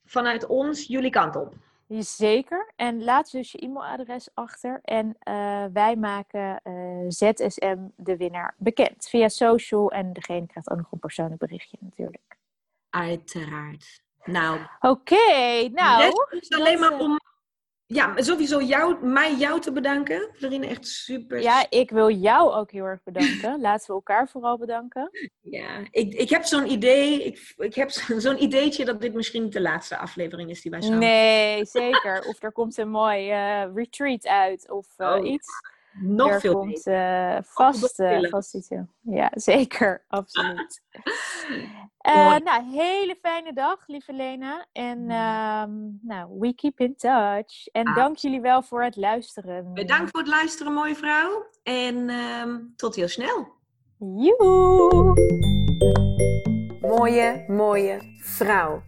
vanuit 0.05 0.47
ons 0.47 0.86
jullie 0.86 1.11
kant 1.11 1.36
op. 1.36 1.55
Zeker. 1.89 2.72
En 2.76 3.05
laat 3.05 3.30
dus 3.30 3.53
je 3.53 3.59
e-mailadres 3.59 4.28
achter. 4.34 4.80
En 4.82 5.16
eh, 5.18 5.64
wij 5.72 5.97
maken 5.97 6.61
eh, 6.62 6.72
ZSM 7.09 7.78
de 7.97 8.16
winnaar 8.16 8.55
bekend. 8.59 9.09
Via 9.09 9.28
social. 9.28 9.91
En 9.91 10.12
degene 10.12 10.47
krijgt 10.47 10.70
ook 10.70 10.76
nog 10.76 10.93
een 10.93 10.99
persoonlijk 10.99 11.41
berichtje 11.41 11.76
natuurlijk. 11.80 12.37
Uiteraard. 12.91 14.05
Nou, 14.24 14.61
Oké, 14.80 15.68
nou. 15.72 16.03
rest 16.03 16.26
is 16.30 16.51
alleen 16.51 16.80
maar 16.80 16.93
eh, 16.93 17.01
om 17.01 17.18
ja, 17.87 18.12
sowieso 18.22 18.61
jou, 18.62 19.07
mij 19.07 19.34
jou 19.34 19.61
te 19.61 19.72
bedanken. 19.72 20.28
Florine, 20.32 20.66
echt 20.66 20.87
super. 20.87 21.41
Ja, 21.41 21.66
ik 21.70 21.91
wil 21.91 22.11
jou 22.11 22.53
ook 22.53 22.70
heel 22.70 22.84
erg 22.84 23.03
bedanken. 23.03 23.61
Laten 23.66 23.87
we 23.87 23.93
elkaar 23.93 24.28
vooral 24.28 24.59
bedanken. 24.59 25.11
Ja, 25.41 25.78
ik, 25.91 26.14
ik 26.14 26.30
heb 26.30 26.45
zo'n 26.45 26.70
idee. 26.70 27.24
Ik, 27.24 27.55
ik 27.57 27.74
heb 27.74 27.91
zo- 27.91 28.18
zo'n 28.18 28.43
ideetje 28.43 28.84
dat 28.84 29.01
dit 29.01 29.14
misschien 29.14 29.43
niet 29.43 29.53
de 29.53 29.61
laatste 29.61 29.97
aflevering 29.97 30.51
is 30.51 30.62
die 30.62 30.70
wij 30.70 30.80
samen 30.82 30.99
Nee, 30.99 31.64
zeker. 31.64 32.24
Of 32.28 32.43
er 32.43 32.53
komt 32.53 32.76
een 32.78 32.91
mooi 32.91 33.30
eh, 33.30 33.64
retreat 33.74 34.26
uit. 34.26 34.70
Of 34.70 34.87
Oh, 34.97 35.26
iets. 35.26 35.49
Nog 36.01 36.30
er 36.30 36.40
veel 36.40 36.53
komt 36.59 36.72
beter. 36.84 37.34
eh, 37.36 37.42
vast, 37.42 38.01
eh, 38.01 38.30
vast 38.30 38.55
iets 38.55 38.68
in. 38.68 38.90
Ja, 39.01 39.30
zeker. 39.51 40.05
Absoluut. 40.09 40.82
Eh, 42.07 42.36
nou, 42.36 42.64
hele 42.64 43.16
fijne 43.22 43.53
dag, 43.53 43.86
lieve 43.86 44.12
Lena. 44.12 44.66
En 44.72 45.11
ehm, 45.11 45.70
nou, 46.03 46.38
we 46.38 46.55
keep 46.55 46.80
in 46.80 46.97
touch. 46.97 47.66
En 47.72 47.86
Ah. 47.86 47.97
dank 47.97 48.16
jullie 48.16 48.40
wel 48.40 48.62
voor 48.62 48.82
het 48.82 48.97
luisteren. 48.97 49.72
Bedankt 49.74 50.11
voor 50.11 50.20
het 50.20 50.28
luisteren, 50.28 50.72
mooie 50.72 50.94
vrouw. 50.94 51.47
En 51.62 52.09
ehm, 52.09 52.59
tot 52.76 52.94
heel 52.94 53.09
snel. 53.09 53.49
Joehoe! 53.99 55.14
Mooie, 56.80 57.44
mooie 57.47 57.99
vrouw. 58.22 58.82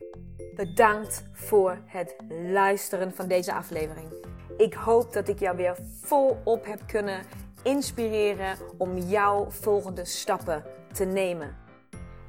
Bedankt 0.55 1.29
voor 1.33 1.83
het 1.87 2.17
luisteren 2.29 3.15
van 3.15 3.29
deze 3.29 3.53
aflevering. 3.53 4.13
Ik 4.59 4.75
hoop 4.75 5.13
dat 5.13 5.29
ik 5.29 5.39
jou 5.39 5.57
weer 5.57 5.77
volop 6.03 6.67
heb 6.67 6.81
kunnen 6.87 7.21
inspireren 7.63 8.57
om 8.77 8.99
jouw 8.99 9.47
volgende 9.49 10.05
stappen 10.05 10.65
te 10.93 11.05
nemen. 11.05 11.57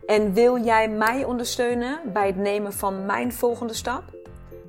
En 0.05 0.33
wil 0.33 0.63
jij 0.63 0.89
mij 0.89 1.23
ondersteunen 1.23 1.99
bij 2.13 2.27
het 2.27 2.35
nemen 2.35 2.73
van 2.73 3.05
mijn 3.05 3.33
volgende 3.33 3.73
stap? 3.73 4.03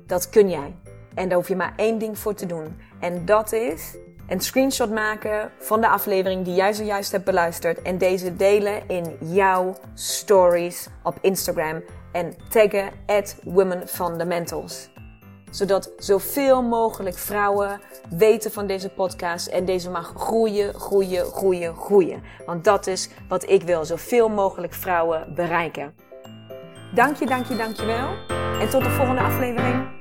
Dat 0.05 0.29
kun 0.29 0.49
jij. 0.49 0.75
En 1.13 1.27
daar 1.27 1.37
hoef 1.37 1.47
je 1.47 1.55
maar 1.55 1.73
één 1.75 1.97
ding 1.97 2.17
voor 2.17 2.33
te 2.33 2.45
doen. 2.45 2.77
En 2.99 3.25
dat 3.25 3.51
is 3.51 3.95
een 4.27 4.39
screenshot 4.39 4.91
maken 4.91 5.51
van 5.59 5.81
de 5.81 5.87
aflevering 5.87 6.45
die 6.45 6.55
jij 6.55 6.73
zojuist 6.73 7.11
hebt 7.11 7.25
beluisterd. 7.25 7.81
En 7.81 7.97
deze 7.97 8.35
delen 8.35 8.89
in 8.89 9.17
jouw 9.19 9.75
stories 9.93 10.87
op 11.03 11.17
Instagram. 11.21 11.83
En 12.11 12.33
taggen 12.49 12.89
at 13.05 13.35
Women 13.43 13.87
Fundamentals. 13.87 14.90
Zodat 15.51 15.91
zoveel 15.97 16.61
mogelijk 16.61 17.17
vrouwen 17.17 17.81
weten 18.09 18.51
van 18.51 18.67
deze 18.67 18.89
podcast. 18.89 19.47
En 19.47 19.65
deze 19.65 19.89
mag 19.89 20.13
groeien, 20.15 20.73
groeien, 20.73 21.25
groeien, 21.25 21.75
groeien. 21.75 22.23
Want 22.45 22.63
dat 22.63 22.87
is 22.87 23.09
wat 23.27 23.49
ik 23.49 23.63
wil. 23.63 23.85
Zoveel 23.85 24.29
mogelijk 24.29 24.73
vrouwen 24.73 25.33
bereiken. 25.35 25.95
Dank 26.93 27.17
je, 27.17 27.25
dank 27.25 27.45
je, 27.45 27.55
dank 27.55 27.75
je 27.75 27.85
wel. 27.85 28.09
En 28.59 28.69
tot 28.69 28.83
de 28.83 28.89
volgende 28.89 29.21
aflevering. 29.21 30.00